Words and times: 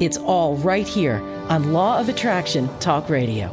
It's 0.00 0.16
all 0.16 0.54
right 0.54 0.86
here 0.86 1.16
on 1.48 1.72
Law 1.72 1.98
of 1.98 2.08
Attraction 2.08 2.68
Talk 2.78 3.10
Radio. 3.10 3.52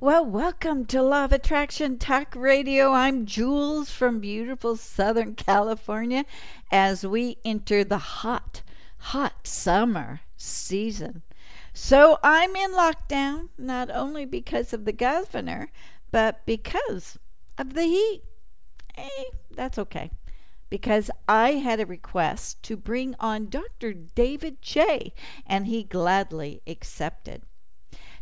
Well, 0.00 0.24
welcome 0.24 0.86
to 0.86 1.02
Law 1.02 1.26
of 1.26 1.32
Attraction 1.32 1.98
Talk 1.98 2.34
Radio. 2.34 2.92
I'm 2.92 3.26
Jules 3.26 3.90
from 3.90 4.20
beautiful 4.20 4.74
Southern 4.74 5.34
California 5.34 6.24
as 6.70 7.04
we 7.04 7.36
enter 7.44 7.84
the 7.84 7.98
hot, 7.98 8.62
hot 8.96 9.46
summer 9.46 10.22
season. 10.38 11.20
So 11.74 12.18
I'm 12.22 12.56
in 12.56 12.72
lockdown, 12.72 13.50
not 13.58 13.90
only 13.90 14.24
because 14.24 14.72
of 14.72 14.86
the 14.86 14.94
governor, 14.94 15.70
but 16.10 16.40
because 16.46 17.18
of 17.58 17.74
the 17.74 17.84
heat. 17.84 18.22
Hey, 18.94 19.26
that's 19.50 19.76
okay. 19.78 20.10
Because 20.72 21.10
I 21.28 21.50
had 21.56 21.80
a 21.80 21.84
request 21.84 22.62
to 22.62 22.78
bring 22.78 23.14
on 23.20 23.50
Dr. 23.50 23.92
David 23.92 24.62
Che, 24.62 25.12
and 25.46 25.66
he 25.66 25.82
gladly 25.82 26.62
accepted. 26.66 27.42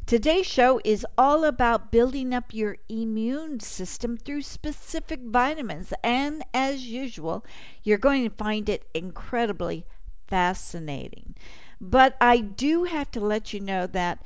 Today's 0.05 0.47
show 0.47 0.81
is 0.85 1.07
all 1.17 1.45
about 1.45 1.93
building 1.93 2.35
up 2.35 2.53
your 2.53 2.79
immune 2.89 3.61
system 3.61 4.17
through 4.17 4.43
specific 4.43 5.21
vitamins, 5.23 5.93
and 6.03 6.43
as 6.53 6.87
usual, 6.87 7.47
you're 7.85 7.99
going 7.99 8.29
to 8.29 8.35
find 8.35 8.69
it 8.69 8.89
incredibly 8.95 9.87
fascinating. 10.27 11.37
But 11.81 12.17
I 12.21 12.39
do 12.39 12.83
have 12.83 13.13
to 13.13 13.21
let 13.21 13.53
you 13.53 13.61
know 13.61 13.87
that 13.87 14.25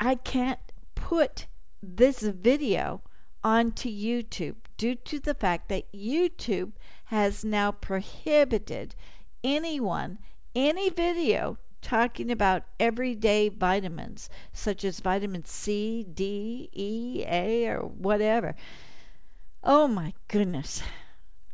I 0.00 0.16
can't 0.16 0.58
put 0.96 1.46
this 1.80 2.22
video 2.22 3.02
onto 3.44 3.88
YouTube 3.88 4.56
due 4.76 4.96
to 4.96 5.20
the 5.20 5.34
fact 5.34 5.68
that 5.68 5.92
YouTube 5.92 6.72
has 7.06 7.44
now 7.44 7.72
prohibited 7.72 8.94
anyone, 9.44 10.18
any 10.54 10.90
video 10.90 11.58
talking 11.82 12.30
about 12.30 12.64
everyday 12.80 13.48
vitamins 13.48 14.28
such 14.52 14.84
as 14.84 14.98
vitamin 15.00 15.44
C, 15.44 16.04
D, 16.04 16.68
E, 16.72 17.24
A, 17.26 17.68
or 17.68 17.80
whatever. 17.80 18.54
Oh 19.62 19.86
my 19.86 20.12
goodness. 20.28 20.82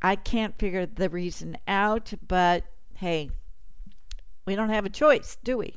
I 0.00 0.16
can't 0.16 0.58
figure 0.58 0.86
the 0.86 1.10
reason 1.10 1.58
out, 1.68 2.12
but 2.26 2.64
hey, 2.96 3.30
we 4.46 4.56
don't 4.56 4.70
have 4.70 4.86
a 4.86 4.90
choice, 4.90 5.36
do 5.44 5.58
we? 5.58 5.76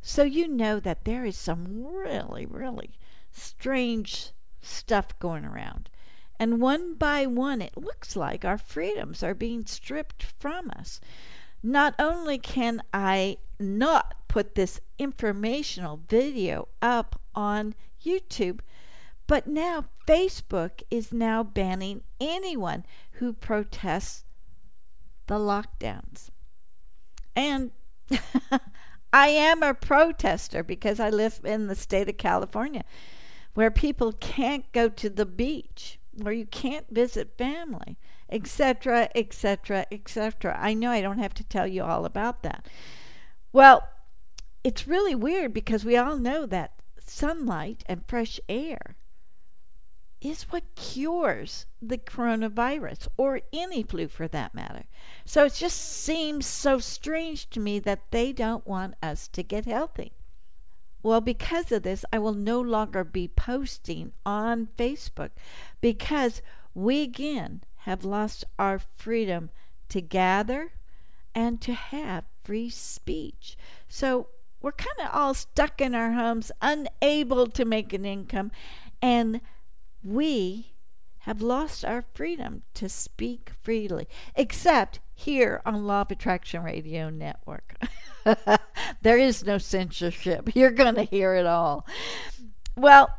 So 0.00 0.22
you 0.22 0.48
know 0.48 0.80
that 0.80 1.04
there 1.04 1.24
is 1.24 1.36
some 1.36 1.84
really, 1.84 2.46
really 2.46 2.90
strange 3.32 4.30
stuff 4.60 5.18
going 5.18 5.44
around. 5.44 5.90
And 6.38 6.60
one 6.60 6.94
by 6.94 7.26
one, 7.26 7.62
it 7.62 7.76
looks 7.76 8.16
like 8.16 8.44
our 8.44 8.58
freedoms 8.58 9.22
are 9.22 9.34
being 9.34 9.66
stripped 9.66 10.22
from 10.22 10.70
us. 10.76 11.00
Not 11.62 11.94
only 11.98 12.38
can 12.38 12.82
I 12.92 13.38
not 13.58 14.14
put 14.28 14.54
this 14.54 14.80
informational 14.98 16.00
video 16.08 16.68
up 16.82 17.20
on 17.34 17.74
YouTube, 18.04 18.60
but 19.26 19.46
now 19.46 19.86
Facebook 20.06 20.82
is 20.90 21.12
now 21.12 21.42
banning 21.42 22.02
anyone 22.20 22.84
who 23.12 23.32
protests 23.32 24.24
the 25.26 25.38
lockdowns. 25.38 26.30
And 27.34 27.70
I 29.12 29.28
am 29.28 29.62
a 29.62 29.74
protester 29.74 30.62
because 30.62 31.00
I 31.00 31.08
live 31.08 31.40
in 31.44 31.68
the 31.68 31.74
state 31.74 32.08
of 32.08 32.18
California 32.18 32.84
where 33.54 33.70
people 33.70 34.12
can't 34.12 34.70
go 34.72 34.88
to 34.88 35.08
the 35.08 35.24
beach, 35.24 35.98
where 36.16 36.32
you 36.32 36.46
can't 36.46 36.86
visit 36.90 37.36
family, 37.38 37.98
etc., 38.30 39.08
etc., 39.14 39.86
etc. 39.90 40.58
I 40.60 40.74
know 40.74 40.90
I 40.90 41.00
don't 41.00 41.18
have 41.18 41.34
to 41.34 41.44
tell 41.44 41.66
you 41.66 41.82
all 41.82 42.04
about 42.04 42.42
that. 42.42 42.66
Well, 43.52 43.88
it's 44.62 44.88
really 44.88 45.14
weird 45.14 45.52
because 45.52 45.84
we 45.84 45.96
all 45.96 46.18
know 46.18 46.46
that 46.46 46.72
sunlight 46.98 47.84
and 47.86 48.06
fresh 48.06 48.40
air 48.48 48.96
is 50.20 50.44
what 50.44 50.74
cures 50.74 51.66
the 51.82 51.98
coronavirus 51.98 53.08
or 53.18 53.42
any 53.52 53.82
flu 53.82 54.08
for 54.08 54.26
that 54.26 54.54
matter. 54.54 54.84
So 55.26 55.44
it 55.44 55.52
just 55.52 55.78
seems 55.78 56.46
so 56.46 56.78
strange 56.78 57.50
to 57.50 57.60
me 57.60 57.78
that 57.80 58.10
they 58.10 58.32
don't 58.32 58.66
want 58.66 58.94
us 59.02 59.28
to 59.28 59.42
get 59.42 59.66
healthy. 59.66 60.12
Well, 61.04 61.20
because 61.20 61.70
of 61.70 61.82
this, 61.82 62.02
I 62.14 62.18
will 62.18 62.32
no 62.32 62.62
longer 62.62 63.04
be 63.04 63.28
posting 63.28 64.12
on 64.24 64.68
Facebook 64.78 65.32
because 65.82 66.40
we 66.74 67.02
again 67.02 67.62
have 67.80 68.06
lost 68.06 68.46
our 68.58 68.78
freedom 68.78 69.50
to 69.90 70.00
gather 70.00 70.72
and 71.34 71.60
to 71.60 71.74
have 71.74 72.24
free 72.42 72.70
speech. 72.70 73.58
So 73.86 74.28
we're 74.62 74.72
kind 74.72 74.98
of 75.06 75.10
all 75.12 75.34
stuck 75.34 75.82
in 75.82 75.94
our 75.94 76.12
homes, 76.12 76.50
unable 76.62 77.48
to 77.48 77.66
make 77.66 77.92
an 77.92 78.06
income, 78.06 78.50
and 79.02 79.42
we 80.02 80.72
have 81.18 81.42
lost 81.42 81.84
our 81.84 82.06
freedom 82.14 82.62
to 82.72 82.88
speak 82.88 83.50
freely, 83.60 84.08
except 84.34 85.00
here 85.14 85.60
on 85.66 85.86
Law 85.86 86.00
of 86.00 86.10
Attraction 86.10 86.62
Radio 86.62 87.10
Network. 87.10 87.76
there 89.02 89.18
is 89.18 89.44
no 89.44 89.58
censorship. 89.58 90.50
You're 90.54 90.70
going 90.70 90.94
to 90.96 91.04
hear 91.04 91.34
it 91.34 91.46
all. 91.46 91.86
Well, 92.76 93.16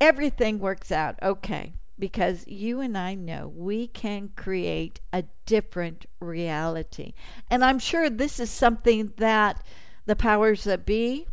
everything 0.00 0.58
works 0.58 0.90
out 0.90 1.16
okay 1.22 1.74
because 1.98 2.46
you 2.48 2.80
and 2.80 2.98
I 2.98 3.14
know 3.14 3.52
we 3.54 3.86
can 3.86 4.30
create 4.34 5.00
a 5.12 5.24
different 5.46 6.06
reality. 6.20 7.14
And 7.48 7.64
I'm 7.64 7.78
sure 7.78 8.10
this 8.10 8.40
is 8.40 8.50
something 8.50 9.12
that 9.18 9.64
the 10.06 10.16
powers 10.16 10.64
that 10.64 10.84
be, 10.84 11.26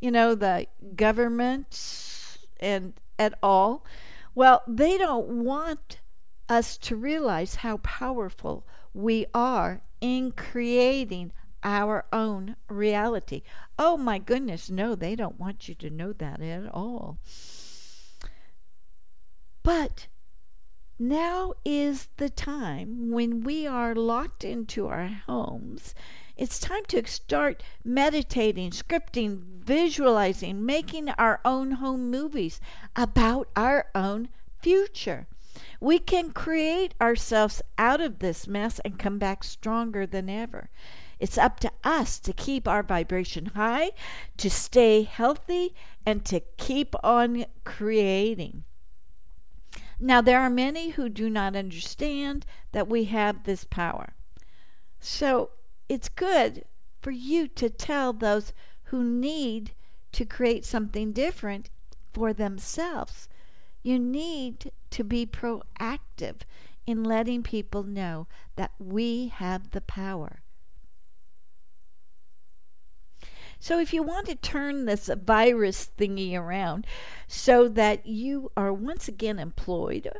you 0.00 0.10
know, 0.10 0.34
the 0.34 0.66
government 0.96 2.38
and 2.58 2.94
at 3.18 3.34
all, 3.42 3.84
well, 4.34 4.62
they 4.66 4.98
don't 4.98 5.44
want 5.44 6.00
us 6.48 6.76
to 6.78 6.96
realize 6.96 7.56
how 7.56 7.76
powerful 7.78 8.66
we 8.94 9.26
are 9.34 9.82
in 10.00 10.32
creating 10.32 11.32
our 11.62 12.04
own 12.12 12.56
reality. 12.68 13.42
Oh 13.78 13.96
my 13.96 14.18
goodness, 14.18 14.70
no, 14.70 14.94
they 14.94 15.16
don't 15.16 15.38
want 15.38 15.68
you 15.68 15.74
to 15.76 15.90
know 15.90 16.12
that 16.12 16.40
at 16.40 16.72
all. 16.72 17.18
But 19.62 20.06
now 20.98 21.52
is 21.64 22.08
the 22.16 22.30
time 22.30 23.10
when 23.10 23.42
we 23.42 23.66
are 23.66 23.94
locked 23.94 24.44
into 24.44 24.88
our 24.88 25.08
homes. 25.26 25.94
It's 26.36 26.58
time 26.58 26.84
to 26.88 27.06
start 27.06 27.62
meditating, 27.84 28.70
scripting, 28.70 29.42
visualizing, 29.42 30.64
making 30.64 31.10
our 31.10 31.40
own 31.44 31.72
home 31.72 32.10
movies 32.10 32.60
about 32.96 33.48
our 33.56 33.86
own 33.94 34.28
future. 34.60 35.26
We 35.80 35.98
can 35.98 36.32
create 36.32 36.94
ourselves 37.00 37.62
out 37.76 38.00
of 38.00 38.20
this 38.20 38.46
mess 38.46 38.80
and 38.84 38.98
come 38.98 39.18
back 39.18 39.42
stronger 39.44 40.06
than 40.06 40.28
ever. 40.28 40.70
It's 41.18 41.38
up 41.38 41.58
to 41.60 41.72
us 41.82 42.18
to 42.20 42.32
keep 42.32 42.68
our 42.68 42.82
vibration 42.82 43.46
high, 43.46 43.90
to 44.36 44.48
stay 44.48 45.02
healthy, 45.02 45.74
and 46.06 46.24
to 46.26 46.40
keep 46.56 46.94
on 47.02 47.46
creating. 47.64 48.64
Now, 50.00 50.20
there 50.20 50.40
are 50.40 50.50
many 50.50 50.90
who 50.90 51.08
do 51.08 51.28
not 51.28 51.56
understand 51.56 52.46
that 52.72 52.88
we 52.88 53.04
have 53.04 53.44
this 53.44 53.64
power. 53.64 54.14
So, 55.00 55.50
it's 55.88 56.08
good 56.08 56.64
for 57.00 57.10
you 57.10 57.48
to 57.48 57.68
tell 57.68 58.12
those 58.12 58.52
who 58.84 59.02
need 59.02 59.72
to 60.12 60.24
create 60.24 60.64
something 60.64 61.12
different 61.12 61.70
for 62.12 62.32
themselves. 62.32 63.28
You 63.82 63.98
need 63.98 64.72
to 64.90 65.04
be 65.04 65.26
proactive 65.26 66.42
in 66.86 67.04
letting 67.04 67.42
people 67.42 67.82
know 67.82 68.26
that 68.56 68.72
we 68.78 69.28
have 69.28 69.70
the 69.70 69.80
power. 69.80 70.42
So, 73.60 73.80
if 73.80 73.92
you 73.92 74.02
want 74.02 74.26
to 74.26 74.34
turn 74.34 74.84
this 74.84 75.10
virus 75.24 75.90
thingy 75.98 76.34
around 76.34 76.86
so 77.26 77.68
that 77.68 78.06
you 78.06 78.52
are 78.56 78.72
once 78.72 79.08
again 79.08 79.38
employed 79.38 80.10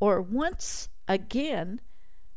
or 0.00 0.20
once 0.22 0.88
again 1.06 1.80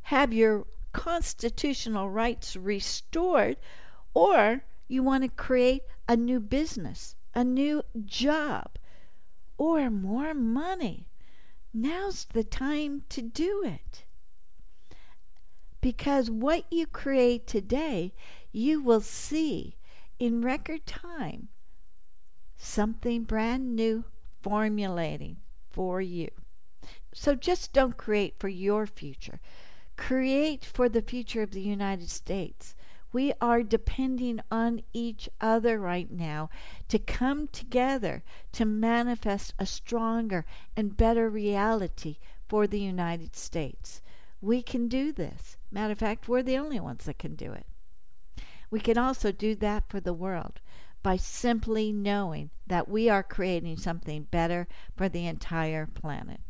have 0.03 0.33
your 0.33 0.65
constitutional 0.91 2.09
rights 2.09 2.55
restored, 2.55 3.57
or 4.13 4.63
You 4.91 5.03
want 5.03 5.23
to 5.23 5.29
create 5.29 5.83
a 6.07 6.17
new 6.17 6.39
business, 6.39 7.15
a 7.35 7.43
new 7.43 7.83
job, 8.05 8.79
or 9.55 9.91
more 9.91 10.33
money. 10.33 11.05
Now's 11.71 12.25
the 12.25 12.43
time 12.43 13.03
to 13.09 13.21
do 13.21 13.61
it. 13.63 14.03
Because 15.79 16.31
what 16.31 16.65
you 16.71 16.87
create 16.87 17.45
today, 17.45 18.13
you 18.51 18.81
will 18.81 19.01
see 19.01 19.75
in 20.19 20.41
record 20.41 20.85
time 20.85 21.49
something 22.57 23.23
brand 23.23 23.75
new 23.75 24.03
formulating 24.41 25.37
for 25.69 26.01
you. 26.01 26.29
So 27.13 27.35
just 27.35 27.73
don't 27.73 27.97
create 27.97 28.35
for 28.37 28.49
your 28.49 28.85
future. 28.85 29.39
Create 29.95 30.65
for 30.65 30.89
the 30.89 31.01
future 31.01 31.41
of 31.41 31.51
the 31.51 31.61
United 31.61 32.09
States. 32.09 32.75
We 33.11 33.33
are 33.41 33.63
depending 33.63 34.39
on 34.51 34.83
each 34.93 35.29
other 35.41 35.79
right 35.79 36.11
now 36.11 36.49
to 36.89 36.99
come 36.99 37.47
together 37.47 38.23
to 38.51 38.65
manifest 38.65 39.53
a 39.57 39.65
stronger 39.65 40.45
and 40.75 40.95
better 40.95 41.29
reality 41.29 42.17
for 42.47 42.67
the 42.67 42.79
United 42.79 43.35
States. 43.35 44.01
We 44.41 44.61
can 44.61 44.87
do 44.87 45.11
this. 45.11 45.57
Matter 45.71 45.93
of 45.93 45.99
fact, 45.99 46.27
we're 46.27 46.43
the 46.43 46.57
only 46.57 46.79
ones 46.79 47.05
that 47.05 47.17
can 47.17 47.35
do 47.35 47.51
it. 47.51 47.65
We 48.71 48.79
can 48.79 48.97
also 48.97 49.31
do 49.31 49.55
that 49.55 49.85
for 49.89 49.99
the 49.99 50.13
world 50.13 50.59
by 51.01 51.15
simply 51.15 51.91
knowing 51.91 52.49
that 52.67 52.89
we 52.89 53.09
are 53.09 53.23
creating 53.23 53.77
something 53.77 54.23
better 54.23 54.67
for 54.95 55.09
the 55.09 55.25
entire 55.25 55.87
planet. 55.87 56.41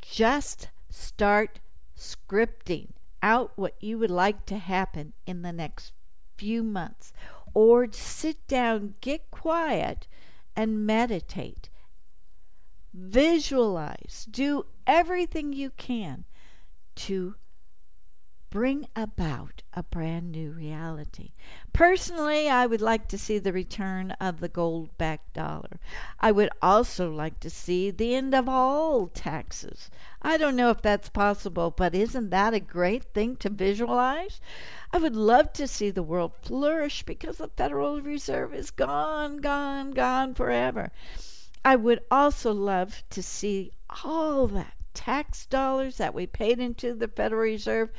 Just 0.00 0.68
start 0.88 1.60
scripting 1.96 2.90
out 3.22 3.52
what 3.56 3.74
you 3.80 3.98
would 3.98 4.10
like 4.10 4.46
to 4.46 4.58
happen 4.58 5.12
in 5.26 5.42
the 5.42 5.52
next 5.52 5.92
few 6.36 6.62
months, 6.62 7.12
or 7.52 7.88
sit 7.90 8.46
down, 8.46 8.94
get 9.00 9.30
quiet, 9.30 10.06
and 10.54 10.86
meditate. 10.86 11.68
Visualize, 12.94 14.26
do 14.30 14.66
everything 14.86 15.52
you 15.52 15.70
can 15.70 16.24
to 16.94 17.34
bring 18.50 18.88
about 18.96 19.62
a 19.74 19.82
brand 19.82 20.32
new 20.32 20.50
reality. 20.50 21.32
Personally, 21.72 22.48
I 22.48 22.66
would 22.66 22.80
like 22.80 23.06
to 23.08 23.18
see 23.18 23.38
the 23.38 23.52
return 23.52 24.12
of 24.12 24.40
the 24.40 24.48
gold 24.48 24.96
backed 24.96 25.34
dollar. 25.34 25.78
I 26.18 26.32
would 26.32 26.48
also 26.62 27.10
like 27.10 27.40
to 27.40 27.50
see 27.50 27.90
the 27.90 28.14
end 28.14 28.34
of 28.34 28.48
all 28.48 29.08
taxes. 29.08 29.90
I 30.22 30.36
don't 30.38 30.56
know 30.56 30.70
if 30.70 30.80
that's 30.80 31.08
possible, 31.08 31.70
but 31.70 31.94
isn't 31.94 32.30
that 32.30 32.54
a 32.54 32.60
great 32.60 33.12
thing 33.12 33.36
to 33.36 33.50
visualize? 33.50 34.40
I 34.92 34.98
would 34.98 35.16
love 35.16 35.52
to 35.54 35.68
see 35.68 35.90
the 35.90 36.02
world 36.02 36.32
flourish 36.42 37.02
because 37.02 37.36
the 37.36 37.48
Federal 37.48 38.00
Reserve 38.00 38.54
is 38.54 38.70
gone, 38.70 39.38
gone, 39.38 39.90
gone 39.90 40.34
forever. 40.34 40.90
I 41.64 41.76
would 41.76 42.00
also 42.10 42.52
love 42.52 43.02
to 43.10 43.22
see 43.22 43.72
all 44.04 44.46
that 44.48 44.74
tax 44.94 45.46
dollars 45.46 45.98
that 45.98 46.14
we 46.14 46.26
paid 46.26 46.58
into 46.58 46.94
the 46.94 47.08
Federal 47.08 47.42
Reserve 47.42 47.90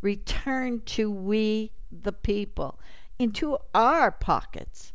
return 0.00 0.82
to 0.86 1.10
we, 1.10 1.72
the 1.90 2.12
people, 2.12 2.78
into 3.18 3.58
our 3.74 4.10
pockets. 4.10 4.92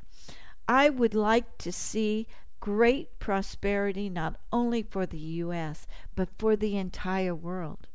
I 0.67 0.89
would 0.89 1.13
like 1.13 1.57
to 1.59 1.71
see 1.71 2.27
great 2.59 3.19
prosperity 3.19 4.09
not 4.09 4.39
only 4.53 4.83
for 4.83 5.05
the 5.05 5.17
U.S., 5.17 5.87
but 6.15 6.29
for 6.37 6.55
the 6.55 6.77
entire 6.77 7.35
world. 7.35 7.87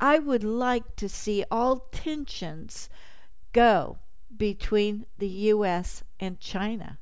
I 0.00 0.18
would 0.18 0.44
like 0.44 0.96
to 0.96 1.08
see 1.08 1.44
all 1.50 1.88
tensions 1.90 2.88
go 3.52 3.98
between 4.36 5.06
the 5.16 5.28
U.S. 5.28 6.04
and 6.20 6.38
China. 6.38 6.98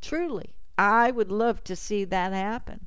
Truly, 0.00 0.56
I 0.78 1.10
would 1.10 1.30
love 1.30 1.62
to 1.64 1.76
see 1.76 2.04
that 2.04 2.32
happen. 2.32 2.86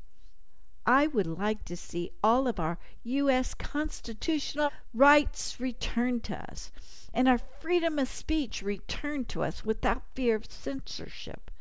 I 0.85 1.07
would 1.07 1.27
like 1.27 1.65
to 1.65 1.77
see 1.77 2.11
all 2.23 2.47
of 2.47 2.59
our 2.59 2.79
U.S. 3.03 3.53
constitutional 3.53 4.71
rights 4.93 5.59
returned 5.59 6.23
to 6.25 6.51
us 6.51 6.71
and 7.13 7.27
our 7.27 7.37
freedom 7.37 7.99
of 7.99 8.07
speech 8.07 8.61
returned 8.61 9.27
to 9.29 9.43
us 9.43 9.65
without 9.65 10.03
fear 10.15 10.35
of 10.35 10.51
censorship. 10.51 11.51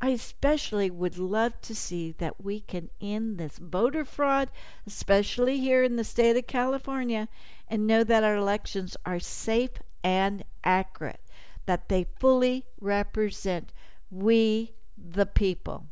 I 0.00 0.10
especially 0.10 0.90
would 0.90 1.16
love 1.16 1.60
to 1.62 1.74
see 1.74 2.10
that 2.18 2.42
we 2.44 2.60
can 2.60 2.90
end 3.00 3.38
this 3.38 3.58
voter 3.58 4.04
fraud, 4.04 4.50
especially 4.84 5.58
here 5.58 5.84
in 5.84 5.96
the 5.96 6.04
state 6.04 6.36
of 6.36 6.48
California, 6.48 7.28
and 7.68 7.86
know 7.86 8.02
that 8.02 8.24
our 8.24 8.34
elections 8.34 8.96
are 9.06 9.20
safe 9.20 9.70
and 10.02 10.44
accurate, 10.64 11.20
that 11.66 11.88
they 11.88 12.08
fully 12.18 12.66
represent 12.80 13.72
we, 14.10 14.72
the 14.98 15.26
people. 15.26 15.86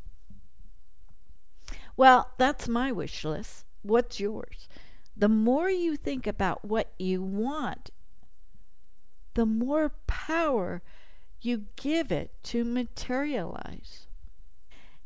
Well, 1.97 2.31
that's 2.39 2.69
my 2.69 2.93
wish 2.93 3.25
list. 3.25 3.65
What's 3.83 4.21
yours? 4.21 4.69
The 5.17 5.29
more 5.29 5.69
you 5.69 5.97
think 5.97 6.27
about 6.27 6.65
what 6.65 6.93
you 6.99 7.23
want, 7.23 7.91
the 9.35 9.47
more 9.47 9.93
power 10.07 10.83
you 11.41 11.67
give 11.77 12.13
it 12.13 12.33
to 12.45 12.65
materialize. 12.65 14.07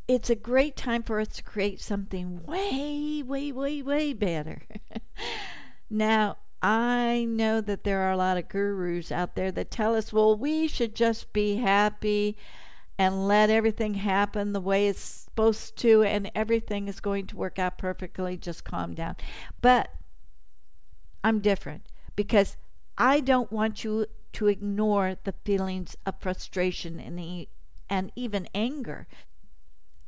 It's 0.06 0.28
a 0.28 0.34
great 0.34 0.76
time 0.76 1.02
for 1.02 1.20
us 1.20 1.28
to 1.28 1.42
create 1.42 1.80
something 1.80 2.44
way, 2.44 3.22
way, 3.24 3.52
way, 3.52 3.82
way 3.82 4.12
better. 4.12 4.62
now, 5.90 6.36
I 6.62 7.26
know 7.28 7.60
that 7.60 7.84
there 7.84 8.00
are 8.00 8.12
a 8.12 8.16
lot 8.16 8.36
of 8.36 8.48
gurus 8.48 9.10
out 9.10 9.34
there 9.34 9.52
that 9.52 9.70
tell 9.70 9.94
us, 9.94 10.12
well, 10.12 10.36
we 10.36 10.68
should 10.68 10.94
just 10.94 11.32
be 11.32 11.56
happy 11.56 12.36
and 12.98 13.26
let 13.26 13.50
everything 13.50 13.94
happen 13.94 14.52
the 14.52 14.60
way 14.60 14.88
it's 14.88 15.00
supposed 15.00 15.76
to, 15.78 16.02
and 16.02 16.30
everything 16.34 16.88
is 16.88 17.00
going 17.00 17.26
to 17.28 17.36
work 17.36 17.58
out 17.58 17.78
perfectly. 17.78 18.36
Just 18.36 18.64
calm 18.64 18.94
down. 18.94 19.16
But 19.60 19.90
I'm 21.22 21.40
different 21.40 21.86
because 22.14 22.56
I 22.96 23.20
don't 23.20 23.50
want 23.50 23.82
you 23.82 24.06
to 24.34 24.48
ignore 24.48 25.16
the 25.24 25.34
feelings 25.44 25.96
of 26.06 26.20
frustration 26.20 27.00
and, 27.00 27.46
and 27.88 28.12
even 28.14 28.48
anger. 28.54 29.06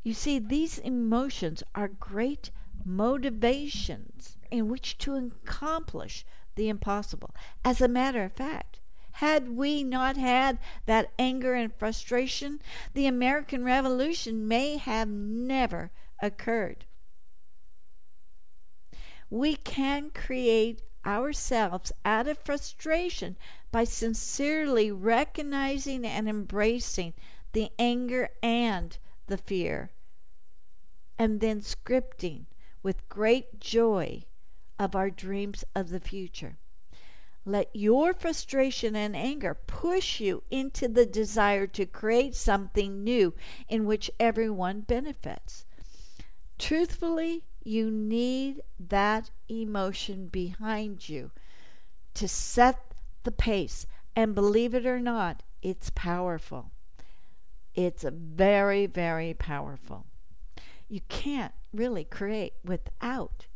You 0.02 0.14
see, 0.14 0.38
these 0.38 0.78
emotions 0.78 1.62
are 1.74 1.88
great 1.88 2.50
motivations 2.84 4.36
in 4.50 4.68
which 4.68 4.98
to 4.98 5.16
accomplish 5.16 6.24
the 6.54 6.68
impossible. 6.68 7.34
As 7.64 7.80
a 7.80 7.88
matter 7.88 8.22
of 8.22 8.32
fact, 8.32 8.80
had 9.16 9.48
we 9.48 9.82
not 9.82 10.18
had 10.18 10.58
that 10.84 11.10
anger 11.18 11.54
and 11.54 11.72
frustration, 11.74 12.60
the 12.92 13.06
American 13.06 13.64
Revolution 13.64 14.46
may 14.46 14.76
have 14.76 15.08
never 15.08 15.90
occurred. 16.20 16.84
We 19.30 19.56
can 19.56 20.10
create 20.10 20.82
ourselves 21.06 21.92
out 22.04 22.28
of 22.28 22.36
frustration 22.44 23.38
by 23.72 23.84
sincerely 23.84 24.92
recognizing 24.92 26.04
and 26.04 26.28
embracing 26.28 27.14
the 27.54 27.70
anger 27.78 28.28
and 28.42 28.98
the 29.28 29.38
fear, 29.38 29.92
and 31.18 31.40
then 31.40 31.62
scripting 31.62 32.44
with 32.82 33.08
great 33.08 33.60
joy 33.60 34.24
of 34.78 34.94
our 34.94 35.08
dreams 35.08 35.64
of 35.74 35.88
the 35.88 36.00
future. 36.00 36.58
Let 37.48 37.70
your 37.72 38.12
frustration 38.12 38.96
and 38.96 39.14
anger 39.14 39.54
push 39.54 40.18
you 40.18 40.42
into 40.50 40.88
the 40.88 41.06
desire 41.06 41.68
to 41.68 41.86
create 41.86 42.34
something 42.34 43.04
new 43.04 43.34
in 43.68 43.84
which 43.84 44.10
everyone 44.18 44.80
benefits. 44.80 45.64
Truthfully, 46.58 47.44
you 47.62 47.88
need 47.88 48.62
that 48.80 49.30
emotion 49.48 50.26
behind 50.26 51.08
you 51.08 51.30
to 52.14 52.26
set 52.26 52.94
the 53.22 53.30
pace. 53.30 53.86
And 54.16 54.34
believe 54.34 54.74
it 54.74 54.84
or 54.84 54.98
not, 54.98 55.44
it's 55.62 55.90
powerful. 55.94 56.72
It's 57.76 58.02
very, 58.02 58.86
very 58.86 59.34
powerful. 59.34 60.06
You 60.88 61.00
can't 61.08 61.54
really 61.72 62.04
create 62.04 62.54
without 62.64 63.46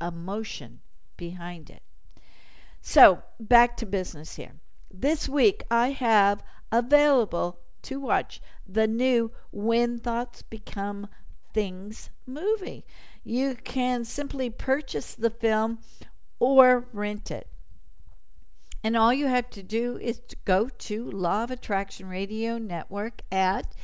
emotion 0.00 0.80
behind 1.16 1.70
it. 1.70 1.83
So, 2.86 3.22
back 3.40 3.78
to 3.78 3.86
business 3.86 4.36
here. 4.36 4.60
This 4.92 5.26
week 5.26 5.62
I 5.70 5.92
have 5.92 6.42
available 6.70 7.60
to 7.84 7.98
watch 7.98 8.42
the 8.68 8.86
new 8.86 9.32
When 9.50 9.98
Thoughts 9.98 10.42
Become 10.42 11.08
Things 11.54 12.10
movie. 12.26 12.84
You 13.24 13.54
can 13.54 14.04
simply 14.04 14.50
purchase 14.50 15.14
the 15.14 15.30
film 15.30 15.78
or 16.38 16.86
rent 16.92 17.30
it. 17.30 17.48
And 18.82 18.98
all 18.98 19.14
you 19.14 19.28
have 19.28 19.48
to 19.50 19.62
do 19.62 19.96
is 19.96 20.20
to 20.28 20.36
go 20.44 20.68
to 20.68 21.10
Law 21.10 21.44
of 21.44 21.50
Attraction 21.50 22.06
Radio 22.06 22.58
Network 22.58 23.22
at 23.32 23.74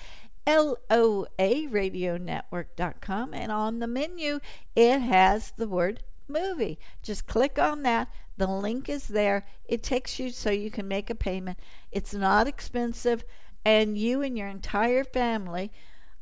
LOARadionetwork.com 0.46 3.32
and 3.32 3.50
on 3.50 3.78
the 3.78 3.86
menu 3.86 4.40
it 4.76 4.98
has 4.98 5.54
the 5.56 5.68
word 5.68 6.02
movie. 6.28 6.78
Just 7.02 7.26
click 7.26 7.58
on 7.58 7.82
that. 7.82 8.08
The 8.40 8.46
link 8.46 8.88
is 8.88 9.08
there. 9.08 9.44
It 9.66 9.82
takes 9.82 10.18
you 10.18 10.30
so 10.30 10.50
you 10.50 10.70
can 10.70 10.88
make 10.88 11.10
a 11.10 11.14
payment. 11.14 11.58
It's 11.92 12.14
not 12.14 12.48
expensive 12.48 13.22
and 13.66 13.98
you 13.98 14.22
and 14.22 14.38
your 14.38 14.48
entire 14.48 15.04
family, 15.04 15.70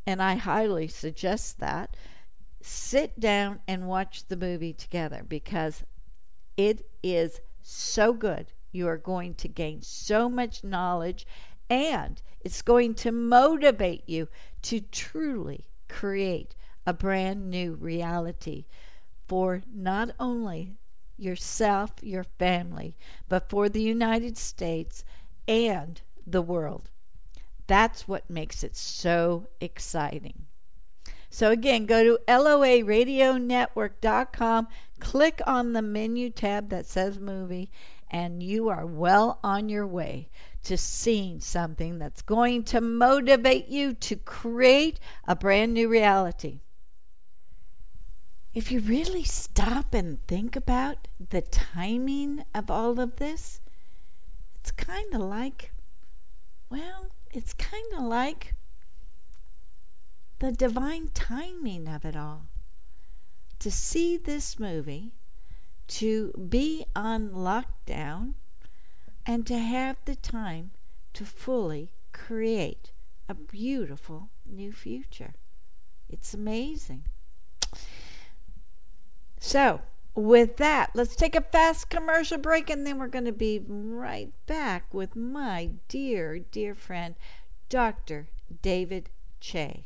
and 0.04 0.20
I 0.20 0.34
highly 0.34 0.88
suggest 0.88 1.60
that, 1.60 1.96
sit 2.60 3.20
down 3.20 3.60
and 3.68 3.86
watch 3.86 4.26
the 4.26 4.36
movie 4.36 4.72
together 4.72 5.22
because 5.28 5.84
it 6.56 6.90
is 7.04 7.40
so 7.62 8.12
good. 8.12 8.48
You 8.72 8.88
are 8.88 8.98
going 8.98 9.34
to 9.34 9.46
gain 9.46 9.82
so 9.82 10.28
much 10.28 10.64
knowledge 10.64 11.24
and 11.70 12.20
it's 12.40 12.62
going 12.62 12.94
to 12.94 13.12
motivate 13.12 14.08
you 14.08 14.26
to 14.62 14.80
truly 14.80 15.68
create 15.88 16.56
a 16.84 16.92
brand 16.92 17.48
new 17.48 17.74
reality 17.74 18.64
for 19.28 19.62
not 19.72 20.10
only 20.18 20.78
yourself, 21.18 21.92
your 22.02 22.24
family, 22.24 22.96
but 23.28 23.48
for 23.48 23.68
the 23.68 23.82
United 23.82 24.38
States 24.38 25.04
and 25.46 26.00
the 26.26 26.42
world. 26.42 26.90
That's 27.66 28.08
what 28.08 28.30
makes 28.30 28.64
it 28.64 28.76
so 28.76 29.48
exciting. 29.60 30.46
So, 31.30 31.50
again, 31.50 31.84
go 31.84 32.02
to 32.04 32.18
loaradionetwork.com, 32.26 34.68
click 34.98 35.42
on 35.46 35.74
the 35.74 35.82
menu 35.82 36.30
tab 36.30 36.70
that 36.70 36.86
says 36.86 37.18
movie, 37.18 37.70
and 38.10 38.42
you 38.42 38.70
are 38.70 38.86
well 38.86 39.38
on 39.44 39.68
your 39.68 39.86
way 39.86 40.30
to 40.64 40.78
seeing 40.78 41.40
something 41.40 41.98
that's 41.98 42.22
going 42.22 42.64
to 42.64 42.80
motivate 42.80 43.68
you 43.68 43.92
to 43.92 44.16
create 44.16 44.98
a 45.26 45.36
brand 45.36 45.74
new 45.74 45.88
reality. 45.88 46.60
If 48.54 48.72
you 48.72 48.80
really 48.80 49.24
stop 49.24 49.94
and 49.94 50.26
think 50.26 50.56
about 50.56 51.08
the 51.30 51.42
timing 51.42 52.44
of 52.54 52.70
all 52.70 52.98
of 52.98 53.16
this, 53.16 53.60
it's 54.56 54.70
kind 54.70 55.14
of 55.14 55.20
like, 55.20 55.72
well, 56.70 57.10
it's 57.32 57.52
kind 57.52 57.92
of 57.96 58.04
like 58.04 58.54
the 60.38 60.50
divine 60.50 61.08
timing 61.14 61.88
of 61.88 62.04
it 62.04 62.16
all. 62.16 62.46
To 63.60 63.70
see 63.70 64.16
this 64.16 64.58
movie, 64.58 65.14
to 65.88 66.32
be 66.48 66.84
on 66.94 67.30
lockdown, 67.30 68.34
and 69.26 69.46
to 69.46 69.58
have 69.58 69.96
the 70.04 70.16
time 70.16 70.70
to 71.12 71.24
fully 71.24 71.92
create 72.12 72.92
a 73.28 73.34
beautiful 73.34 74.30
new 74.46 74.72
future. 74.72 75.34
It's 76.08 76.32
amazing. 76.32 77.04
So, 79.40 79.80
with 80.14 80.56
that, 80.56 80.90
let's 80.94 81.14
take 81.14 81.36
a 81.36 81.40
fast 81.40 81.90
commercial 81.90 82.38
break 82.38 82.68
and 82.70 82.86
then 82.86 82.98
we're 82.98 83.06
going 83.06 83.24
to 83.24 83.32
be 83.32 83.62
right 83.68 84.32
back 84.46 84.92
with 84.92 85.14
my 85.14 85.70
dear, 85.88 86.40
dear 86.40 86.74
friend, 86.74 87.14
Dr. 87.68 88.28
David 88.62 89.10
Che. 89.40 89.84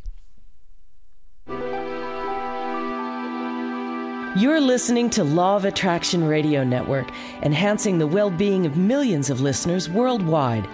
You're 4.35 4.63
listening 4.63 5.11
to 5.11 5.25
Law 5.25 5.57
of 5.57 5.67
Attraction 5.67 6.25
Radio 6.25 6.65
Network, 6.65 7.11
enhancing 7.43 7.99
the 7.99 8.07
well 8.07 8.31
being 8.31 8.65
of 8.65 8.79
millions 8.79 9.29
of 9.29 9.43
listeners 9.43 9.91
worldwide. 9.91 10.67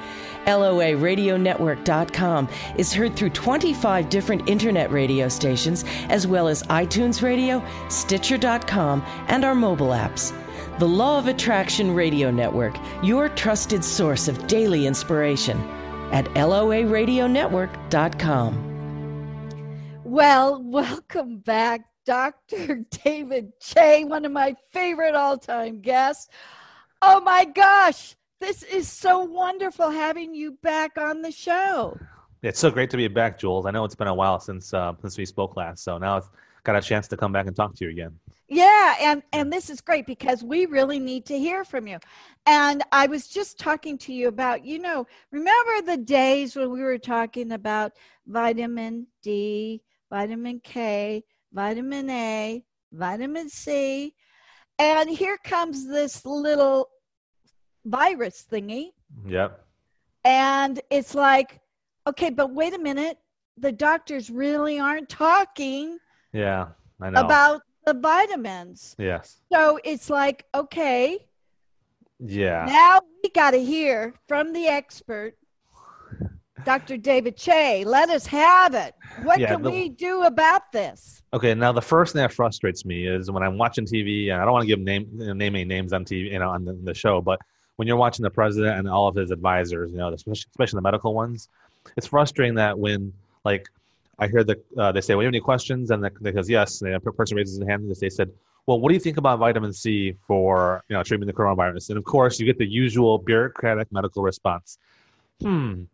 LOARadionetwork.com 0.49 2.49
is 2.77 2.93
heard 2.93 3.15
through 3.15 3.31
25 3.31 4.09
different 4.09 4.49
internet 4.49 4.91
radio 4.91 5.29
stations, 5.29 5.85
as 6.09 6.27
well 6.27 6.49
as 6.49 6.65
iTunes 6.65 7.23
Radio, 7.23 7.65
Stitcher.com, 7.89 9.05
and 9.29 9.45
our 9.45 9.55
mobile 9.55 9.89
apps. 9.89 10.33
The 10.79 10.89
Law 10.89 11.19
of 11.19 11.29
Attraction 11.29 11.95
Radio 11.95 12.31
Network, 12.31 12.79
your 13.03 13.29
trusted 13.29 13.85
source 13.85 14.27
of 14.27 14.47
daily 14.47 14.87
inspiration 14.87 15.59
at 16.13 16.25
LOARadionetwork.com. 16.35 18.65
Well, 20.05 20.63
welcome 20.63 21.41
back 21.41 21.83
Dr. 22.07 22.87
David 23.05 23.53
Che, 23.61 24.05
one 24.05 24.25
of 24.25 24.33
my 24.33 24.57
favorite 24.73 25.15
all 25.15 25.37
time 25.37 25.83
guests. 25.83 26.29
Oh 27.03 27.21
my 27.21 27.45
gosh, 27.45 28.17
this 28.41 28.63
is 28.63 28.89
so 28.89 29.25
wonderful 29.25 29.91
having 29.91 30.35
you 30.35 30.53
back 30.63 30.97
on 30.99 31.23
the 31.23 31.33
show. 31.33 31.99
It's 32.43 32.61
so 32.61 32.71
great 32.71 32.91
to 32.91 32.97
be 32.97 33.09
back, 33.09 33.39
Jules. 33.39 33.67
I 33.67 33.71
know 33.71 33.85
it's 33.85 33.97
been 33.97 34.09
a 34.09 34.15
while 34.15 34.39
since 34.39 34.73
uh, 34.73 34.95
since 35.01 35.19
we 35.19 35.25
spoke 35.25 35.57
last, 35.57 35.83
so 35.83 35.99
now 35.99 36.17
I've 36.17 36.31
got 36.63 36.77
a 36.77 36.81
chance 36.81 37.09
to 37.09 37.17
come 37.17 37.33
back 37.33 37.47
and 37.47 37.57
talk 37.57 37.75
to 37.75 37.85
you 37.85 37.91
again. 37.91 38.19
Yeah, 38.49 38.95
and 39.01 39.23
and 39.33 39.53
this 39.53 39.71
is 39.71 39.81
great 39.81 40.07
because 40.07 40.45
we 40.45 40.67
really 40.67 40.99
need 41.01 41.27
to 41.27 41.39
hear 41.39 41.65
from 41.65 41.87
you. 41.87 41.99
And 42.47 42.83
I 42.93 43.07
was 43.07 43.27
just 43.27 43.59
talking 43.59 43.99
to 43.99 44.13
you 44.13 44.29
about, 44.29 44.65
you 44.65 44.79
know, 44.79 45.07
remember 45.33 45.83
the 45.83 45.97
days 45.97 46.55
when 46.55 46.71
we 46.71 46.81
were 46.81 46.99
talking 46.99 47.53
about 47.53 47.93
vitamin 48.27 49.09
D, 49.23 49.83
vitamin 50.11 50.61
K, 50.61 51.25
vitamin 51.53 52.09
A, 52.09 52.65
vitamin 52.93 53.49
C, 53.49 54.15
and 54.79 55.11
here 55.11 55.39
comes 55.43 55.89
this 55.89 56.25
little 56.25 56.89
virus 57.89 58.47
thingy. 58.51 58.91
Yep. 59.27 59.65
And 60.25 60.81
it's 60.91 61.15
like, 61.15 61.61
okay, 62.07 62.31
but 62.31 62.53
wait 62.53 62.75
a 62.75 62.79
minute. 62.79 63.19
The 63.57 63.73
doctors 63.73 64.31
really 64.31 64.79
aren't 64.79 65.09
talking 65.09 65.99
yeah, 66.33 66.69
I 67.01 67.11
know. 67.11 67.21
about 67.21 67.63
the 67.87 67.95
vitamins. 67.95 68.95
Yes. 68.99 69.41
So 69.53 69.81
it's 69.85 70.11
like, 70.11 70.45
okay. 70.55 71.19
Yeah. 72.21 72.67
Now 72.67 73.01
we 73.23 73.31
got 73.31 73.53
to 73.53 73.65
hear 73.65 74.15
from 74.29 74.53
the 74.53 74.67
expert 74.67 75.35
Dr. 76.65 76.97
David 76.97 77.37
Che, 77.37 77.85
let 77.85 78.11
us 78.11 78.27
have 78.27 78.75
it. 78.75 78.95
What 79.23 79.41
yeah, 79.41 79.49
can 79.49 79.63
the, 79.63 79.71
we 79.71 79.89
do 79.89 80.23
about 80.23 80.73
this? 80.73 81.23
Okay, 81.33 81.55
now 81.55 81.73
the 81.73 81.83
first 81.83 82.13
thing 82.13 82.23
that 82.23 82.33
frustrates 82.33 82.85
me 82.85 83.07
is 83.07 83.31
when 83.31 83.43
I'm 83.43 83.59
watching 83.59 83.87
TV, 83.87 84.33
and 84.33 84.41
I 84.41 84.45
don't 84.45 84.53
want 84.53 84.63
to 84.63 84.67
give 84.67 84.81
name 84.81 85.09
you 85.13 85.27
know, 85.29 85.33
name 85.33 85.55
any 85.55 85.65
names 85.65 85.93
on 85.93 86.05
TV, 86.05 86.33
you 86.33 86.39
know, 86.39 86.51
on 86.51 86.65
the, 86.65 86.79
the, 86.85 86.95
show, 86.95 87.21
but 87.21 87.39
when 87.79 87.89
you're 87.89 87.97
watching 87.97 88.23
the 88.23 88.31
president 88.31 88.79
and 88.79 88.89
all 88.89 89.09
of 89.09 89.15
his 89.15 89.31
advisors, 89.31 89.91
you 89.91 89.99
know, 89.99 90.13
especially, 90.13 90.47
especially 90.51 90.77
the 90.77 90.83
medical 90.83 91.15
ones, 91.15 91.49
it's 91.97 92.07
frustrating 92.07 92.55
that 92.57 92.79
when 92.79 93.13
like 93.45 93.69
I 94.19 94.29
hear 94.29 94.45
the 94.45 94.61
uh, 94.77 94.93
they 94.93 95.01
say, 95.01 95.15
"Well, 95.15 95.23
you 95.23 95.29
have 95.29 95.35
any 95.35 95.41
questions?" 95.41 95.91
and 95.91 96.05
the, 96.05 96.11
they 96.21 96.33
goes, 96.33 96.49
"Yes." 96.49 96.83
And 96.83 96.95
the 96.95 97.13
person 97.13 97.37
raises 97.37 97.59
their 97.59 97.69
hand 97.69 97.83
and 97.83 97.97
they 97.97 98.11
said, 98.11 98.31
"Well, 98.67 98.81
what 98.81 98.89
do 98.91 98.95
you 98.95 99.01
think 99.01 99.17
about 99.17 99.39
vitamin 99.39 99.73
C 99.73 100.15
for 100.27 100.85
you 100.89 100.95
know 100.97 101.03
treating 101.03 101.27
the 101.27 101.33
coronavirus?" 101.33 101.91
And 101.91 101.99
of 101.99 102.05
course, 102.05 102.39
you 102.39 102.47
get 102.47 102.59
the 102.59 102.67
usual 102.67 103.19
bureaucratic 103.19 103.91
medical 103.91 104.23
response. 104.23 104.79
Hmm 105.41 105.85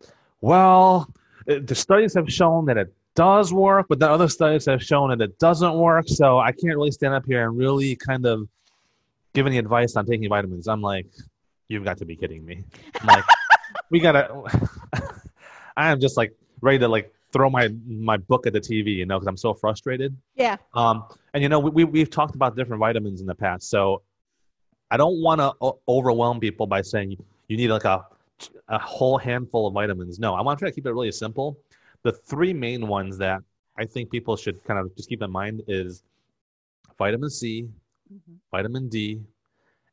well, 0.45 1.11
it, 1.47 1.65
the 1.65 1.73
studies 1.73 2.13
have 2.13 2.31
shown 2.31 2.65
that 2.65 2.77
it 2.77 2.93
does 3.15 3.51
work, 3.51 3.87
but 3.89 3.97
the 3.97 4.07
other 4.07 4.27
studies 4.27 4.65
have 4.65 4.83
shown 4.83 5.09
that 5.09 5.19
it 5.19 5.39
doesn't 5.39 5.73
work. 5.73 6.07
So 6.07 6.39
I 6.39 6.51
can't 6.51 6.75
really 6.75 6.91
stand 6.91 7.15
up 7.15 7.25
here 7.25 7.47
and 7.47 7.57
really 7.57 7.95
kind 7.95 8.27
of 8.27 8.47
give 9.33 9.47
any 9.47 9.57
advice 9.57 9.95
on 9.95 10.05
taking 10.05 10.29
vitamins. 10.29 10.67
I'm 10.67 10.81
like, 10.81 11.07
you've 11.67 11.83
got 11.83 11.97
to 11.97 12.05
be 12.05 12.15
kidding 12.15 12.45
me. 12.45 12.63
I'm 13.01 13.07
like, 13.07 13.23
we 13.89 13.99
gotta. 13.99 14.29
I 15.77 15.91
am 15.91 15.99
just 15.99 16.17
like 16.17 16.33
ready 16.61 16.79
to 16.79 16.87
like 16.87 17.13
throw 17.31 17.49
my 17.49 17.69
my 17.85 18.17
book 18.17 18.47
at 18.47 18.53
the 18.53 18.61
TV, 18.61 18.95
you 18.95 19.05
know, 19.05 19.17
because 19.17 19.27
I'm 19.27 19.37
so 19.37 19.53
frustrated. 19.53 20.15
Yeah. 20.35 20.57
Um, 20.73 21.05
and 21.33 21.43
you 21.43 21.49
know, 21.49 21.59
we 21.59 21.83
we've 21.83 22.09
talked 22.09 22.35
about 22.35 22.55
different 22.55 22.79
vitamins 22.79 23.21
in 23.21 23.27
the 23.27 23.35
past, 23.35 23.69
so 23.69 24.01
I 24.91 24.97
don't 24.97 25.21
want 25.21 25.41
to 25.41 25.53
o- 25.61 25.79
overwhelm 25.87 26.39
people 26.39 26.67
by 26.67 26.81
saying 26.81 27.17
you 27.47 27.57
need 27.57 27.69
like 27.69 27.85
a 27.85 28.05
a 28.69 28.79
whole 28.79 29.17
handful 29.17 29.67
of 29.67 29.73
vitamins. 29.73 30.19
No, 30.19 30.33
I 30.33 30.41
want 30.41 30.57
to 30.57 30.63
try 30.63 30.69
to 30.69 30.75
keep 30.75 30.85
it 30.85 30.91
really 30.91 31.11
simple. 31.11 31.57
The 32.03 32.11
three 32.11 32.53
main 32.53 32.87
ones 32.87 33.17
that 33.17 33.41
I 33.77 33.85
think 33.85 34.11
people 34.11 34.37
should 34.37 34.63
kind 34.63 34.79
of 34.79 34.95
just 34.95 35.09
keep 35.09 35.21
in 35.21 35.31
mind 35.31 35.63
is 35.67 36.03
vitamin 36.97 37.29
C, 37.29 37.67
mm-hmm. 38.13 38.33
vitamin 38.51 38.87
D, 38.89 39.21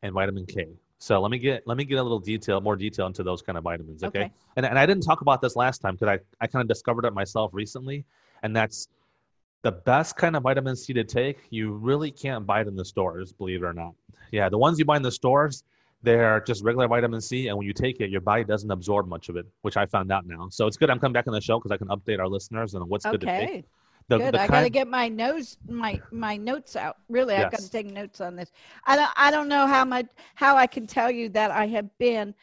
and 0.02 0.12
vitamin 0.12 0.47
K. 0.47 0.69
So 1.03 1.21
let 1.21 1.33
me 1.33 1.39
get 1.39 1.67
let 1.67 1.77
me 1.77 1.85
get 1.85 1.97
a 1.97 2.03
little 2.03 2.21
detail, 2.21 2.61
more 2.61 2.77
detail 2.77 3.09
into 3.09 3.25
those 3.25 3.43
kind 3.43 3.59
of 3.59 3.65
vitamins. 3.65 4.05
Okay. 4.05 4.21
okay. 4.21 4.33
And 4.55 4.65
and 4.65 4.79
I 4.79 4.87
didn't 4.87 5.03
talk 5.03 5.21
about 5.21 5.43
this 5.43 5.57
last 5.57 5.81
time 5.81 5.97
because 5.97 6.07
I, 6.07 6.45
I 6.45 6.47
kind 6.47 6.63
of 6.63 6.69
discovered 6.69 7.05
it 7.05 7.13
myself 7.13 7.51
recently. 7.53 8.05
And 8.45 8.55
that's 8.55 8.87
the 9.63 9.73
best 9.73 10.17
kind 10.17 10.37
of 10.37 10.45
vitamin 10.45 10.77
C 10.77 10.93
to 10.93 11.03
take. 11.03 11.39
You 11.51 11.73
really 11.73 12.13
can't 12.13 12.47
buy 12.47 12.61
it 12.61 12.69
in 12.69 12.77
the 12.77 12.85
stores, 12.85 13.33
believe 13.33 13.65
it 13.65 13.67
or 13.67 13.73
not. 13.73 13.95
Yeah, 14.31 14.49
the 14.49 14.59
ones 14.59 14.79
you 14.79 14.85
buy 14.85 14.97
in 14.97 15.03
the 15.03 15.11
stores, 15.11 15.65
they're 16.05 16.41
just 16.43 16.63
regular 16.63 16.87
vitamin 16.87 17.21
C, 17.21 17.49
and 17.49 17.59
when 17.59 17.67
you 17.67 17.73
take 17.73 18.01
it, 18.01 18.09
your 18.09 18.21
body 18.21 18.45
doesn't 18.45 18.71
absorb 18.71 19.09
much 19.09 19.29
of 19.29 19.35
it, 19.35 19.47
which 19.63 19.77
I 19.77 19.87
found 19.87 20.13
out 20.13 20.25
now. 20.25 20.51
So 20.51 20.69
it's 20.69 20.77
good 20.77 20.89
I'm 20.89 21.01
coming 21.01 21.15
back 21.15 21.27
on 21.27 21.35
the 21.35 21.41
show 21.41 21.59
because 21.59 21.73
I 21.73 21.79
can 21.79 21.89
update 21.89 22.21
our 22.21 22.29
listeners 22.29 22.77
on 22.77 22.83
what's 22.89 23.07
okay. 23.07 23.19
good 23.19 23.21
to 23.23 23.47
take. 23.47 23.65
The, 24.19 24.25
good. 24.25 24.35
The 24.35 24.40
I 24.40 24.47
got 24.47 24.61
to 24.62 24.71
get 24.71 24.88
my 24.88 25.09
nose, 25.09 25.57
my 25.69 26.00
my 26.11 26.37
notes 26.37 26.76
out. 26.76 26.97
Really, 27.09 27.35
yes. 27.35 27.47
I've 27.47 27.52
got 27.52 27.61
to 27.61 27.71
take 27.71 27.87
notes 27.87 28.21
on 28.21 28.37
this. 28.37 28.52
I 28.87 28.97
don't 28.97 29.11
I 29.16 29.31
don't 29.31 29.49
know 29.49 29.66
how 29.66 29.85
much 29.85 30.07
how 30.35 30.57
I 30.57 30.66
can 30.66 30.87
tell 30.87 31.11
you 31.11 31.28
that 31.31 31.50
I 31.50 31.66
have 31.69 31.87
been 31.99 32.35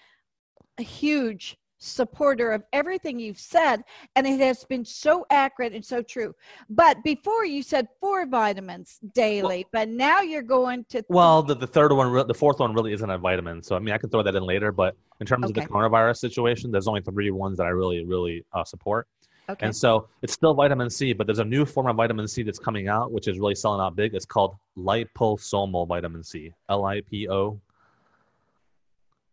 a 0.77 0.83
huge 0.83 1.57
supporter 1.79 2.51
of 2.51 2.63
everything 2.73 3.19
you've 3.19 3.39
said, 3.39 3.83
and 4.15 4.27
it 4.27 4.39
has 4.39 4.63
been 4.65 4.85
so 4.85 5.25
accurate 5.29 5.73
and 5.73 5.83
so 5.83 6.01
true. 6.01 6.35
But 6.69 7.01
before 7.03 7.45
you 7.45 7.63
said 7.63 7.87
four 7.99 8.25
vitamins 8.25 8.99
daily, 9.13 9.65
but 9.71 9.89
now 9.89 10.21
you're 10.21 10.43
going 10.43 10.85
to. 10.89 11.03
Well, 11.09 11.41
the, 11.41 11.55
the 11.55 11.67
third 11.67 11.91
one, 11.93 12.27
the 12.27 12.33
fourth 12.33 12.59
one 12.59 12.73
really 12.73 12.93
isn't 12.93 13.09
a 13.09 13.17
vitamin. 13.17 13.63
So, 13.63 13.75
I 13.75 13.79
mean, 13.79 13.93
I 13.93 13.97
can 13.97 14.09
throw 14.09 14.23
that 14.23 14.35
in 14.35 14.43
later. 14.43 14.71
But 14.71 14.95
in 15.19 15.25
terms 15.25 15.45
of 15.45 15.53
the 15.53 15.61
coronavirus 15.61 16.17
situation, 16.17 16.71
there's 16.71 16.87
only 16.87 17.01
three 17.01 17.31
ones 17.31 17.57
that 17.57 17.65
I 17.65 17.69
really, 17.69 18.05
really 18.05 18.45
uh, 18.53 18.63
support. 18.63 19.07
Okay. 19.49 19.65
And 19.65 19.75
so 19.75 20.07
it's 20.21 20.33
still 20.33 20.53
vitamin 20.53 20.89
C, 20.89 21.13
but 21.13 21.27
there's 21.27 21.39
a 21.39 21.45
new 21.45 21.65
form 21.65 21.87
of 21.87 21.95
vitamin 21.95 22.27
C 22.27 22.43
that's 22.43 22.59
coming 22.59 22.87
out, 22.87 23.11
which 23.11 23.27
is 23.27 23.39
really 23.39 23.55
selling 23.55 23.81
out 23.81 23.95
big. 23.95 24.13
It's 24.13 24.25
called 24.25 24.55
liposomal 24.77 25.87
vitamin 25.87 26.23
C. 26.23 26.53
L 26.69 26.85
I 26.85 27.01
P 27.01 27.27
O 27.29 27.59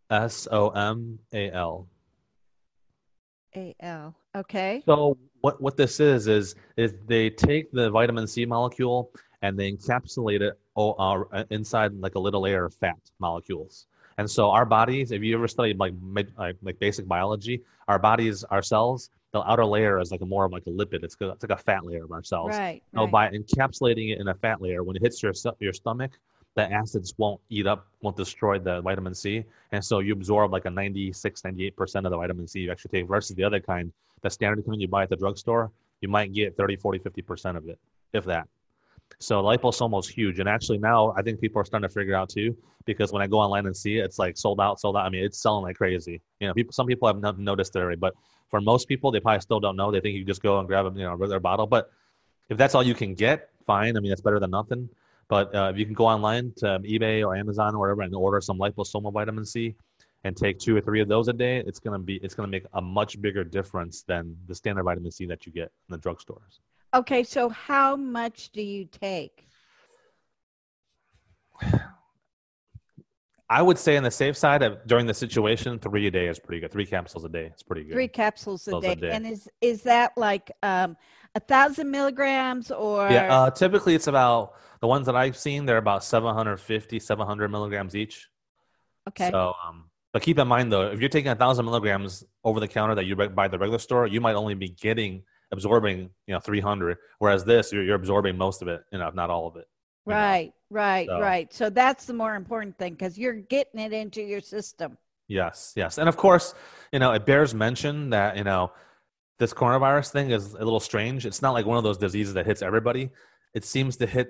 S 0.09 0.47
O 0.51 0.69
M 0.69 1.19
A 1.33 1.51
L. 1.51 1.87
A 3.55 3.75
L. 3.79 4.15
Okay. 4.35 4.83
So 4.85 5.17
what 5.41 5.61
what 5.61 5.77
this 5.77 5.99
is 5.99 6.27
is 6.27 6.55
is 6.75 6.93
they 7.05 7.29
take 7.29 7.71
the 7.71 7.89
vitamin 7.89 8.27
C 8.27 8.45
molecule 8.45 9.11
and 9.41 9.57
they 9.57 9.71
encapsulate 9.71 10.41
it 10.41 10.59
uh, 10.75 11.43
inside 11.49 11.93
like 11.99 12.15
a 12.15 12.19
little 12.19 12.41
layer 12.41 12.65
of 12.65 12.73
fat 12.73 12.97
molecules. 13.19 13.87
And 14.19 14.29
so 14.29 14.49
our 14.49 14.65
bodies, 14.65 15.11
if 15.11 15.21
you 15.21 15.35
ever 15.35 15.47
studied 15.47 15.77
like 15.77 15.93
like, 16.11 16.27
like 16.61 16.79
basic 16.79 17.07
biology, 17.07 17.61
our 17.87 17.99
bodies, 17.99 18.43
our 18.45 18.61
cells, 18.61 19.09
the 19.33 19.41
outer 19.41 19.65
layer 19.65 19.99
is 19.99 20.11
like 20.11 20.21
a 20.21 20.25
more 20.25 20.45
of 20.45 20.51
like 20.51 20.65
a 20.67 20.69
lipid. 20.69 21.03
It's, 21.03 21.15
it's 21.19 21.43
like 21.43 21.59
a 21.59 21.61
fat 21.61 21.85
layer 21.85 22.03
of 22.03 22.11
our 22.11 22.23
cells. 22.23 22.51
Right. 22.51 22.81
So 22.93 23.03
right. 23.03 23.11
by 23.11 23.29
encapsulating 23.29 24.13
it 24.13 24.19
in 24.19 24.27
a 24.29 24.33
fat 24.33 24.61
layer, 24.61 24.83
when 24.83 24.95
it 24.95 25.01
hits 25.01 25.21
your 25.21 25.33
your 25.59 25.73
stomach, 25.73 26.11
the 26.55 26.71
acids 26.71 27.13
won't 27.17 27.39
eat 27.49 27.67
up, 27.67 27.87
won't 28.01 28.17
destroy 28.17 28.57
the 28.57 28.81
vitamin 28.81 29.13
C, 29.13 29.43
and 29.71 29.83
so 29.83 29.99
you 29.99 30.13
absorb 30.13 30.51
like 30.51 30.65
a 30.65 30.69
96, 30.69 31.43
98 31.43 31.75
percent 31.75 32.05
of 32.05 32.11
the 32.11 32.17
vitamin 32.17 32.47
C 32.47 32.61
you 32.61 32.71
actually 32.71 32.99
take 32.99 33.07
versus 33.07 33.35
the 33.35 33.43
other 33.43 33.59
kind, 33.59 33.91
the 34.21 34.29
standard 34.29 34.65
kind 34.65 34.81
you 34.81 34.87
buy 34.87 35.03
at 35.03 35.09
the 35.09 35.15
drugstore, 35.15 35.71
you 36.01 36.07
might 36.07 36.33
get 36.33 36.55
30, 36.57 36.77
40, 36.77 36.99
50 36.99 37.21
percent 37.21 37.57
of 37.57 37.67
it, 37.67 37.77
if 38.13 38.25
that. 38.25 38.47
So 39.19 39.41
liposomal 39.41 39.99
is 39.99 40.07
huge, 40.07 40.39
and 40.39 40.47
actually 40.47 40.77
now 40.77 41.13
I 41.17 41.21
think 41.21 41.41
people 41.41 41.59
are 41.61 41.65
starting 41.65 41.87
to 41.87 41.93
figure 41.93 42.15
out 42.15 42.29
too, 42.29 42.55
because 42.85 43.11
when 43.11 43.21
I 43.21 43.27
go 43.27 43.39
online 43.39 43.65
and 43.65 43.75
see 43.75 43.97
it, 43.97 44.05
it's 44.05 44.19
like 44.19 44.37
sold 44.37 44.59
out, 44.59 44.79
sold 44.79 44.95
out. 44.95 45.05
I 45.05 45.09
mean, 45.09 45.23
it's 45.23 45.41
selling 45.41 45.63
like 45.63 45.75
crazy. 45.75 46.21
You 46.39 46.47
know, 46.47 46.53
people, 46.53 46.71
some 46.71 46.85
people 46.85 47.07
have 47.07 47.19
not 47.19 47.39
noticed 47.39 47.75
it 47.75 47.79
already, 47.79 47.97
but 47.97 48.13
for 48.49 48.61
most 48.61 48.87
people, 48.87 49.11
they 49.11 49.19
probably 49.19 49.41
still 49.41 49.59
don't 49.59 49.75
know. 49.75 49.91
They 49.91 50.01
think 50.01 50.15
you 50.15 50.23
just 50.23 50.43
go 50.43 50.59
and 50.59 50.67
grab 50.67 50.85
a 50.85 50.91
you 50.91 51.03
know 51.03 51.15
regular 51.15 51.39
bottle, 51.39 51.67
but 51.67 51.89
if 52.49 52.57
that's 52.57 52.75
all 52.75 52.83
you 52.83 52.93
can 52.93 53.13
get, 53.13 53.49
fine. 53.65 53.97
I 53.97 53.99
mean, 53.99 54.09
that's 54.09 54.21
better 54.21 54.39
than 54.39 54.51
nothing. 54.51 54.89
But 55.27 55.53
uh, 55.53 55.71
if 55.73 55.77
you 55.77 55.85
can 55.85 55.93
go 55.93 56.05
online 56.05 56.53
to 56.57 56.79
eBay 56.79 57.25
or 57.25 57.35
Amazon 57.35 57.75
or 57.75 57.79
wherever 57.79 58.01
and 58.01 58.13
order 58.15 58.39
some 58.39 58.57
liposomal 58.57 59.11
vitamin 59.11 59.45
C 59.45 59.75
and 60.23 60.35
take 60.35 60.57
two 60.57 60.75
or 60.75 60.81
three 60.81 61.01
of 61.01 61.07
those 61.07 61.27
a 61.27 61.33
day, 61.33 61.57
it's 61.67 61.79
gonna 61.79 61.99
be 61.99 62.15
it's 62.17 62.33
gonna 62.33 62.47
make 62.47 62.65
a 62.73 62.81
much 62.81 63.21
bigger 63.21 63.43
difference 63.43 64.03
than 64.03 64.37
the 64.47 64.55
standard 64.55 64.83
vitamin 64.83 65.11
C 65.11 65.25
that 65.25 65.45
you 65.45 65.51
get 65.51 65.71
in 65.89 65.93
the 65.93 65.97
drugstores. 65.97 66.59
Okay. 66.93 67.23
So 67.23 67.49
how 67.49 67.95
much 67.95 68.51
do 68.51 68.61
you 68.61 68.85
take? 68.85 69.47
I 73.49 73.61
would 73.61 73.77
say 73.77 73.95
on 73.95 74.03
the 74.03 74.11
safe 74.11 74.35
side 74.35 74.61
of 74.61 74.85
during 74.87 75.05
the 75.05 75.13
situation, 75.13 75.79
three 75.79 76.07
a 76.07 76.11
day 76.11 76.27
is 76.27 76.37
pretty 76.37 76.59
good. 76.59 76.71
Three 76.71 76.85
capsules 76.85 77.23
a 77.23 77.29
day 77.29 77.51
is 77.55 77.63
pretty 77.63 77.83
good. 77.83 77.93
Three 77.93 78.07
capsules 78.09 78.67
a 78.67 78.79
day. 78.81 78.91
a 78.91 78.95
day. 78.95 79.09
And 79.09 79.25
is 79.25 79.47
is 79.61 79.83
that 79.83 80.11
like 80.17 80.51
um 80.63 80.97
a 81.33 81.39
thousand 81.39 81.89
milligrams 81.89 82.71
or 82.71 83.07
Yeah, 83.09 83.25
uh, 83.29 83.51
typically 83.51 83.95
it's 83.95 84.07
about 84.07 84.53
the 84.81 84.87
ones 84.87 85.05
that 85.05 85.15
I've 85.15 85.37
seen. 85.37 85.65
They're 85.65 85.77
about 85.77 86.03
750, 86.03 86.99
700 86.99 87.49
milligrams 87.49 87.95
each. 87.95 88.27
okay. 89.07 89.31
So, 89.31 89.53
um, 89.65 89.85
but 90.11 90.23
keep 90.23 90.39
in 90.39 90.47
mind 90.47 90.71
though, 90.71 90.91
if 90.91 90.99
you're 90.99 91.09
taking 91.09 91.31
a 91.31 91.35
thousand 91.35 91.65
milligrams 91.65 92.25
over 92.43 92.59
the 92.59 92.67
counter 92.67 92.95
that 92.95 93.05
you 93.05 93.15
buy 93.15 93.45
at 93.45 93.51
the 93.51 93.59
regular 93.59 93.79
store, 93.79 94.07
you 94.07 94.19
might 94.19 94.35
only 94.35 94.55
be 94.55 94.69
getting 94.69 95.23
absorbing, 95.51 96.09
you 96.27 96.33
know, 96.33 96.39
300. 96.39 96.97
Whereas 97.19 97.45
this, 97.45 97.71
you're, 97.71 97.83
you're 97.83 97.95
absorbing 97.95 98.37
most 98.37 98.61
of 98.61 98.67
it, 98.67 98.81
you 98.91 98.99
know, 98.99 99.09
not 99.11 99.29
all 99.29 99.47
of 99.47 99.55
it. 99.55 99.65
you 100.05 100.11
know. 100.11 100.17
Right, 100.19 100.51
right, 100.69 101.07
So- 101.07 101.19
right. 101.19 101.53
So 101.53 101.69
that's 101.69 102.05
the 102.05 102.13
more 102.13 102.35
important 102.35 102.77
thing 102.77 102.93
because 102.93 103.17
you're 103.17 103.33
getting 103.33 103.79
it 103.79 103.93
into 103.93 104.21
your 104.21 104.41
system. 104.41 104.97
Yes, 105.29 105.73
yes, 105.75 105.97
and 105.97 106.07
of 106.07 106.15
course, 106.15 106.53
you 106.93 106.99
know, 106.99 107.11
it 107.11 107.25
bears 107.25 107.53
mention 107.53 108.11
that 108.11 108.37
you 108.37 108.45
know 108.45 108.71
this 109.39 109.53
coronavirus 109.53 110.09
thing 110.11 110.31
is 110.31 110.53
a 110.53 110.59
little 110.63 110.79
strange. 110.79 111.25
It's 111.25 111.41
not 111.41 111.51
like 111.51 111.65
one 111.65 111.77
of 111.77 111.83
those 111.83 111.97
diseases 111.97 112.33
that 112.35 112.45
hits 112.45 112.61
everybody. 112.61 113.09
It 113.53 113.65
seems 113.65 113.97
to 113.97 114.05
hit 114.07 114.29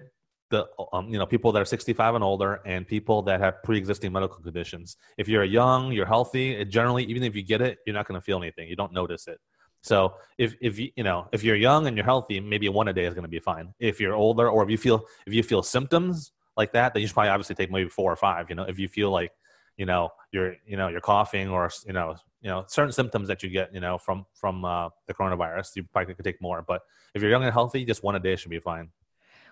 the 0.50 0.66
um, 0.94 1.10
you 1.10 1.20
know 1.20 1.28
people 1.28 1.52
that 1.52 1.62
are 1.62 1.66
65 1.66 2.16
and 2.16 2.24
older 2.24 2.62
and 2.66 2.88
people 2.88 3.22
that 3.24 3.40
have 3.42 3.62
pre-existing 3.64 4.12
medical 4.12 4.38
conditions. 4.42 4.98
If 5.20 5.28
you're 5.28 5.44
young, 5.44 5.92
you're 5.92 6.08
healthy, 6.08 6.56
it 6.56 6.66
generally 6.72 7.04
even 7.04 7.22
if 7.22 7.36
you 7.36 7.44
get 7.44 7.62
it, 7.62 7.78
you're 7.86 7.94
not 7.94 8.08
going 8.08 8.20
to 8.20 8.26
feel 8.26 8.38
anything. 8.40 8.68
You 8.68 8.76
don't 8.76 8.92
notice 8.92 9.28
it. 9.28 9.38
So 9.82 10.16
if 10.38 10.56
if 10.62 10.80
you 10.80 10.92
you 10.96 11.04
know 11.04 11.28
if 11.32 11.44
you're 11.44 11.56
young 11.56 11.88
and 11.88 11.96
you're 11.96 12.06
healthy, 12.06 12.40
maybe 12.40 12.70
one 12.70 12.88
a 12.88 12.94
day 12.94 13.06
is 13.06 13.14
going 13.14 13.24
to 13.24 13.30
be 13.30 13.40
fine. 13.40 13.74
If 13.80 14.00
you're 14.00 14.16
older 14.16 14.50
or 14.50 14.64
if 14.64 14.70
you 14.70 14.78
feel 14.78 15.06
if 15.26 15.34
you 15.34 15.44
feel 15.44 15.64
symptoms 15.64 16.32
like 16.56 16.74
that, 16.74 16.94
then 16.94 17.02
you 17.02 17.08
should 17.08 17.14
probably 17.14 17.30
obviously 17.30 17.56
take 17.56 17.72
maybe 17.72 17.90
four 17.90 18.12
or 18.12 18.16
five. 18.16 18.50
You 18.50 18.56
know, 18.56 18.64
if 18.64 18.80
you 18.80 18.88
feel 18.88 19.12
like 19.12 19.32
you 19.78 19.86
know 19.86 20.10
you're 20.32 20.56
you 20.66 20.78
know 20.78 20.88
you're 20.88 21.02
coughing 21.02 21.50
or 21.50 21.70
you 21.86 21.94
know 21.94 22.16
you 22.42 22.50
know 22.50 22.66
certain 22.68 22.92
symptoms 22.92 23.28
that 23.28 23.44
you 23.44 23.50
get 23.50 23.74
you 23.74 23.80
know 23.80 23.98
from 23.98 24.26
from 24.34 24.66
uh, 24.66 24.90
the 25.08 25.14
coronavirus, 25.14 25.76
you 25.76 25.84
probably 25.84 26.14
could 26.14 26.26
take 26.26 26.42
more. 26.42 26.64
But 26.68 26.82
if 27.14 27.22
you're 27.22 27.32
young 27.32 27.44
and 27.44 27.54
healthy, 27.54 27.86
just 27.86 28.04
one 28.04 28.16
a 28.16 28.20
day 28.20 28.36
should 28.36 28.52
be 28.52 28.60
fine. 28.60 28.90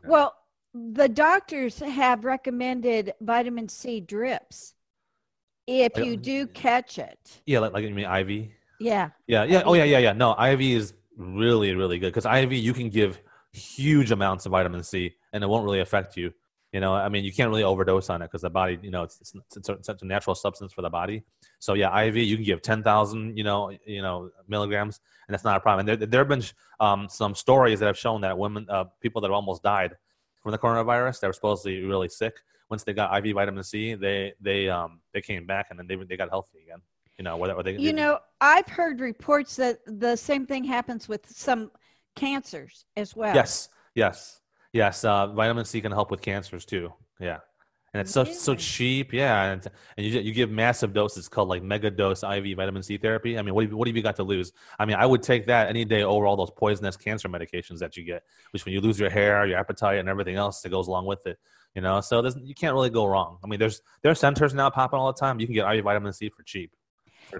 Yeah. 0.03 0.09
Well, 0.09 0.35
the 0.73 1.07
doctors 1.07 1.79
have 1.79 2.25
recommended 2.25 3.13
vitamin 3.21 3.69
C 3.69 4.01
drips 4.01 4.73
if 5.67 5.97
you 5.97 6.17
do 6.17 6.47
catch 6.47 6.99
it. 6.99 7.41
Yeah, 7.45 7.59
like 7.59 7.73
like 7.73 7.83
you 7.83 7.93
mean 7.93 8.05
IV. 8.05 8.49
Yeah. 8.79 9.09
Yeah, 9.27 9.43
yeah. 9.43 9.63
Oh, 9.65 9.73
yeah, 9.73 9.83
yeah, 9.83 9.99
yeah. 9.99 10.13
No, 10.13 10.33
IV 10.33 10.61
is 10.61 10.93
really, 11.17 11.73
really 11.75 11.99
good 11.99 12.13
because 12.13 12.25
IV 12.25 12.53
you 12.53 12.73
can 12.73 12.89
give 12.89 13.21
huge 13.51 14.11
amounts 14.11 14.45
of 14.45 14.51
vitamin 14.51 14.83
C 14.83 15.15
and 15.33 15.43
it 15.43 15.47
won't 15.47 15.65
really 15.65 15.79
affect 15.79 16.17
you. 16.17 16.33
You 16.71 16.81
know, 16.81 16.93
I 16.93 17.07
mean, 17.07 17.23
you 17.23 17.31
can't 17.31 17.49
really 17.49 17.63
overdose 17.63 18.09
on 18.09 18.21
it 18.21 18.25
because 18.25 18.41
the 18.41 18.49
body, 18.49 18.77
you 18.81 18.91
know, 18.91 19.03
it's, 19.03 19.21
it's, 19.21 19.33
it's, 19.55 19.69
a, 19.69 19.77
such 19.81 20.01
a 20.01 20.05
natural 20.05 20.35
substance 20.35 20.73
for 20.73 20.81
the 20.81 20.89
body. 20.89 21.23
So 21.59 21.73
yeah, 21.73 21.97
IV 22.01 22.17
you 22.17 22.35
can 22.35 22.43
give 22.43 22.61
ten 22.61 22.83
thousand, 22.83 23.37
you 23.37 23.45
know, 23.45 23.71
you 23.85 24.01
know, 24.01 24.29
milligrams, 24.49 24.99
and 25.27 25.33
that's 25.33 25.45
not 25.45 25.55
a 25.55 25.61
problem. 25.61 25.87
And 25.87 26.01
there, 26.01 26.07
there 26.07 26.19
have 26.19 26.27
been 26.27 26.43
um, 26.81 27.07
some 27.09 27.33
stories 27.33 27.79
that 27.79 27.85
have 27.85 27.97
shown 27.97 28.19
that 28.21 28.37
women, 28.37 28.67
uh, 28.69 28.85
people 28.99 29.21
that 29.21 29.29
have 29.29 29.35
almost 29.35 29.63
died 29.63 29.95
from 30.43 30.51
the 30.51 30.57
coronavirus, 30.57 31.21
they 31.21 31.27
were 31.27 31.33
supposedly 31.33 31.81
really 31.81 32.09
sick. 32.09 32.35
Once 32.69 32.83
they 32.83 32.93
got 32.93 33.25
IV 33.25 33.35
vitamin 33.35 33.63
C, 33.63 33.93
they 33.93 34.33
they 34.41 34.67
um 34.69 34.99
they 35.13 35.21
came 35.21 35.45
back 35.45 35.67
and 35.69 35.79
then 35.79 35.87
they 35.87 35.95
they 35.95 36.17
got 36.17 36.29
healthy 36.29 36.59
again. 36.63 36.81
You 37.17 37.23
know, 37.23 37.37
whether 37.37 37.53
or 37.53 37.63
they 37.63 37.73
You 37.77 37.93
know, 37.93 38.19
I've 38.41 38.67
heard 38.67 38.99
reports 38.99 39.55
that 39.55 39.79
the 39.85 40.15
same 40.15 40.45
thing 40.45 40.63
happens 40.65 41.07
with 41.07 41.27
some 41.29 41.71
cancers 42.15 42.85
as 42.97 43.15
well. 43.15 43.33
Yes, 43.33 43.69
yes, 43.93 44.41
yes. 44.73 45.03
Uh, 45.05 45.27
vitamin 45.27 45.65
C 45.65 45.79
can 45.81 45.91
help 45.91 46.11
with 46.11 46.21
cancers 46.21 46.65
too. 46.65 46.91
Yeah, 47.19 47.37
and 47.93 48.01
it's 48.01 48.11
so 48.11 48.25
so 48.25 48.53
cheap. 48.55 49.13
Yeah, 49.13 49.51
and, 49.53 49.65
and 49.95 50.05
you 50.05 50.19
you 50.19 50.33
give 50.33 50.51
massive 50.51 50.93
doses 50.93 51.29
called 51.29 51.47
like 51.47 51.63
mega 51.63 51.89
dose 51.89 52.21
IV 52.23 52.57
vitamin 52.57 52.83
C 52.83 52.97
therapy. 52.97 53.39
I 53.39 53.41
mean, 53.41 53.53
what 53.55 53.63
have, 53.63 53.71
you- 53.71 53.77
what 53.77 53.87
have 53.87 53.95
you 53.95 54.03
got 54.03 54.17
to 54.17 54.23
lose? 54.23 54.51
I 54.77 54.85
mean, 54.85 54.97
I 54.97 55.05
would 55.05 55.23
take 55.23 55.45
that 55.47 55.69
any 55.69 55.85
day 55.85 56.03
over 56.03 56.25
all 56.25 56.35
those 56.35 56.51
poisonous 56.51 56.97
cancer 56.97 57.29
medications 57.29 57.79
that 57.79 57.95
you 57.95 58.03
get, 58.03 58.23
which 58.51 58.65
when 58.65 58.73
you 58.73 58.81
lose 58.81 58.99
your 58.99 59.09
hair, 59.09 59.45
your 59.45 59.57
appetite, 59.57 59.99
and 59.99 60.09
everything 60.09 60.35
else 60.35 60.61
that 60.61 60.69
goes 60.69 60.87
along 60.89 61.05
with 61.05 61.25
it. 61.27 61.39
You 61.75 61.81
know, 61.81 61.99
so 62.01 62.21
there's, 62.21 62.37
you 62.41 62.55
can't 62.55 62.73
really 62.73 62.89
go 62.89 63.05
wrong. 63.05 63.37
I 63.43 63.47
mean, 63.47 63.59
there's 63.59 63.81
there 64.01 64.11
are 64.11 64.15
centers 64.15 64.53
now 64.53 64.69
popping 64.69 64.99
all 64.99 65.11
the 65.13 65.19
time. 65.19 65.39
You 65.39 65.45
can 65.47 65.53
get 65.55 65.65
IV 65.73 65.83
vitamin 65.85 66.11
C 66.11 66.27
for 66.29 66.43
cheap. 66.43 66.71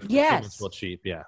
Yes. 0.07 0.57
treatments 0.57 0.77
cheap. 0.77 1.01
Yeah. 1.03 1.23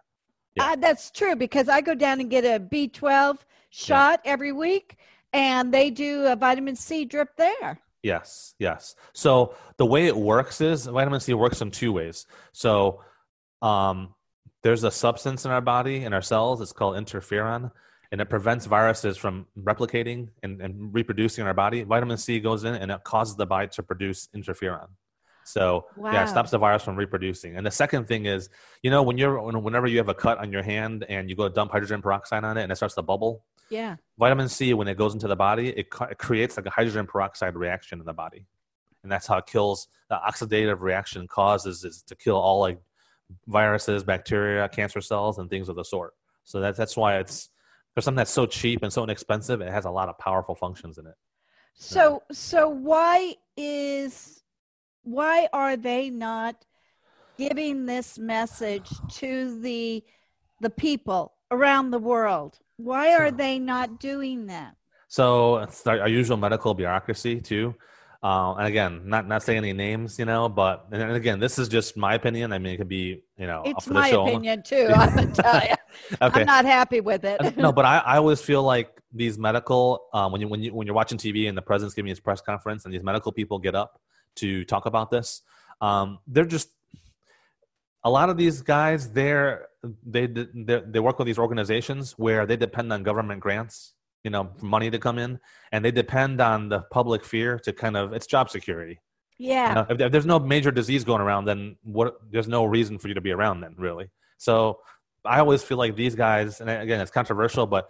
Yeah. 0.56 0.71
Uh, 0.71 0.75
that's 0.75 1.12
true 1.12 1.36
because 1.36 1.69
I 1.69 1.82
go 1.82 1.93
down 1.93 2.19
and 2.19 2.30
get 2.30 2.43
a 2.43 2.60
B12 2.60 3.39
shot 3.69 4.21
every 4.25 4.51
week 4.51 4.97
and 5.34 5.73
they 5.73 5.91
do 5.91 6.25
a 6.25 6.36
vitamin 6.36 6.75
C 6.75 7.06
drip 7.06 7.30
there. 7.38 7.80
Yes, 8.03 8.56
yes. 8.58 8.95
So 9.13 9.56
the 9.77 9.86
way 9.86 10.08
it 10.08 10.15
works 10.15 10.62
is 10.62 10.86
vitamin 10.86 11.19
C 11.19 11.34
works 11.34 11.62
in 11.62 11.71
two 11.71 11.91
ways. 11.91 12.25
So 12.53 13.01
um, 13.62 14.15
there's 14.63 14.84
a 14.84 14.91
substance 14.91 15.45
in 15.45 15.51
our 15.51 15.62
body, 15.62 16.03
in 16.03 16.13
our 16.13 16.21
cells, 16.21 16.62
it's 16.62 16.71
called 16.71 16.95
interferon, 16.95 17.71
and 18.12 18.21
it 18.21 18.30
prevents 18.30 18.65
viruses 18.65 19.17
from 19.17 19.45
replicating 19.60 20.30
and, 20.41 20.62
and 20.62 20.93
reproducing 20.93 21.43
in 21.43 21.47
our 21.47 21.53
body. 21.53 21.84
Vitamin 21.84 22.17
C 22.17 22.39
goes 22.39 22.63
in 22.63 22.75
and 22.75 22.91
it 22.91 23.03
causes 23.03 23.36
the 23.36 23.45
body 23.45 23.67
to 23.69 23.84
produce 23.84 24.30
interferon. 24.36 24.88
So 25.48 25.86
yeah, 25.98 26.04
Wow. 26.04 26.24
it 26.24 26.28
stops 26.28 26.52
the 26.52 26.58
virus 26.58 26.84
from 26.84 26.96
reproducing. 26.98 27.56
And 27.56 27.66
the 27.66 27.72
second 27.72 28.06
thing 28.08 28.26
is, 28.26 28.50
you 28.84 28.92
know, 28.92 29.02
when 29.02 29.18
you're 29.18 29.40
whenever 29.42 29.88
you 29.88 29.98
have 29.98 30.10
a 30.10 30.14
cut 30.14 30.38
on 30.40 30.52
your 30.52 30.62
hand 30.64 31.06
and 31.08 31.30
you 31.30 31.36
go 31.36 31.48
to 31.48 31.54
dump 31.54 31.72
hydrogen 31.72 32.02
peroxide 32.02 32.44
on 32.44 32.58
it 32.58 32.64
and 32.64 32.72
it 32.72 32.76
starts 32.76 32.96
to 32.96 33.02
bubble, 33.02 33.46
Yeah. 33.70 33.96
vitamin 34.20 34.50
C, 34.50 34.74
when 34.74 34.88
it 34.90 34.98
goes 34.98 35.14
into 35.14 35.28
the 35.28 35.36
body, 35.38 35.70
it, 35.70 35.88
it 36.12 36.18
creates 36.18 36.58
like 36.58 36.66
a 36.66 36.70
hydrogen 36.70 37.08
peroxide 37.08 37.56
reaction 37.56 38.00
in 38.02 38.06
the 38.06 38.14
body, 38.14 38.46
and 39.04 39.12
that's 39.12 39.26
how 39.26 39.38
it 39.38 39.46
kills. 39.46 39.88
The 40.10 40.18
oxidative 40.18 40.82
reaction 40.82 41.28
causes 41.28 41.84
is 41.86 42.02
to 42.04 42.16
kill 42.16 42.36
all 42.36 42.60
like 42.60 42.80
viruses, 43.48 44.04
bacteria, 44.04 44.68
cancer 44.70 45.02
cells, 45.02 45.38
and 45.40 45.50
things 45.50 45.70
of 45.70 45.76
the 45.78 45.84
sort. 45.84 46.14
So 46.44 46.60
that 46.60 46.76
that's 46.76 46.98
why 46.98 47.18
it's 47.20 47.50
for 47.94 48.02
something 48.02 48.18
that's 48.18 48.32
so 48.32 48.46
cheap 48.46 48.84
and 48.84 48.92
so 48.92 49.04
inexpensive. 49.04 49.62
It 49.62 49.72
has 49.72 49.86
a 49.86 49.92
lot 49.92 50.10
of 50.10 50.18
powerful 50.18 50.56
functions 50.56 50.98
in 50.98 51.08
it. 51.08 51.16
So 51.74 52.24
so 52.32 52.68
why 52.68 53.36
is 53.56 54.44
why 55.08 55.48
are 55.54 55.78
they 55.78 56.10
not 56.10 56.65
giving 57.38 57.86
this 57.86 58.17
message 58.17 58.89
to 59.10 59.60
the 59.62 60.04
the 60.60 60.70
people 60.70 61.34
around 61.52 61.91
the 61.91 62.00
world. 62.00 62.60
Why 62.78 63.15
are 63.15 63.32
they 63.32 63.60
not 63.60 64.00
doing 64.00 64.48
that? 64.48 64.76
So 65.08 65.58
it's 65.58 65.86
our, 65.88 66.08
usual 66.08 66.38
medical 66.38 66.74
bureaucracy 66.74 67.39
too. 67.39 67.76
Uh, 68.24 68.56
and 68.56 68.67
again, 68.67 69.02
not 69.06 69.28
not 69.28 69.43
saying 69.43 69.60
any 69.60 69.74
names, 69.74 70.17
you 70.17 70.26
know, 70.26 70.50
but 70.50 70.88
and 70.91 71.13
again, 71.13 71.39
this 71.39 71.60
is 71.60 71.70
just 71.70 71.96
my 71.96 72.15
opinion. 72.15 72.52
I 72.52 72.58
mean, 72.58 72.74
it 72.74 72.78
could 72.78 72.89
be, 72.89 73.24
you 73.38 73.48
know, 73.48 73.62
It's 73.63 73.88
my 73.88 74.10
opinion 74.10 74.63
too. 74.63 74.88
I'm 74.96 75.15
gonna 75.15 75.28
tell 75.28 75.62
you, 75.62 75.76
Okay. 76.22 76.41
I'm 76.41 76.46
not 76.46 76.65
happy 76.65 77.00
with 77.00 77.24
it. 77.24 77.56
No, 77.58 77.72
but 77.72 77.86
I, 77.86 78.00
I 78.00 78.17
always 78.17 78.41
feel 78.41 78.63
like 78.63 78.89
these 79.13 79.38
medical 79.38 80.08
um, 80.13 80.32
when 80.32 80.41
you 80.41 80.48
when 80.48 80.62
you 80.62 80.74
when 80.74 80.88
you're 80.88 80.96
watching 80.96 81.17
TV 81.17 81.48
and 81.48 81.58
the 81.58 81.62
president's 81.62 81.93
giving 81.93 82.10
his 82.10 82.20
press 82.20 82.41
conference 82.41 82.86
and 82.86 82.93
these 82.93 83.04
medical 83.04 83.32
people 83.32 83.60
get 83.60 83.76
up 83.76 84.02
to 84.38 84.65
talk 84.65 84.86
about 84.86 85.12
this, 85.12 85.41
um, 85.82 86.19
they're 86.28 86.45
just 86.45 86.69
a 88.04 88.10
lot 88.10 88.30
of 88.30 88.38
these 88.38 88.62
guys. 88.62 89.10
They're 89.12 89.67
they 90.06 90.28
they 90.28 90.82
they 90.86 91.00
work 91.00 91.19
with 91.19 91.26
these 91.28 91.39
organizations 91.39 92.13
where 92.17 92.45
they 92.45 92.58
depend 92.58 92.91
on 92.93 93.04
government 93.04 93.41
grants, 93.41 93.93
you 94.23 94.32
know, 94.32 94.50
for 94.58 94.65
money 94.65 94.89
to 94.89 95.00
come 95.00 95.17
in, 95.19 95.39
and 95.71 95.84
they 95.84 95.91
depend 95.91 96.41
on 96.41 96.69
the 96.69 96.82
public 96.91 97.23
fear 97.26 97.60
to 97.60 97.73
kind 97.73 97.97
of 97.97 98.13
it's 98.13 98.28
job 98.28 98.50
security. 98.50 99.00
yeah, 99.38 99.69
You 99.69 99.76
know, 99.76 99.86
if, 99.89 100.00
if 100.00 100.12
there's 100.12 100.26
no 100.26 100.39
major 100.39 100.71
disease 100.71 101.04
going 101.04 101.21
around, 101.21 101.45
then 101.45 101.78
what? 101.84 102.17
There's 102.32 102.47
no 102.47 102.65
reason 102.65 102.97
for 102.97 103.08
you 103.08 103.13
to 103.13 103.21
be 103.21 103.32
around 103.32 103.62
then, 103.62 103.76
really. 103.78 104.10
So 104.38 104.80
I 105.26 105.39
always 105.39 105.63
feel 105.63 105.78
like 105.78 105.95
these 105.95 106.15
guys, 106.15 106.62
and 106.62 106.69
again, 106.69 107.02
it's 107.02 107.12
controversial, 107.12 107.67
but 107.67 107.89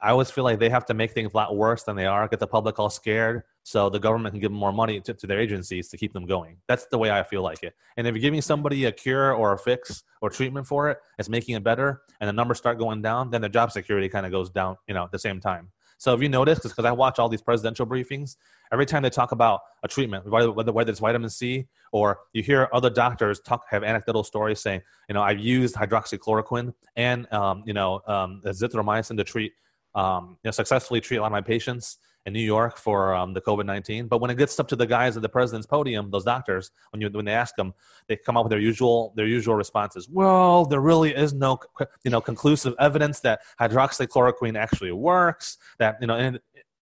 I 0.00 0.10
always 0.10 0.30
feel 0.30 0.44
like 0.44 0.58
they 0.58 0.70
have 0.70 0.86
to 0.86 0.94
make 0.94 1.12
things 1.12 1.32
a 1.32 1.36
lot 1.36 1.56
worse 1.56 1.84
than 1.84 1.94
they 1.94 2.06
are, 2.06 2.26
get 2.26 2.40
the 2.40 2.46
public 2.46 2.78
all 2.78 2.90
scared, 2.90 3.42
so 3.62 3.88
the 3.88 4.00
government 4.00 4.32
can 4.32 4.40
give 4.40 4.50
them 4.50 4.58
more 4.58 4.72
money 4.72 5.00
to, 5.00 5.14
to 5.14 5.26
their 5.26 5.40
agencies 5.40 5.88
to 5.88 5.96
keep 5.96 6.12
them 6.12 6.26
going. 6.26 6.56
That's 6.66 6.86
the 6.86 6.98
way 6.98 7.10
I 7.10 7.22
feel 7.22 7.42
like 7.42 7.62
it. 7.62 7.74
And 7.96 8.06
if 8.06 8.14
you're 8.14 8.22
giving 8.22 8.42
somebody 8.42 8.86
a 8.86 8.92
cure 8.92 9.32
or 9.32 9.52
a 9.52 9.58
fix 9.58 10.02
or 10.20 10.30
treatment 10.30 10.66
for 10.66 10.90
it, 10.90 10.98
it's 11.18 11.28
making 11.28 11.54
it 11.54 11.62
better, 11.62 12.02
and 12.20 12.28
the 12.28 12.32
numbers 12.32 12.58
start 12.58 12.78
going 12.78 13.02
down, 13.02 13.30
then 13.30 13.40
the 13.40 13.48
job 13.48 13.70
security 13.70 14.08
kind 14.08 14.26
of 14.26 14.32
goes 14.32 14.50
down, 14.50 14.76
you 14.88 14.94
know, 14.94 15.04
at 15.04 15.12
the 15.12 15.18
same 15.18 15.40
time. 15.40 15.70
So 15.98 16.14
if 16.14 16.22
you 16.22 16.28
notice, 16.28 16.60
because 16.60 16.84
I 16.84 16.92
watch 16.92 17.18
all 17.18 17.28
these 17.28 17.42
presidential 17.42 17.84
briefings, 17.84 18.36
every 18.72 18.86
time 18.86 19.02
they 19.02 19.10
talk 19.10 19.32
about 19.32 19.60
a 19.82 19.88
treatment, 19.88 20.30
whether, 20.30 20.52
whether 20.52 20.90
it's 20.90 21.00
vitamin 21.00 21.28
C 21.28 21.66
or 21.92 22.20
you 22.32 22.42
hear 22.42 22.68
other 22.72 22.88
doctors 22.88 23.40
talk 23.40 23.64
have 23.68 23.82
anecdotal 23.82 24.22
stories 24.22 24.60
saying, 24.60 24.80
you 25.08 25.14
know, 25.14 25.22
I've 25.22 25.40
used 25.40 25.74
hydroxychloroquine 25.74 26.72
and 26.94 27.30
um, 27.32 27.64
you 27.66 27.74
know 27.74 28.00
um, 28.06 28.40
azithromycin 28.44 29.16
to 29.16 29.24
treat, 29.24 29.52
um, 29.94 30.36
you 30.42 30.48
know, 30.48 30.52
successfully 30.52 31.00
treat 31.00 31.16
a 31.16 31.20
lot 31.20 31.26
of 31.28 31.32
my 31.32 31.40
patients 31.40 31.98
in 32.26 32.32
New 32.32 32.40
York 32.40 32.78
for 32.78 33.14
um, 33.14 33.32
the 33.32 33.40
COVID 33.40 33.64
nineteen. 33.64 34.06
But 34.06 34.20
when 34.20 34.30
it 34.30 34.36
gets 34.36 34.58
up 34.60 34.68
to 34.68 34.76
the 34.76 34.86
guys 34.86 35.16
at 35.16 35.22
the 35.22 35.28
president's 35.28 35.66
podium, 35.66 36.10
those 36.10 36.24
doctors, 36.24 36.70
when 36.90 37.00
you 37.00 37.08
when 37.10 37.24
they 37.24 37.32
ask 37.32 37.56
them, 37.56 37.74
they 38.06 38.16
come 38.16 38.36
up 38.36 38.44
with 38.44 38.50
their 38.50 38.60
usual 38.60 39.12
their 39.16 39.26
usual 39.26 39.54
responses. 39.54 40.08
Well, 40.08 40.64
there 40.66 40.80
really 40.80 41.14
is 41.14 41.32
no 41.32 41.58
you 42.04 42.10
know 42.10 42.20
conclusive 42.20 42.74
evidence 42.78 43.20
that 43.20 43.40
hydroxychloroquine 43.60 44.56
actually 44.56 44.92
works. 44.92 45.58
That 45.78 45.96
you 46.00 46.06
know, 46.06 46.14
and 46.14 46.38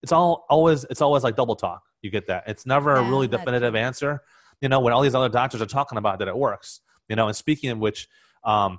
it's 0.03 0.13
all 0.13 0.47
always 0.49 0.85
it's 0.85 1.01
always 1.01 1.25
like 1.25 1.37
double 1.37 1.57
talk. 1.57 1.83
You 2.03 2.11
get 2.11 2.27
that. 2.29 2.45
It's 2.47 2.67
never 2.67 2.95
a 2.95 3.03
really 3.03 3.29
definitive 3.29 3.75
answer. 3.75 4.23
You 4.61 4.69
know, 4.69 4.81
when 4.81 4.93
all 4.93 5.03
these 5.03 5.15
other 5.15 5.29
doctors 5.29 5.63
are 5.63 5.67
talking 5.67 5.99
about 5.99 6.19
that 6.19 6.29
it 6.29 6.37
works. 6.37 6.81
You 7.09 7.17
know, 7.17 7.27
and 7.27 7.37
speaking 7.37 7.71
of 7.71 7.79
which, 7.79 8.09
um, 8.45 8.79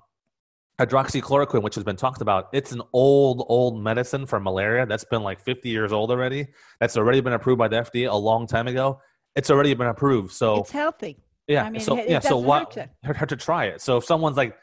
hydroxychloroquine, 0.86 1.62
which 1.62 1.76
has 1.76 1.84
been 1.84 1.96
talked 1.96 2.22
about, 2.22 2.50
it's 2.54 2.72
an 2.72 2.82
old, 2.94 3.46
old 3.48 3.82
medicine 3.82 4.26
for 4.26 4.40
malaria 4.40 4.86
that's 4.86 5.04
been 5.04 5.24
like 5.24 5.40
50 5.40 5.70
years 5.70 5.92
old 5.92 6.12
already. 6.12 6.48
That's 6.80 6.98
already 6.98 7.22
been 7.22 7.34
approved 7.34 7.60
by 7.60 7.68
the 7.68 7.78
FDA 7.78 8.10
a 8.12 8.16
long 8.16 8.48
time 8.48 8.68
ago. 8.68 9.00
It's 9.36 9.50
already 9.50 9.74
been 9.74 9.88
approved. 9.88 10.32
So 10.34 10.60
it's 10.62 10.72
healthy. 10.72 11.18
yeah, 11.48 11.64
I 11.64 11.70
mean, 11.70 11.82
so 11.82 11.96
yeah, 11.96 12.20
so 12.20 12.38
what? 12.38 12.74
hurt 13.04 13.16
hurt 13.18 13.30
to 13.30 13.36
try 13.38 13.66
it. 13.66 13.82
So 13.82 13.98
if 13.98 14.06
someone's 14.06 14.38
like 14.38 14.58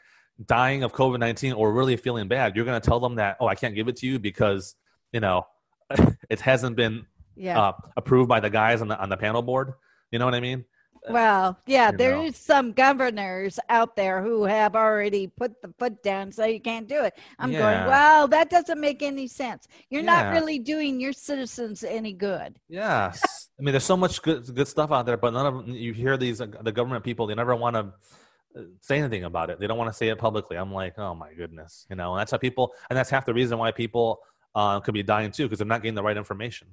dying 0.45 0.83
of 0.83 0.93
COVID 0.93 1.19
nineteen 1.19 1.53
or 1.53 1.73
really 1.73 1.97
feeling 1.97 2.27
bad, 2.27 2.55
you're 2.55 2.65
going 2.65 2.79
to 2.79 2.85
tell 2.87 2.99
them 2.99 3.15
that 3.15 3.37
oh, 3.39 3.47
I 3.47 3.55
can't 3.55 3.73
give 3.75 3.87
it 3.87 3.95
to 3.97 4.07
you 4.07 4.19
because 4.19 4.75
you 5.11 5.19
know 5.21 5.47
it 6.29 6.39
hasn't 6.39 6.75
been 6.75 7.05
Yeah. 7.35 7.59
uh, 7.59 7.73
approved 7.97 8.29
by 8.29 8.39
the 8.41 8.49
guys 8.49 8.81
on 8.81 8.87
the 8.89 8.99
on 8.99 9.09
the 9.09 9.17
panel 9.17 9.41
board. 9.41 9.73
You 10.11 10.19
know 10.19 10.25
what 10.25 10.35
I 10.35 10.39
mean? 10.39 10.65
Well, 11.09 11.57
yeah, 11.65 11.91
there 11.91 12.15
know. 12.15 12.25
is 12.25 12.37
some 12.37 12.71
governors 12.71 13.59
out 13.69 13.95
there 13.95 14.21
who 14.21 14.43
have 14.43 14.75
already 14.75 15.27
put 15.27 15.61
the 15.61 15.73
foot 15.79 16.03
down, 16.03 16.31
so 16.31 16.45
you 16.45 16.59
can't 16.59 16.87
do 16.87 17.03
it. 17.03 17.17
I'm 17.37 17.51
Yeah. 17.51 17.59
going, 17.59 17.87
well, 17.87 18.27
that 18.27 18.49
doesn't 18.49 18.79
make 18.79 19.01
any 19.01 19.27
sense. 19.27 19.67
You're 19.89 20.03
not 20.03 20.33
really 20.33 20.59
doing 20.59 20.99
your 20.99 21.13
citizens 21.13 21.83
any 21.83 22.13
good. 22.13 22.59
Yes. 22.67 23.49
I 23.57 23.61
mean, 23.61 23.73
there's 23.73 23.83
so 23.83 23.97
much 23.97 24.21
good 24.21 24.53
good 24.53 24.67
stuff 24.67 24.91
out 24.91 25.05
there, 25.05 25.17
but 25.17 25.33
none 25.33 25.45
of 25.45 25.67
you 25.67 25.93
hear 25.93 26.17
these 26.17 26.41
uh, 26.41 26.47
the 26.61 26.71
government 26.71 27.03
people. 27.03 27.27
They 27.27 27.35
never 27.35 27.55
want 27.55 27.75
to 27.75 27.93
say 28.81 28.99
anything 28.99 29.25
about 29.25 29.49
it. 29.49 29.59
They 29.59 29.67
don't 29.67 29.77
want 29.77 29.89
to 29.91 29.97
say 29.97 30.09
it 30.09 30.17
publicly. 30.17 30.57
I'm 30.57 30.73
like, 30.73 30.97
oh 30.97 31.13
my 31.13 31.33
goodness, 31.33 31.85
you 31.89 31.95
know. 31.95 32.13
And 32.13 32.19
that's 32.19 32.31
how 32.31 32.37
people, 32.37 32.73
and 32.89 32.97
that's 32.97 33.09
half 33.09 33.25
the 33.25 33.33
reason 33.33 33.57
why 33.57 33.71
people 33.71 34.19
uh, 34.55 34.79
could 34.79 34.93
be 34.93 35.03
dying 35.03 35.31
too, 35.31 35.43
because 35.43 35.59
they're 35.59 35.67
not 35.67 35.81
getting 35.81 35.95
the 35.95 36.03
right 36.03 36.17
information. 36.17 36.67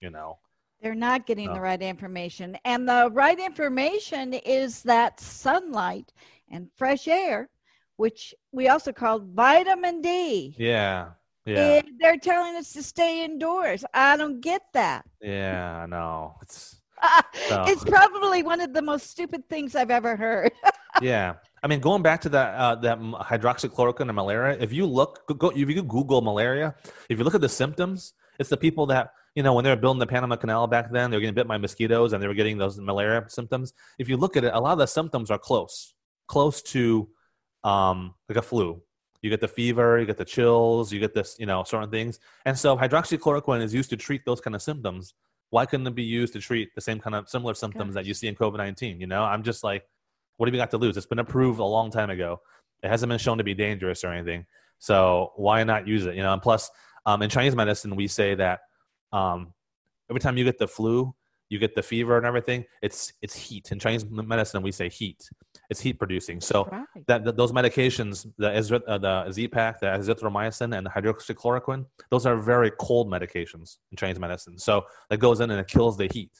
You 0.00 0.10
know. 0.10 0.38
They're 0.82 0.94
not 0.94 1.26
getting 1.26 1.52
the 1.52 1.60
right 1.60 1.80
information. 1.80 2.56
And 2.64 2.88
the 2.88 3.10
right 3.12 3.38
information 3.38 4.34
is 4.34 4.82
that 4.84 5.18
sunlight 5.18 6.12
and 6.50 6.68
fresh 6.76 7.08
air, 7.08 7.48
which 7.96 8.34
we 8.52 8.68
also 8.68 8.92
call 8.92 9.18
vitamin 9.18 10.00
D. 10.00 10.54
Yeah. 10.56 11.10
Yeah. 11.44 11.78
And 11.78 11.88
they're 11.98 12.18
telling 12.18 12.54
us 12.56 12.72
to 12.74 12.82
stay 12.82 13.24
indoors. 13.24 13.84
I 13.92 14.16
don't 14.16 14.40
get 14.40 14.62
that. 14.74 15.04
Yeah. 15.20 15.82
I 15.82 15.86
know. 15.86 16.36
It's 16.42 16.80
it's 17.50 17.84
probably 17.84 18.42
one 18.42 18.60
of 18.60 18.72
the 18.72 18.82
most 18.82 19.10
stupid 19.10 19.48
things 19.48 19.74
I've 19.74 19.90
ever 19.90 20.16
heard. 20.16 20.52
yeah. 21.02 21.34
I 21.62 21.66
mean, 21.66 21.80
going 21.80 22.02
back 22.02 22.20
to 22.22 22.28
that 22.30 22.54
uh, 22.54 22.74
that 22.76 23.00
hydroxychloroquine 23.00 24.02
and 24.02 24.14
malaria. 24.14 24.58
If 24.60 24.72
you 24.72 24.86
look, 24.86 25.26
go- 25.26 25.34
go, 25.34 25.48
if 25.50 25.68
you 25.68 25.82
Google 25.82 26.20
malaria, 26.20 26.74
if 27.08 27.18
you 27.18 27.24
look 27.24 27.34
at 27.34 27.40
the 27.40 27.48
symptoms, 27.48 28.14
it's 28.38 28.48
the 28.48 28.56
people 28.56 28.86
that 28.86 29.12
you 29.34 29.42
know 29.42 29.54
when 29.54 29.64
they 29.64 29.70
were 29.70 29.76
building 29.76 30.00
the 30.00 30.06
Panama 30.06 30.36
Canal 30.36 30.66
back 30.66 30.90
then, 30.90 31.10
they 31.10 31.16
were 31.16 31.20
getting 31.20 31.34
bit 31.34 31.48
by 31.48 31.58
mosquitoes 31.58 32.12
and 32.12 32.22
they 32.22 32.26
were 32.26 32.34
getting 32.34 32.58
those 32.58 32.78
malaria 32.78 33.24
symptoms. 33.28 33.72
If 33.98 34.08
you 34.08 34.16
look 34.16 34.36
at 34.36 34.44
it, 34.44 34.52
a 34.54 34.60
lot 34.60 34.72
of 34.72 34.78
the 34.78 34.86
symptoms 34.86 35.30
are 35.30 35.38
close, 35.38 35.94
close 36.26 36.62
to 36.62 37.08
um, 37.64 38.14
like 38.28 38.38
a 38.38 38.42
flu. 38.42 38.82
You 39.22 39.30
get 39.30 39.40
the 39.40 39.48
fever, 39.48 39.98
you 39.98 40.06
get 40.06 40.16
the 40.16 40.24
chills, 40.24 40.92
you 40.92 41.00
get 41.00 41.12
this, 41.12 41.36
you 41.38 41.46
know, 41.46 41.64
certain 41.64 41.90
things. 41.90 42.20
And 42.44 42.56
so 42.56 42.76
hydroxychloroquine 42.76 43.62
is 43.62 43.74
used 43.74 43.90
to 43.90 43.96
treat 43.96 44.24
those 44.24 44.40
kind 44.40 44.54
of 44.54 44.62
symptoms. 44.62 45.14
Why 45.50 45.66
couldn't 45.66 45.86
it 45.86 45.94
be 45.94 46.04
used 46.04 46.34
to 46.34 46.40
treat 46.40 46.74
the 46.74 46.80
same 46.80 47.00
kind 47.00 47.16
of 47.16 47.28
similar 47.28 47.54
symptoms 47.54 47.94
that 47.94 48.06
you 48.06 48.14
see 48.14 48.28
in 48.28 48.36
COVID 48.36 48.58
nineteen? 48.58 49.00
You 49.00 49.06
know, 49.06 49.24
I'm 49.24 49.42
just 49.42 49.64
like, 49.64 49.82
what 50.36 50.46
have 50.46 50.54
you 50.54 50.60
got 50.60 50.70
to 50.70 50.78
lose? 50.78 50.96
It's 50.96 51.06
been 51.06 51.18
approved 51.18 51.58
a 51.58 51.64
long 51.64 51.90
time 51.90 52.10
ago. 52.10 52.40
It 52.82 52.88
hasn't 52.88 53.10
been 53.10 53.18
shown 53.18 53.38
to 53.38 53.44
be 53.44 53.54
dangerous 53.54 54.04
or 54.04 54.12
anything. 54.12 54.46
So 54.78 55.32
why 55.34 55.64
not 55.64 55.88
use 55.88 56.06
it? 56.06 56.14
You 56.14 56.22
know, 56.22 56.32
and 56.32 56.40
plus, 56.40 56.70
um, 57.06 57.22
in 57.22 57.30
Chinese 57.30 57.56
medicine, 57.56 57.96
we 57.96 58.06
say 58.06 58.36
that 58.36 58.60
um, 59.12 59.52
every 60.10 60.20
time 60.20 60.36
you 60.36 60.44
get 60.44 60.58
the 60.58 60.68
flu, 60.68 61.14
you 61.48 61.58
get 61.58 61.74
the 61.74 61.82
fever 61.82 62.16
and 62.16 62.26
everything. 62.26 62.64
It's 62.82 63.12
it's 63.22 63.34
heat. 63.34 63.72
In 63.72 63.78
Chinese 63.78 64.04
medicine, 64.06 64.62
we 64.62 64.72
say 64.72 64.88
heat. 64.88 65.28
It's 65.70 65.80
heat 65.80 65.98
producing. 65.98 66.40
So 66.40 66.64
right. 66.64 66.84
that, 67.06 67.24
that 67.24 67.36
those 67.36 67.52
medications, 67.52 68.26
the 68.38 68.54
Ezra, 68.54 68.80
uh, 68.86 68.98
the 68.98 69.30
Z-Pak, 69.30 69.80
the 69.80 69.86
azithromycin, 69.86 70.76
and 70.76 70.86
the 70.86 70.90
hydroxychloroquine, 70.90 71.84
those 72.10 72.26
are 72.26 72.36
very 72.36 72.70
cold 72.78 73.10
medications 73.10 73.78
in 73.90 73.96
Chinese 73.96 74.18
medicine. 74.18 74.58
So 74.58 74.84
that 75.10 75.18
goes 75.18 75.40
in 75.40 75.50
and 75.50 75.60
it 75.60 75.68
kills 75.68 75.96
the 75.96 76.08
heat, 76.12 76.32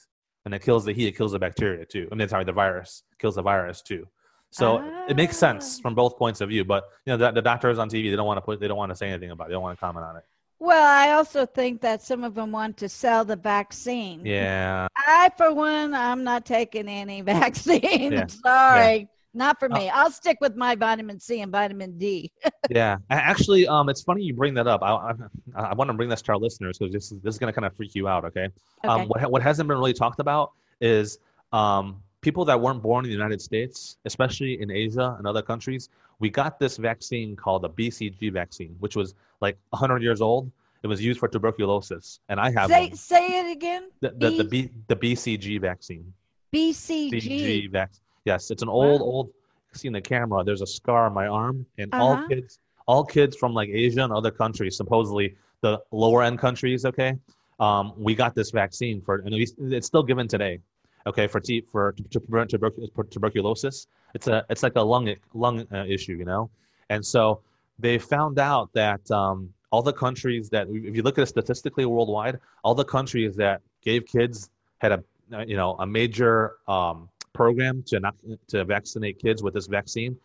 and 0.45 0.53
it 0.53 0.61
kills 0.61 0.85
the 0.85 0.93
heat. 0.93 1.07
It 1.07 1.17
kills 1.17 1.31
the 1.31 1.39
bacteria 1.39 1.85
too. 1.85 2.07
I 2.11 2.15
mean, 2.15 2.27
sorry, 2.27 2.43
the 2.43 2.53
virus 2.53 3.03
kills 3.19 3.35
the 3.35 3.43
virus 3.43 3.81
too. 3.81 4.07
So 4.51 4.83
it 5.07 5.15
makes 5.15 5.37
sense 5.37 5.77
Ah. 5.77 5.81
from 5.83 5.95
both 5.95 6.17
points 6.17 6.41
of 6.41 6.49
view. 6.49 6.65
But 6.65 6.85
you 7.05 7.13
know, 7.13 7.17
the, 7.17 7.31
the 7.31 7.41
doctors 7.41 7.77
on 7.77 7.87
TV, 7.87 8.09
they 8.09 8.15
don't 8.15 8.25
want 8.25 8.37
to 8.37 8.41
put, 8.41 8.59
they 8.59 8.67
don't 8.67 8.77
want 8.77 8.91
to 8.91 8.95
say 8.95 9.09
anything 9.09 9.31
about 9.31 9.45
it. 9.45 9.47
They 9.49 9.53
don't 9.53 9.61
want 9.61 9.77
to 9.77 9.79
comment 9.79 10.05
on 10.05 10.17
it. 10.17 10.23
Well, 10.59 10.85
I 10.85 11.13
also 11.13 11.45
think 11.45 11.81
that 11.81 12.01
some 12.01 12.23
of 12.23 12.35
them 12.35 12.51
want 12.51 12.75
to 12.77 12.89
sell 12.89 13.23
the 13.23 13.37
vaccine. 13.37 14.25
Yeah, 14.25 14.87
I, 14.97 15.31
for 15.37 15.53
one, 15.53 15.93
I'm 15.93 16.23
not 16.23 16.45
taking 16.45 16.87
any 16.89 17.21
vaccine. 17.35 18.11
Yeah. 18.11 18.27
Sorry. 18.45 19.07
Not 19.33 19.59
for 19.59 19.71
Uh, 19.71 19.77
me. 19.77 19.89
I'll 19.89 20.11
stick 20.11 20.37
with 20.41 20.55
my 20.55 20.75
vitamin 20.75 21.19
C 21.19 21.41
and 21.41 21.51
vitamin 21.51 21.97
D. 21.97 22.31
yeah. 22.69 22.97
Actually, 23.09 23.67
um, 23.67 23.87
it's 23.87 24.01
funny 24.01 24.23
you 24.23 24.33
bring 24.33 24.53
that 24.55 24.67
up. 24.67 24.81
I, 24.81 25.13
I, 25.55 25.61
I 25.69 25.73
want 25.75 25.89
to 25.89 25.93
bring 25.93 26.09
this 26.09 26.21
to 26.23 26.31
our 26.33 26.37
listeners 26.37 26.77
because 26.77 26.91
this 26.91 27.11
is 27.11 27.21
this 27.21 27.35
is 27.35 27.39
going 27.39 27.53
to 27.53 27.55
kind 27.57 27.65
of 27.65 27.75
freak 27.75 27.93
you 27.95 28.07
out. 28.07 28.25
Okay. 28.25 28.45
Okay. 28.83 28.87
Um, 28.87 29.07
what 29.07 29.31
what 29.31 29.41
hasn't 29.41 29.69
been 29.69 29.77
really 29.77 29.93
talked 29.93 30.19
about 30.19 30.51
is 30.81 31.19
um, 31.53 32.01
people 32.21 32.43
that 32.45 32.59
weren't 32.59 32.81
born 32.81 33.05
in 33.05 33.09
the 33.11 33.15
United 33.15 33.39
States, 33.41 33.97
especially 34.05 34.61
in 34.61 34.71
Asia 34.71 35.15
and 35.19 35.27
other 35.27 35.41
countries. 35.43 35.89
We 36.19 36.29
got 36.29 36.59
this 36.59 36.75
vaccine 36.77 37.35
called 37.35 37.61
the 37.61 37.69
BCG 37.69 38.33
vaccine, 38.33 38.75
which 38.79 38.95
was 38.97 39.13
like 39.41 39.57
100 39.71 40.01
years 40.01 40.21
old. 40.21 40.51
It 40.83 40.87
was 40.87 41.03
used 41.03 41.19
for 41.19 41.27
tuberculosis, 41.27 42.21
and 42.29 42.39
I 42.39 42.51
have 42.51 42.69
say 42.69 42.87
one. 42.87 42.95
say 42.95 43.39
it 43.41 43.51
again. 43.51 43.89
the 43.99 44.11
the, 44.11 44.29
the, 44.31 44.43
B- 44.45 44.61
B, 44.67 44.71
the 44.87 44.95
BCG 44.95 45.59
vaccine. 45.59 46.13
BCG. 46.53 47.11
BCG 47.11 47.71
vaccine. 47.71 48.01
Yes, 48.25 48.49
it's 48.49 48.61
an 48.63 48.69
old 48.69 49.01
Wow. 49.01 49.07
old. 49.07 49.29
See 49.73 49.87
in 49.87 49.93
the 49.93 50.01
camera, 50.01 50.43
there's 50.43 50.61
a 50.61 50.67
scar 50.67 51.05
on 51.05 51.13
my 51.13 51.27
arm, 51.27 51.65
and 51.77 51.93
all 51.93 52.13
Uh-huh. 52.13 52.27
kids, 52.29 52.59
all 52.87 53.03
kids 53.03 53.35
from 53.35 53.53
like 53.53 53.69
Asia 53.69 54.03
and 54.03 54.11
other 54.13 54.31
countries, 54.31 54.75
supposedly 54.77 55.35
the 55.61 55.79
lower 55.91 56.23
end 56.23 56.39
countries, 56.39 56.85
okay, 56.85 57.15
um, 57.59 57.91
we 57.97 58.15
got 58.15 58.33
this 58.33 58.49
vaccine 58.49 59.01
for, 59.01 59.15
and 59.25 59.35
it's 59.35 59.53
it's 59.59 59.85
still 59.85 60.01
given 60.03 60.27
today. 60.29 60.59
Okay, 61.07 61.27
for 61.27 61.39
t- 61.41 61.61
for 61.71 61.91
to 62.09 62.19
prevent 62.21 62.49
tuberc- 62.51 63.09
tuberculosis, 63.11 63.87
it's 64.15 64.27
a 64.27 64.45
it's 64.49 64.63
like 64.63 64.75
a 64.77 64.81
lung 64.81 65.13
lung 65.33 65.67
uh, 65.73 65.83
issue, 65.85 66.13
you 66.13 66.25
know, 66.25 66.49
and 66.89 67.05
so 67.05 67.41
they 67.79 67.97
found 67.97 68.39
out 68.39 68.69
that 68.73 69.09
um, 69.11 69.51
all 69.71 69.81
the 69.81 69.93
countries 69.93 70.49
that 70.49 70.67
if 70.69 70.95
you 70.95 71.01
look 71.03 71.17
at 71.17 71.23
it 71.23 71.27
statistically 71.27 71.85
worldwide, 71.85 72.39
all 72.63 72.75
the 72.75 72.85
countries 72.85 73.35
that 73.35 73.61
gave 73.81 74.05
kids 74.05 74.49
had 74.79 74.91
a 74.91 75.03
you 75.45 75.55
know 75.55 75.75
a 75.79 75.85
major 75.85 76.57
um, 76.67 77.09
program 77.33 77.83
to 77.83 77.99
not, 77.99 78.15
to 78.47 78.65
vaccinate 78.65 79.19
kids 79.19 79.43
with 79.43 79.53
this 79.53 79.67
vaccine 79.67 80.17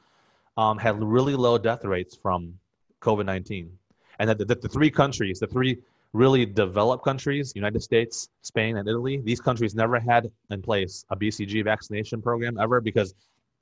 um, 0.57 0.79
had 0.79 1.01
really 1.03 1.35
low 1.35 1.59
death 1.59 1.85
rates 1.85 2.17
from 2.17 2.59
COVID 3.01 3.27
nineteen, 3.27 3.71
and 4.19 4.29
that 4.29 4.39
the, 4.39 4.47
the, 4.47 4.69
three 4.69 4.91
countries, 4.91 5.39
the 5.39 5.47
three 5.47 5.79
really 6.15 6.47
developed 6.47 7.05
countries, 7.05 7.53
United 7.55 7.83
States, 7.83 8.31
Spain, 8.43 8.77
and 8.77 8.89
Italy, 8.89 9.21
these 9.25 9.41
countries 9.41 9.75
never 9.75 9.99
had 9.99 10.31
in 10.51 10.63
place 10.63 11.05
a 11.11 11.17
BCG 11.17 11.65
vaccination 11.65 12.23
program 12.23 12.57
ever 12.59 12.81
because, 12.81 13.15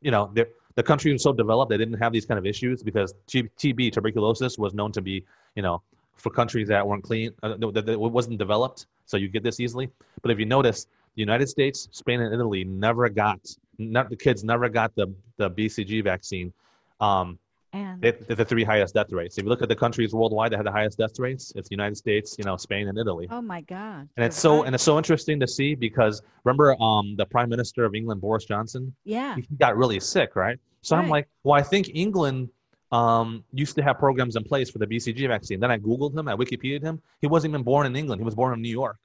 you 0.02 0.10
know, 0.10 0.30
the 0.74 0.82
country 0.82 1.12
was 1.12 1.22
so 1.22 1.32
developed 1.32 1.70
they 1.70 1.78
didn't 1.78 1.98
have 1.98 2.12
these 2.12 2.26
kind 2.26 2.38
of 2.38 2.46
issues 2.46 2.82
because 2.82 3.14
TB, 3.28 3.92
tuberculosis, 3.92 4.58
was 4.58 4.74
known 4.74 4.92
to 4.92 5.02
be, 5.02 5.24
you 5.54 5.62
know, 5.62 5.82
for 6.16 6.30
countries 6.30 6.68
that 6.68 6.86
weren't 6.86 7.02
clean, 7.02 7.32
uh, 7.42 7.56
that, 7.56 7.86
that 7.86 7.98
wasn't 7.98 8.38
developed, 8.38 8.86
so 9.06 9.16
you 9.16 9.28
get 9.28 9.42
this 9.42 9.60
easily. 9.60 9.90
But 10.22 10.30
if 10.30 10.38
you 10.38 10.46
notice, 10.46 10.86
the 11.14 11.20
United 11.20 11.48
States, 11.48 11.88
Spain, 11.92 12.20
and 12.20 12.32
Italy 12.32 12.64
never 12.64 13.08
got, 13.08 13.40
not, 13.78 14.08
the 14.08 14.16
kids 14.16 14.44
never 14.44 14.68
got 14.68 14.94
the, 14.94 15.12
the 15.36 15.50
BCG 15.50 16.02
vaccine. 16.02 16.52
Um, 17.00 17.38
and 17.72 18.02
the 18.02 18.44
three 18.44 18.64
highest 18.64 18.94
death 18.94 19.12
rates. 19.12 19.38
If 19.38 19.44
you 19.44 19.48
look 19.48 19.62
at 19.62 19.68
the 19.68 19.76
countries 19.76 20.14
worldwide 20.14 20.52
that 20.52 20.56
have 20.56 20.64
the 20.64 20.72
highest 20.72 20.98
death 20.98 21.18
rates, 21.18 21.52
it's 21.56 21.68
the 21.68 21.74
United 21.74 21.96
States, 21.96 22.36
you 22.38 22.44
know, 22.44 22.56
Spain, 22.56 22.88
and 22.88 22.98
Italy. 22.98 23.28
Oh 23.30 23.40
my 23.40 23.62
God! 23.62 24.08
And 24.16 24.26
it's 24.26 24.38
so 24.38 24.64
and 24.64 24.74
it's 24.74 24.84
so 24.84 24.98
interesting 24.98 25.40
to 25.40 25.48
see 25.48 25.74
because 25.74 26.22
remember, 26.44 26.80
um, 26.82 27.16
the 27.16 27.26
Prime 27.26 27.48
Minister 27.48 27.84
of 27.84 27.94
England, 27.94 28.20
Boris 28.20 28.44
Johnson. 28.44 28.94
Yeah. 29.04 29.36
He 29.36 29.46
got 29.56 29.76
really 29.76 30.00
sick, 30.00 30.36
right? 30.36 30.58
So 30.82 30.96
right. 30.96 31.02
I'm 31.02 31.08
like, 31.08 31.28
well, 31.44 31.58
I 31.58 31.62
think 31.62 31.90
England 31.94 32.50
um, 32.90 33.44
used 33.52 33.74
to 33.76 33.82
have 33.82 33.98
programs 33.98 34.36
in 34.36 34.44
place 34.44 34.68
for 34.70 34.78
the 34.78 34.86
BCG 34.86 35.26
vaccine. 35.28 35.58
Then 35.60 35.70
I 35.70 35.78
Googled 35.78 36.16
him, 36.16 36.28
I 36.28 36.34
Wikipedia'd 36.34 36.82
him. 36.82 37.00
He 37.20 37.26
wasn't 37.26 37.52
even 37.52 37.62
born 37.62 37.86
in 37.86 37.96
England. 37.96 38.20
He 38.20 38.24
was 38.24 38.34
born 38.34 38.52
in 38.52 38.60
New 38.60 38.68
York. 38.68 38.98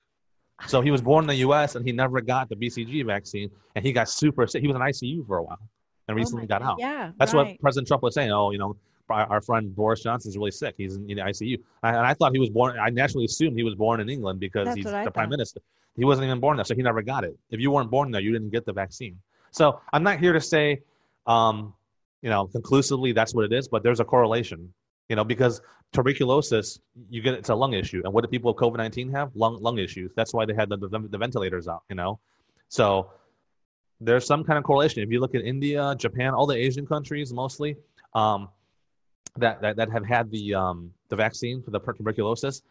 So 0.68 0.82
he 0.82 0.90
was 0.90 1.02
born 1.02 1.24
in 1.24 1.28
the 1.28 1.36
U.S. 1.36 1.76
and 1.76 1.86
he 1.86 1.92
never 1.92 2.20
got 2.20 2.50
the 2.50 2.56
BCG 2.56 3.06
vaccine, 3.06 3.52
and 3.76 3.86
he 3.86 3.94
got 3.94 4.10
super 4.10 4.48
sick. 4.48 4.62
He 4.62 4.68
was 4.68 4.76
in 4.76 4.82
ICU 4.82 5.26
for 5.28 5.38
a 5.38 5.44
while 5.44 5.60
and 6.08 6.16
oh 6.16 6.18
recently 6.18 6.44
oh 6.44 6.48
got 6.48 6.62
out. 6.62 6.78
Yeah, 6.80 7.12
that's 7.18 7.34
right. 7.34 7.48
what 7.48 7.62
President 7.62 7.88
Trump 7.88 8.04
was 8.04 8.14
saying. 8.14 8.32
Oh, 8.32 8.52
you 8.52 8.58
know, 8.58 8.76
our 9.10 9.42
friend 9.42 9.76
Boris 9.76 10.04
Johnson 10.04 10.30
is 10.30 10.38
really 10.38 10.52
sick. 10.52 10.76
He's 10.78 10.96
in, 10.96 11.10
in 11.10 11.18
the 11.18 11.24
ICU, 11.24 11.60
and 11.84 11.98
I 11.98 12.14
thought 12.14 12.34
he 12.34 12.40
was 12.40 12.50
born. 12.50 12.78
I 12.80 12.90
naturally 12.90 13.26
assumed 13.26 13.58
he 13.58 13.64
was 13.64 13.76
born 13.76 14.00
in 14.00 14.10
England 14.10 14.40
because 14.40 14.66
that's 14.66 14.76
he's 14.76 14.86
the 14.86 14.92
thought. 14.92 15.14
prime 15.14 15.30
minister. 15.30 15.62
He 15.96 16.06
wasn't 16.06 16.26
even 16.26 16.40
born 16.40 16.58
there, 16.58 16.66
so 16.66 16.76
he 16.76 16.84
never 16.84 17.02
got 17.02 17.24
it. 17.24 17.38
If 17.50 17.60
you 17.60 17.72
weren't 17.72 17.90
born 17.90 18.12
there, 18.12 18.22
you 18.22 18.32
didn't 18.32 18.52
get 18.52 18.66
the 18.66 18.74
vaccine. 18.74 19.20
So 19.52 19.80
I'm 19.92 20.04
not 20.04 20.20
here 20.20 20.34
to 20.34 20.42
say, 20.42 20.82
um, 21.26 21.74
you 22.22 22.30
know, 22.30 22.46
conclusively 22.48 23.14
that's 23.14 23.34
what 23.34 23.46
it 23.46 23.54
is, 23.54 23.68
but 23.68 23.82
there's 23.84 24.00
a 24.00 24.06
correlation. 24.06 24.74
You 25.10 25.16
know, 25.16 25.24
because 25.24 25.62
tuberculosis, 25.94 26.80
you 27.10 27.22
get 27.22 27.34
it's 27.34 27.50
a 27.50 27.56
lung 27.56 27.74
issue, 27.74 28.02
and 28.04 28.14
what 28.14 28.24
do 28.24 28.30
people 28.30 28.54
with 28.54 28.62
COVID 28.62 28.78
nineteen 28.78 29.10
have? 29.12 29.32
Lung 29.36 29.62
lung 29.62 29.78
issues. 29.78 30.12
That's 30.16 30.34
why 30.34 30.46
they 30.46 30.54
had 30.54 30.70
the, 30.70 30.78
the, 30.78 31.08
the 31.10 31.18
ventilators 31.18 31.68
out. 31.68 31.84
You 31.90 31.96
know, 31.96 32.20
so 32.68 33.12
there's 34.00 34.26
some 34.26 34.44
kind 34.44 34.58
of 34.58 34.64
correlation. 34.64 35.02
If 35.02 35.12
you 35.12 35.20
look 35.20 35.36
at 35.36 35.42
India, 35.42 35.96
Japan, 35.98 36.34
all 36.34 36.46
the 36.46 36.56
Asian 36.56 36.86
countries 36.86 37.34
mostly 37.34 37.76
um, 38.14 38.50
that, 39.38 39.62
that, 39.62 39.76
that 39.78 39.92
have 39.92 40.06
had 40.06 40.30
the, 40.32 40.54
um, 40.54 40.92
the 41.10 41.16
vaccine 41.16 41.62
for 41.62 41.72
the 41.72 41.80
tuberculosis, 41.80 42.62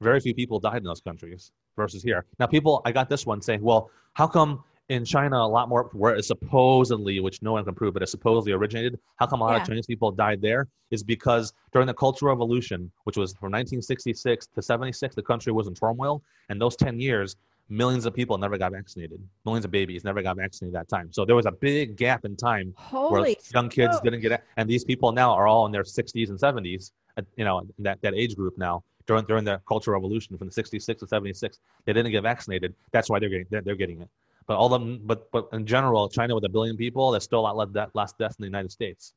very 0.00 0.20
few 0.20 0.34
people 0.34 0.58
died 0.58 0.78
in 0.78 0.84
those 0.84 1.00
countries 1.00 1.52
versus 1.76 2.02
here. 2.02 2.24
Now, 2.38 2.46
people, 2.46 2.80
I 2.84 2.92
got 2.92 3.08
this 3.08 3.26
one 3.26 3.42
saying, 3.42 3.62
well, 3.62 3.90
how 4.14 4.26
come 4.26 4.64
in 4.88 5.04
China 5.04 5.36
a 5.36 5.46
lot 5.46 5.68
more, 5.68 5.88
where 5.92 6.16
it 6.16 6.24
supposedly, 6.24 7.20
which 7.20 7.42
no 7.42 7.52
one 7.52 7.64
can 7.64 7.74
prove, 7.74 7.94
but 7.94 8.02
it 8.02 8.08
supposedly 8.08 8.52
originated, 8.52 8.98
how 9.16 9.26
come 9.26 9.40
a 9.40 9.44
lot 9.44 9.52
yeah. 9.52 9.62
of 9.62 9.68
Chinese 9.68 9.86
people 9.86 10.10
died 10.10 10.42
there? 10.42 10.66
Is 10.90 11.04
because 11.04 11.52
during 11.72 11.86
the 11.86 11.94
Cultural 11.94 12.34
Revolution, 12.34 12.90
which 13.04 13.16
was 13.16 13.32
from 13.34 13.52
1966 13.52 14.48
to 14.48 14.60
76, 14.60 15.14
the 15.14 15.22
country 15.22 15.52
was 15.52 15.68
in 15.68 15.74
turmoil. 15.74 16.22
And 16.48 16.60
those 16.60 16.74
10 16.74 16.98
years, 16.98 17.36
millions 17.70 18.04
of 18.04 18.12
people 18.12 18.36
never 18.36 18.58
got 18.58 18.72
vaccinated. 18.72 19.22
Millions 19.46 19.64
of 19.64 19.70
babies 19.70 20.02
never 20.04 20.20
got 20.22 20.36
vaccinated 20.36 20.74
that 20.74 20.88
time. 20.88 21.12
So 21.12 21.24
there 21.24 21.36
was 21.36 21.46
a 21.46 21.52
big 21.52 21.96
gap 21.96 22.24
in 22.24 22.36
time 22.36 22.74
Holy 22.76 23.10
where 23.10 23.34
young 23.54 23.68
kids 23.68 24.00
didn't 24.00 24.20
get 24.20 24.32
it. 24.32 24.44
And 24.56 24.68
these 24.68 24.84
people 24.84 25.12
now 25.12 25.32
are 25.32 25.46
all 25.46 25.66
in 25.66 25.72
their 25.72 25.84
60s 25.84 26.28
and 26.28 26.38
70s, 26.38 26.90
you 27.36 27.44
know, 27.44 27.62
that, 27.78 28.02
that 28.02 28.14
age 28.14 28.34
group 28.34 28.58
now 28.58 28.82
during, 29.06 29.24
during 29.24 29.44
the 29.44 29.60
Cultural 29.68 29.94
Revolution 29.94 30.36
from 30.36 30.48
the 30.48 30.52
66 30.52 31.00
to 31.00 31.06
76. 31.06 31.58
They 31.84 31.92
didn't 31.92 32.10
get 32.10 32.22
vaccinated. 32.24 32.74
That's 32.90 33.08
why 33.08 33.20
they're 33.20 33.28
getting, 33.28 33.46
they're, 33.50 33.62
they're 33.62 33.76
getting 33.76 34.02
it. 34.02 34.08
But 34.46 34.56
all 34.56 34.68
them, 34.68 35.00
but, 35.04 35.30
but 35.30 35.48
in 35.52 35.64
general, 35.64 36.08
China 36.08 36.34
with 36.34 36.44
a 36.44 36.48
billion 36.48 36.76
people, 36.76 37.12
there's 37.12 37.22
still 37.22 37.40
a 37.40 37.42
lot 37.42 37.56
less, 37.56 37.68
death, 37.68 37.90
less 37.94 38.12
deaths 38.14 38.36
in 38.38 38.42
the 38.42 38.48
United 38.48 38.72
States. 38.72 39.14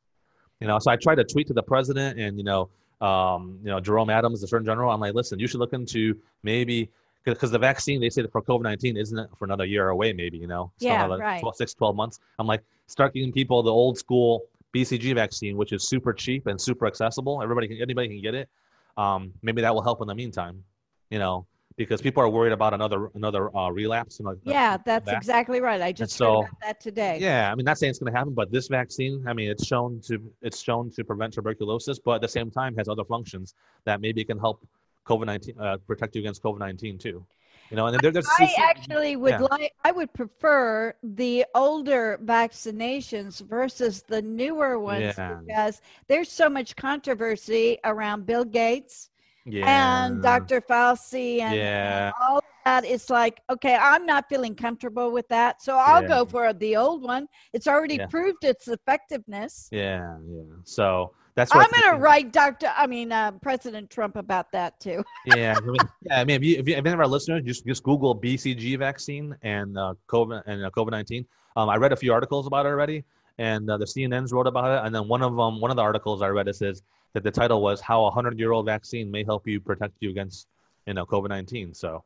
You 0.60 0.68
know, 0.68 0.78
so 0.78 0.92
I 0.92 0.96
tried 0.96 1.16
to 1.16 1.24
tweet 1.24 1.48
to 1.48 1.54
the 1.54 1.62
president 1.62 2.20
and, 2.20 2.38
you 2.38 2.44
know, 2.44 2.70
um, 3.00 3.58
you 3.62 3.70
know, 3.70 3.80
Jerome 3.80 4.10
Adams, 4.10 4.40
the 4.40 4.46
Surgeon 4.46 4.66
General. 4.66 4.92
I'm 4.92 5.00
like, 5.00 5.14
listen, 5.14 5.40
you 5.40 5.48
should 5.48 5.58
look 5.58 5.72
into 5.72 6.16
maybe 6.44 6.88
because 7.24 7.50
the 7.50 7.58
vaccine 7.58 8.00
they 8.00 8.10
say 8.10 8.22
that 8.22 8.32
for 8.32 8.42
COVID 8.42 8.62
nineteen 8.62 8.96
isn't 8.96 9.18
it 9.18 9.30
for 9.38 9.44
another 9.44 9.64
year 9.64 9.88
away, 9.88 10.12
maybe 10.12 10.38
you 10.38 10.46
know, 10.46 10.70
Still 10.76 10.90
yeah, 10.90 11.06
like 11.06 11.20
right. 11.20 11.40
12, 11.40 11.56
6, 11.56 11.74
12 11.74 11.96
months. 11.96 12.20
I'm 12.38 12.46
like, 12.46 12.62
start 12.86 13.14
giving 13.14 13.32
people 13.32 13.62
the 13.62 13.72
old 13.72 13.98
school 13.98 14.44
BCG 14.74 15.14
vaccine, 15.14 15.56
which 15.56 15.72
is 15.72 15.88
super 15.88 16.12
cheap 16.12 16.46
and 16.46 16.60
super 16.60 16.86
accessible. 16.86 17.42
Everybody 17.42 17.68
can, 17.68 17.80
anybody 17.80 18.08
can 18.08 18.20
get 18.20 18.34
it. 18.34 18.48
Um, 18.96 19.32
maybe 19.42 19.62
that 19.62 19.74
will 19.74 19.82
help 19.82 20.00
in 20.02 20.08
the 20.08 20.14
meantime, 20.14 20.62
you 21.10 21.18
know, 21.18 21.46
because 21.76 22.00
people 22.00 22.22
are 22.22 22.28
worried 22.28 22.52
about 22.52 22.74
another 22.74 23.10
another 23.14 23.56
uh, 23.56 23.70
relapse. 23.70 24.18
You 24.18 24.26
know, 24.26 24.36
yeah, 24.44 24.76
that's 24.84 25.10
exactly 25.10 25.60
right. 25.60 25.80
I 25.80 25.92
just 25.92 26.16
so, 26.16 26.42
heard 26.42 26.48
about 26.48 26.60
that 26.62 26.80
today. 26.80 27.18
Yeah, 27.20 27.50
I 27.50 27.54
mean, 27.54 27.64
not 27.64 27.78
saying 27.78 27.90
it's 27.90 27.98
going 27.98 28.12
to 28.12 28.18
happen, 28.18 28.34
but 28.34 28.52
this 28.52 28.68
vaccine, 28.68 29.24
I 29.26 29.32
mean, 29.32 29.50
it's 29.50 29.66
shown 29.66 30.00
to 30.06 30.20
it's 30.42 30.62
shown 30.62 30.90
to 30.92 31.04
prevent 31.04 31.34
tuberculosis, 31.34 31.98
but 31.98 32.12
at 32.12 32.20
the 32.20 32.28
same 32.28 32.50
time 32.50 32.76
has 32.76 32.88
other 32.88 33.04
functions 33.04 33.54
that 33.84 34.00
maybe 34.00 34.24
can 34.24 34.38
help 34.38 34.64
COVID 35.06 35.26
nineteen 35.26 35.58
uh, 35.58 35.76
protect 35.86 36.14
you 36.14 36.20
against 36.20 36.42
COVID 36.42 36.58
nineteen 36.58 36.98
too. 36.98 37.24
You 37.70 37.76
know, 37.76 37.86
and 37.86 37.98
there, 38.00 38.10
there's. 38.10 38.28
I 38.38 38.52
actually 38.58 39.16
would 39.16 39.30
yeah. 39.30 39.40
like. 39.50 39.72
I 39.84 39.92
would 39.92 40.12
prefer 40.12 40.94
the 41.02 41.46
older 41.54 42.18
vaccinations 42.22 43.40
versus 43.40 44.02
the 44.02 44.20
newer 44.22 44.78
ones 44.78 45.14
yeah. 45.16 45.38
because 45.46 45.80
there's 46.06 46.30
so 46.30 46.48
much 46.48 46.76
controversy 46.76 47.78
around 47.84 48.26
Bill 48.26 48.44
Gates 48.44 49.10
yeah. 49.46 50.04
and 50.04 50.22
Dr. 50.22 50.60
Fauci 50.60 51.40
and, 51.40 51.54
yeah. 51.54 52.06
and 52.06 52.14
all 52.20 52.44
that. 52.64 52.84
It's 52.84 53.10
like, 53.10 53.40
okay, 53.50 53.76
I'm 53.76 54.04
not 54.06 54.28
feeling 54.28 54.54
comfortable 54.54 55.10
with 55.10 55.28
that, 55.28 55.62
so 55.62 55.76
I'll 55.76 56.06
go 56.06 56.24
for 56.24 56.52
the 56.52 56.76
old 56.76 57.02
one. 57.02 57.26
It's 57.52 57.66
already 57.66 57.98
proved 58.10 58.44
its 58.44 58.68
effectiveness. 58.68 59.68
Yeah, 59.72 60.16
yeah. 60.28 60.42
So 60.64 61.12
that's 61.34 61.50
I'm 61.52 61.68
going 61.70 61.96
to 61.96 62.00
write 62.00 62.32
Dr. 62.32 62.72
I 62.76 62.86
mean, 62.86 63.10
uh, 63.10 63.32
President 63.32 63.90
Trump 63.90 64.16
about 64.16 64.52
that 64.52 64.78
too. 64.78 65.02
yeah, 65.26 65.54
I 65.56 65.60
mean, 65.60 65.76
yeah. 66.02 66.20
I 66.20 66.24
mean, 66.24 66.36
if 66.36 66.44
you, 66.44 66.58
if 66.58 66.68
you, 66.68 66.76
if 66.76 66.84
any 66.84 66.92
of 66.92 67.00
our 67.00 67.08
listeners 67.08 67.42
just 67.44 67.66
just 67.66 67.82
Google 67.82 68.14
BCG 68.14 68.78
vaccine 68.78 69.36
and 69.42 69.76
uh, 69.76 69.94
COVID 70.08 70.42
and 70.46 70.64
uh, 70.64 70.70
COVID 70.70 70.90
nineteen. 70.90 71.26
Um, 71.56 71.68
I 71.68 71.76
read 71.76 71.92
a 71.92 71.96
few 71.96 72.12
articles 72.12 72.46
about 72.46 72.66
it 72.66 72.70
already, 72.70 73.04
and 73.38 73.68
uh, 73.70 73.76
the 73.76 73.84
CNN's 73.84 74.32
wrote 74.32 74.48
about 74.48 74.76
it. 74.76 74.86
And 74.86 74.94
then 74.94 75.06
one 75.06 75.22
of 75.22 75.36
them, 75.36 75.60
one 75.60 75.70
of 75.70 75.76
the 75.76 75.82
articles 75.82 76.20
I 76.20 76.28
read, 76.28 76.48
it 76.48 76.56
says 76.56 76.82
that 77.12 77.22
the 77.22 77.30
title 77.30 77.62
was 77.62 77.80
"How 77.80 78.04
a 78.04 78.10
hundred 78.10 78.38
year 78.38 78.52
old 78.52 78.66
vaccine 78.66 79.10
may 79.10 79.24
help 79.24 79.46
you 79.46 79.60
protect 79.60 79.94
you 80.00 80.10
against 80.10 80.46
you 80.86 80.94
know 80.94 81.04
COVID 81.04 81.28
nineteen. 81.28 81.74
So, 81.74 82.04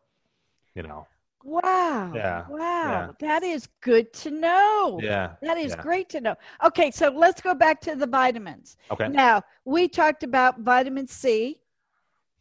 you 0.74 0.82
know. 0.82 1.06
Wow. 1.44 2.12
Yeah. 2.14 2.44
Wow. 2.48 2.58
Yeah. 2.58 3.10
That 3.20 3.42
is 3.42 3.68
good 3.80 4.12
to 4.14 4.30
know. 4.30 5.00
Yeah. 5.02 5.32
That 5.42 5.56
is 5.56 5.72
yeah. 5.76 5.82
great 5.82 6.08
to 6.10 6.20
know. 6.20 6.34
Okay, 6.64 6.90
so 6.90 7.08
let's 7.08 7.40
go 7.40 7.54
back 7.54 7.80
to 7.82 7.94
the 7.94 8.06
vitamins. 8.06 8.76
Okay. 8.90 9.08
Now, 9.08 9.42
we 9.64 9.88
talked 9.88 10.22
about 10.22 10.60
vitamin 10.60 11.06
C. 11.06 11.60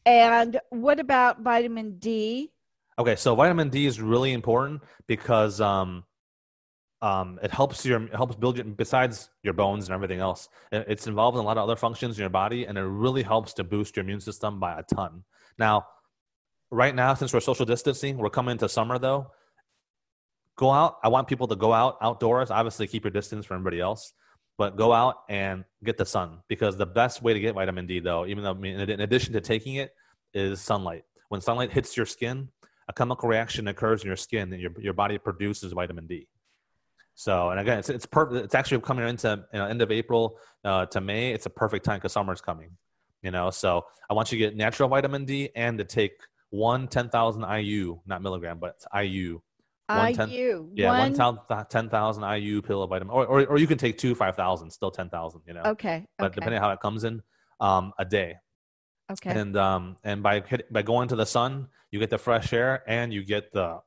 And 0.06 0.60
what 0.70 1.00
about 1.00 1.42
vitamin 1.42 2.00
D? 2.00 2.52
Okay, 2.98 3.16
so 3.16 3.36
vitamin 3.36 3.70
D 3.70 3.86
is 3.86 4.02
really 4.02 4.32
important 4.34 4.82
because 5.06 5.60
um, 5.60 6.04
um, 7.02 7.40
it 7.44 7.52
helps 7.52 7.86
your 7.86 8.02
it 8.04 8.16
helps 8.16 8.36
build 8.36 8.58
your 8.58 8.66
besides 8.66 9.30
your 9.44 9.54
bones 9.54 9.88
and 9.88 9.94
everything 9.94 10.20
else. 10.20 10.50
It's 10.72 11.08
involved 11.08 11.38
in 11.38 11.44
a 11.44 11.46
lot 11.46 11.58
of 11.58 11.64
other 11.64 11.76
functions 11.76 12.18
in 12.18 12.22
your 12.22 12.30
body, 12.30 12.66
and 12.66 12.78
it 12.78 12.84
really 12.84 13.22
helps 13.22 13.54
to 13.56 13.64
boost 13.64 13.98
your 13.98 14.04
immune 14.04 14.22
system 14.22 14.60
by 14.60 14.80
a 14.80 14.84
ton. 14.96 15.24
Now, 15.60 15.86
right 16.72 16.94
now, 16.94 17.14
since 17.14 17.34
we're 17.34 17.40
social 17.40 17.66
distancing, 17.66 18.18
we're 18.18 18.30
coming 18.30 18.54
into 18.54 18.70
summer 18.70 19.00
though. 19.00 19.32
Go 20.56 20.72
out. 20.72 20.98
I 21.04 21.10
want 21.10 21.28
people 21.28 21.48
to 21.48 21.56
go 21.56 21.72
out 21.72 21.98
outdoors. 22.02 22.50
Obviously, 22.50 22.88
keep 22.88 23.04
your 23.04 23.12
distance 23.12 23.46
from 23.46 23.58
everybody 23.58 23.80
else, 23.80 24.14
but 24.58 24.76
go 24.76 24.92
out 24.92 25.18
and 25.30 25.66
get 25.84 25.98
the 25.98 26.06
sun 26.06 26.40
because 26.48 26.78
the 26.78 26.86
best 26.86 27.22
way 27.22 27.34
to 27.34 27.40
get 27.40 27.54
vitamin 27.54 27.86
D, 27.86 28.00
though, 28.00 28.26
even 28.26 28.44
though 28.44 28.54
in 28.64 29.02
addition 29.02 29.34
to 29.34 29.42
taking 29.42 29.76
it, 29.76 29.94
is 30.34 30.60
sunlight. 30.60 31.04
When 31.30 31.42
sunlight 31.42 31.72
hits 31.72 31.96
your 31.96 32.08
skin, 32.08 32.50
a 32.88 32.94
chemical 32.94 33.30
reaction 33.30 33.68
occurs 33.68 34.02
in 34.02 34.08
your 34.08 34.16
skin, 34.16 34.52
and 34.52 34.62
your 34.62 34.72
your 34.80 34.94
body 34.94 35.20
produces 35.20 35.74
vitamin 35.74 36.08
D. 36.08 36.28
So, 37.14 37.50
and 37.50 37.60
again, 37.60 37.80
it's 37.80 37.90
it's 37.90 38.06
perfect. 38.06 38.46
It's 38.46 38.56
actually 38.56 38.82
coming 38.82 39.08
into 39.08 39.44
you 39.54 39.60
know, 39.60 39.66
end 39.66 39.82
of 39.82 39.92
April 39.92 40.40
uh, 40.64 40.88
to 40.88 41.02
May. 41.02 41.34
It's 41.34 41.46
a 41.46 41.52
perfect 41.52 41.86
time 41.86 41.98
because 41.98 42.14
summer's 42.14 42.42
coming. 42.42 42.72
You 43.22 43.32
know, 43.32 43.50
so 43.50 43.86
I 44.10 44.14
want 44.14 44.32
you 44.32 44.38
to 44.38 44.46
get 44.46 44.56
natural 44.56 44.90
vitamin 44.90 45.26
D 45.26 45.50
and 45.56 45.78
to 45.80 45.84
take 45.84 46.14
one 46.50 46.88
10,000 46.88 47.44
IU, 47.44 48.00
not 48.06 48.22
milligram, 48.22 48.60
but 48.60 48.84
IU 48.96 49.42
One 49.90 50.14
IU. 50.30 50.70
Yeah, 50.76 50.90
one 50.90 51.14
one 51.14 51.14
thou- 51.48 51.64
10,000 51.64 52.24
IU 52.24 52.62
pill 52.62 52.84
of 52.84 52.90
vitamin, 52.90 53.14
or, 53.14 53.26
or, 53.26 53.46
or 53.46 53.58
you 53.58 53.68
can 53.68 53.78
take 53.78 53.98
two 53.98 54.16
5,000, 54.16 54.70
still 54.72 54.92
10,000, 54.92 55.42
you 55.48 55.54
know, 55.54 55.62
Okay. 55.66 56.06
but 56.18 56.26
Okay. 56.28 56.36
depending 56.36 56.58
on 56.60 56.64
how 56.64 56.72
it 56.74 56.80
comes 56.82 57.04
in, 57.04 57.22
um, 57.60 57.94
a 57.98 58.06
day. 58.06 58.36
okay. 59.12 59.32
And, 59.40 59.56
um, 59.56 59.96
and 60.04 60.22
by, 60.22 60.42
hit, 60.42 60.72
by 60.72 60.82
going 60.82 61.08
to 61.10 61.16
the 61.16 61.26
sun, 61.26 61.68
you 61.92 62.00
get 62.00 62.10
the 62.10 62.18
fresh 62.18 62.52
air 62.54 62.84
and 62.88 63.14
you 63.14 63.24
get 63.24 63.52
the, 63.54 63.80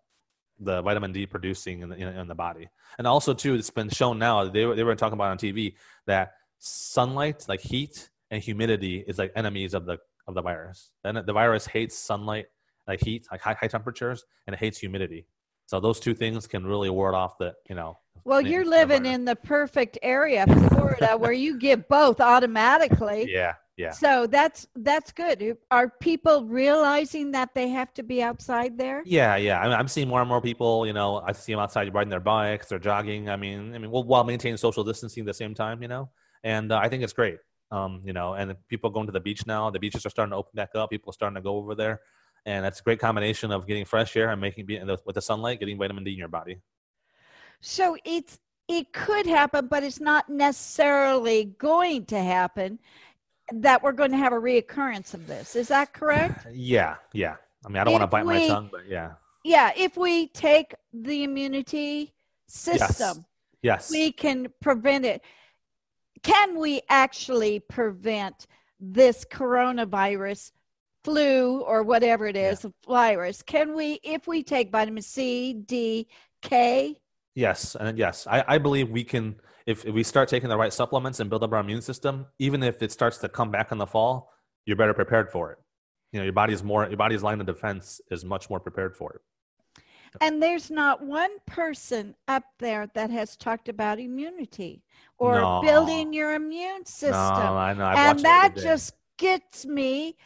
the 0.59 0.81
vitamin 0.83 1.13
D 1.13 1.27
producing 1.27 1.83
in 1.83 1.89
the, 1.91 1.97
in, 1.97 2.09
in 2.09 2.29
the 2.29 2.35
body. 2.35 2.69
And 2.99 3.07
also 3.07 3.33
too, 3.35 3.55
it's 3.55 3.71
been 3.71 3.89
shown 3.91 4.19
now, 4.19 4.45
they 4.45 4.65
they 4.75 4.83
were 4.85 4.95
talking 4.97 5.15
about 5.15 5.31
on 5.31 5.39
TV 5.39 5.75
that 6.07 6.33
sunlight, 6.59 7.47
like 7.49 7.61
heat 7.61 8.11
and 8.31 8.43
humidity 8.43 9.05
is 9.07 9.19
like 9.19 9.33
enemies 9.37 9.73
of 9.75 9.87
the, 9.87 9.99
of 10.31 10.35
the 10.35 10.43
virus. 10.43 10.91
And 11.05 11.19
the 11.19 11.33
virus 11.33 11.67
hates 11.67 11.97
sunlight, 11.97 12.47
like 12.89 13.01
heat, 13.05 13.27
like 13.31 13.41
high, 13.41 13.57
high 13.61 13.69
temperatures, 13.69 14.25
and 14.47 14.55
it 14.55 14.59
hates 14.59 14.79
humidity. 14.79 15.27
So 15.67 15.79
those 15.79 16.01
two 16.01 16.15
things 16.15 16.47
can 16.47 16.67
really 16.67 16.91
ward 16.91 17.15
off 17.15 17.39
the, 17.39 17.55
you 17.69 17.77
know. 17.77 17.97
well, 18.25 18.41
you're 18.41 18.65
living 18.65 19.07
in 19.07 19.25
the 19.25 19.37
perfect 19.37 19.99
area, 20.03 20.45
Florida, 20.69 21.17
where 21.19 21.33
you 21.33 21.59
get 21.59 21.89
both 21.89 22.21
automatically. 22.21 23.31
Yeah, 23.33 23.55
yeah. 23.77 23.93
So 23.93 24.27
that's 24.27 24.67
that's 24.75 25.13
good. 25.13 25.57
Are 25.71 25.91
people 26.01 26.45
realizing 26.45 27.31
that 27.31 27.55
they 27.55 27.69
have 27.69 27.95
to 27.95 28.03
be 28.03 28.23
outside 28.23 28.77
there? 28.77 29.03
Yeah, 29.07 29.37
yeah. 29.37 29.61
I 29.61 29.65
mean, 29.65 29.73
I'm 29.73 29.89
seeing 29.89 30.09
more 30.09 30.21
and 30.21 30.29
more 30.29 30.41
people. 30.41 30.87
You 30.87 30.93
know, 30.93 31.23
I 31.25 31.33
see 31.33 31.53
them 31.53 31.61
outside 31.61 31.95
riding 31.95 32.11
their 32.11 32.21
bikes, 32.21 32.67
they're 32.67 32.79
jogging. 32.79 33.31
I 33.31 33.37
mean, 33.37 33.75
I 33.75 33.79
mean, 33.79 33.91
while 33.91 34.25
maintaining 34.25 34.57
social 34.57 34.83
distancing 34.83 35.23
at 35.23 35.27
the 35.27 35.35
same 35.35 35.55
time. 35.55 35.83
You 35.83 35.89
know, 35.89 36.11
and 36.43 36.73
uh, 36.73 36.81
I 36.83 36.89
think 36.89 37.03
it's 37.03 37.13
great. 37.13 37.39
Um, 37.71 38.03
you 38.05 38.13
know, 38.13 38.35
and 38.35 38.57
people 38.69 38.91
going 38.91 39.07
to 39.07 39.13
the 39.13 39.21
beach 39.21 39.47
now. 39.47 39.71
The 39.71 39.79
beaches 39.79 40.05
are 40.05 40.11
starting 40.11 40.31
to 40.31 40.37
open 40.37 40.51
back 40.55 40.71
up. 40.75 40.91
People 40.91 41.11
are 41.11 41.13
starting 41.13 41.37
to 41.37 41.41
go 41.41 41.57
over 41.57 41.75
there, 41.75 42.01
and 42.45 42.65
that's 42.65 42.81
a 42.81 42.83
great 42.83 42.99
combination 42.99 43.53
of 43.53 43.67
getting 43.67 43.85
fresh 43.85 44.17
air 44.17 44.31
and 44.31 44.41
making 44.41 44.67
with 44.67 45.15
the 45.15 45.23
sunlight, 45.23 45.61
getting 45.61 45.79
vitamin 45.79 46.03
D 46.03 46.13
in 46.13 46.19
your 46.19 46.29
body. 46.29 46.59
So 47.61 47.97
it's 48.05 48.39
it 48.69 48.93
could 48.93 49.27
happen, 49.27 49.67
but 49.67 49.83
it's 49.83 50.01
not 50.01 50.29
necessarily 50.29 51.47
going 51.59 52.07
to 52.07 52.19
happen 52.19 52.79
that 53.53 53.83
we're 53.83 53.93
going 53.93 54.13
to 54.13 54.17
have 54.17 54.33
a 54.33 54.37
reoccurrence 54.37 55.13
of 55.13 55.27
this. 55.27 55.57
Is 55.57 55.69
that 55.69 55.93
correct? 55.93 56.47
Yeah, 56.53 56.97
yeah. 57.13 57.37
I 57.65 57.69
mean, 57.69 57.79
I 57.79 57.85
don't 57.85 57.93
want 57.93 58.03
to 58.03 58.07
If 58.07 58.11
bite 58.11 58.27
my 58.27 58.47
tongue, 58.47 58.69
but 58.73 58.89
yeah, 58.89 59.13
yeah, 59.45 59.73
if 59.77 59.97
we 59.97 60.29
take 60.29 60.75
the 60.93 61.25
immunity 61.25 62.13
system, 62.47 63.25
yes. 63.63 63.91
yes, 63.91 63.91
we 63.91 64.13
can 64.13 64.49
prevent 64.61 65.05
it. 65.05 65.23
Can 66.23 66.59
we 66.59 66.83
actually 66.89 67.61
prevent 67.61 68.47
this 68.79 69.25
coronavirus, 69.25 70.53
flu, 71.05 71.61
or 71.61 71.83
whatever 71.83 72.27
it 72.27 72.37
is, 72.37 72.67
virus? 72.87 73.43
Can 73.43 73.75
we, 73.75 74.01
if 74.03 74.27
we 74.27 74.43
take 74.43 74.71
vitamin 74.71 75.03
C, 75.03 75.55
D, 75.55 76.07
K? 76.43 76.97
Yes, 77.35 77.77
and 77.79 77.97
yes, 77.99 78.27
I, 78.27 78.45
I 78.47 78.59
believe 78.59 78.91
we 78.91 79.05
can. 79.05 79.37
If, 79.67 79.85
if 79.85 79.95
we 79.95 80.03
start 80.03 80.29
taking 80.29 80.49
the 80.49 80.57
right 80.57 80.73
supplements 80.73 81.21
and 81.21 81.31
build 81.31 81.45
up 81.45 81.53
our 81.53 81.61
immune 81.61 81.83
system, 81.83 82.27
even 82.39 82.63
if 82.63 82.83
it 82.83 82.91
starts 82.91 83.19
to 83.19 83.29
come 83.29 83.51
back 83.51 83.71
in 83.73 83.79
the 83.79 83.87
fall, 83.87 84.33
you're 84.67 84.77
better 84.77 84.95
prepared 84.95 85.31
for 85.31 85.53
it. 85.53 85.59
You 86.13 86.19
know, 86.19 86.25
your 86.25 86.33
body's 86.33 86.65
more, 86.65 86.89
your 86.89 86.97
body's 86.97 87.23
line 87.23 87.41
of 87.41 87.47
defense 87.47 88.01
is 88.11 88.25
much 88.25 88.51
more 88.51 88.59
prepared 88.59 88.97
for 88.97 89.13
it. 89.13 89.21
And 90.21 90.43
there's 90.43 90.71
not 90.71 91.03
one 91.03 91.31
person 91.47 92.15
up 92.29 92.45
there 92.59 92.89
that 92.95 93.11
has 93.11 93.37
talked 93.37 93.69
about 93.69 93.99
immunity 93.99 94.83
or 95.19 95.35
No. 95.35 95.61
building 95.63 96.13
your 96.13 96.35
immune 96.35 96.85
system. 96.87 97.13
No, 97.13 97.57
I 97.57 97.75
know. 97.75 97.85
And 97.87 98.19
that 98.25 98.45
it 98.45 98.51
every 98.51 98.63
day. 98.63 98.69
just 98.69 98.95
gets 99.17 99.67
me 99.67 100.17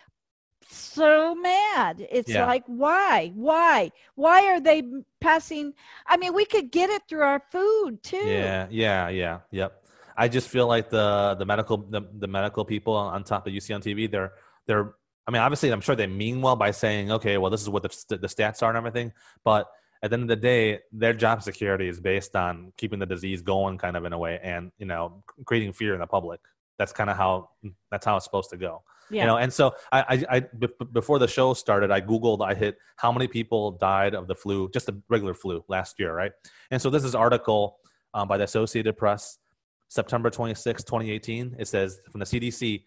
so 0.68 1.34
mad. 1.34 2.06
It's 2.10 2.30
Yeah. 2.30 2.46
like, 2.46 2.64
why? 2.66 3.32
Why? 3.34 3.92
Why 4.14 4.46
are 4.50 4.60
they 4.60 4.82
passing? 5.20 5.74
I 6.06 6.16
mean, 6.16 6.34
we 6.34 6.44
could 6.44 6.70
get 6.70 6.90
it 6.90 7.02
through 7.08 7.22
our 7.22 7.42
food 7.52 8.02
too. 8.02 8.16
Yeah, 8.16 8.66
yeah, 8.70 9.08
yeah, 9.08 9.40
yep. 9.50 9.84
I 10.16 10.28
just 10.28 10.48
feel 10.48 10.66
like 10.68 10.90
the 10.90 11.34
the 11.38 11.44
medical 11.44 11.78
the, 11.78 12.02
the 12.18 12.28
medical 12.28 12.64
people 12.64 12.94
on 12.94 13.24
top 13.24 13.46
of 13.46 13.52
you 13.52 13.60
see 13.60 13.74
on 13.74 13.82
TV, 13.82 14.10
they're 14.10 14.32
they're. 14.66 14.94
I 15.26 15.30
mean, 15.30 15.40
obviously, 15.40 15.70
I'm 15.70 15.80
sure 15.80 15.96
they 15.96 16.06
mean 16.06 16.42
well 16.42 16.56
by 16.56 16.70
saying, 16.70 17.10
okay, 17.12 17.38
well, 17.38 17.50
this 17.50 17.62
is 17.62 17.68
what 17.68 17.82
the 17.82 17.90
st- 17.90 18.20
the 18.20 18.26
stats 18.26 18.62
are 18.62 18.68
and 18.68 18.76
everything, 18.76 19.12
but 19.42 19.68
at 20.02 20.10
the 20.10 20.14
end 20.14 20.24
of 20.24 20.28
the 20.28 20.36
day, 20.36 20.80
their 20.92 21.14
job 21.14 21.42
security 21.42 21.88
is 21.88 21.98
based 21.98 22.36
on 22.36 22.72
keeping 22.76 22.98
the 22.98 23.06
disease 23.06 23.40
going, 23.40 23.78
kind 23.78 23.96
of 23.96 24.04
in 24.04 24.12
a 24.12 24.18
way, 24.18 24.38
and 24.42 24.70
you 24.78 24.84
know, 24.84 25.24
creating 25.46 25.72
fear 25.72 25.94
in 25.94 26.00
the 26.00 26.06
public. 26.06 26.40
That's 26.78 26.92
kind 26.92 27.08
of 27.08 27.16
how 27.16 27.50
that's 27.90 28.04
how 28.04 28.16
it's 28.16 28.24
supposed 28.24 28.50
to 28.50 28.58
go. 28.58 28.82
Yeah. 29.10 29.22
You 29.22 29.26
know, 29.28 29.36
and 29.36 29.52
so 29.52 29.74
I, 29.92 30.00
I, 30.00 30.36
I 30.36 30.40
b- 30.40 30.68
before 30.92 31.18
the 31.18 31.28
show 31.28 31.54
started, 31.54 31.90
I 31.90 32.00
googled, 32.00 32.44
I 32.44 32.54
hit 32.54 32.76
how 32.96 33.12
many 33.12 33.28
people 33.28 33.72
died 33.72 34.14
of 34.14 34.26
the 34.26 34.34
flu, 34.34 34.70
just 34.70 34.86
the 34.86 35.00
regular 35.08 35.34
flu 35.34 35.64
last 35.68 35.98
year, 35.98 36.14
right? 36.14 36.32
And 36.70 36.80
so 36.80 36.90
this 36.90 37.04
is 37.04 37.14
article 37.14 37.78
um, 38.12 38.28
by 38.28 38.38
the 38.38 38.44
Associated 38.44 38.96
Press, 38.96 39.38
September 39.88 40.30
26, 40.30 40.84
2018. 40.84 41.56
It 41.58 41.68
says 41.68 42.00
from 42.10 42.20
the 42.20 42.26
CDC, 42.26 42.84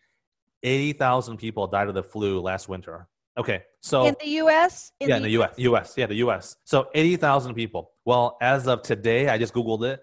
80,000 0.63 1.37
people 1.37 1.67
died 1.67 1.87
of 1.87 1.93
the 1.93 2.03
flu 2.03 2.39
last 2.41 2.69
winter. 2.69 3.07
Okay, 3.37 3.63
so 3.81 4.05
in 4.05 4.15
the 4.19 4.29
U.S. 4.29 4.91
yeah, 4.99 5.17
in 5.17 5.23
the 5.23 5.29
U.S. 5.31 5.53
U.S. 5.57 5.93
Yeah, 5.95 6.07
the 6.07 6.15
U.S. 6.15 6.57
So 6.63 6.87
80,000 6.95 7.53
people. 7.53 7.91
Well, 8.03 8.35
as 8.41 8.67
of 8.67 8.81
today, 8.81 9.29
I 9.29 9.37
just 9.37 9.53
googled 9.53 9.83
it. 9.85 10.01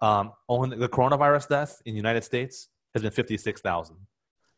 Um, 0.00 0.32
only 0.48 0.76
the 0.76 0.88
coronavirus 0.88 1.48
deaths 1.48 1.82
in 1.84 1.94
the 1.94 1.96
United 1.96 2.22
States 2.22 2.68
has 2.94 3.02
been 3.02 3.10
56,000. 3.10 3.96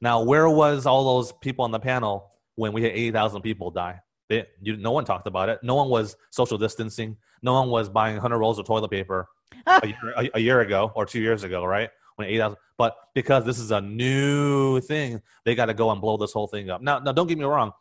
Now, 0.00 0.22
where 0.22 0.48
was 0.48 0.84
all 0.84 1.16
those 1.16 1.32
people 1.40 1.64
on 1.64 1.70
the 1.70 1.80
panel 1.80 2.30
when 2.56 2.72
we 2.72 2.82
had 2.82 2.92
80,000 2.92 3.42
people 3.42 3.70
die? 3.70 4.00
They, 4.28 4.46
you, 4.60 4.76
no 4.76 4.92
one 4.92 5.04
talked 5.04 5.26
about 5.26 5.48
it. 5.48 5.60
No 5.62 5.74
one 5.74 5.88
was 5.88 6.16
social 6.30 6.58
distancing. 6.58 7.16
No 7.42 7.54
one 7.54 7.70
was 7.70 7.88
buying 7.88 8.16
100 8.16 8.36
rolls 8.36 8.58
of 8.58 8.66
toilet 8.66 8.90
paper 8.90 9.28
a, 9.66 9.86
year, 9.86 10.14
a, 10.16 10.30
a 10.34 10.38
year 10.38 10.60
ago 10.60 10.92
or 10.94 11.06
two 11.06 11.20
years 11.20 11.44
ago, 11.44 11.64
right? 11.64 11.90
When 12.18 12.28
80,000. 12.28 12.56
But 12.76 12.96
because 13.14 13.44
this 13.44 13.58
is 13.58 13.70
a 13.70 13.80
new 13.80 14.80
thing, 14.80 15.22
they 15.44 15.54
got 15.54 15.66
to 15.66 15.74
go 15.74 15.90
and 15.90 16.00
blow 16.00 16.16
this 16.16 16.32
whole 16.32 16.48
thing 16.48 16.68
up. 16.68 16.82
Now, 16.82 16.98
now, 16.98 17.12
don't 17.12 17.26
get 17.26 17.38
me 17.38 17.44
wrong. 17.44 17.72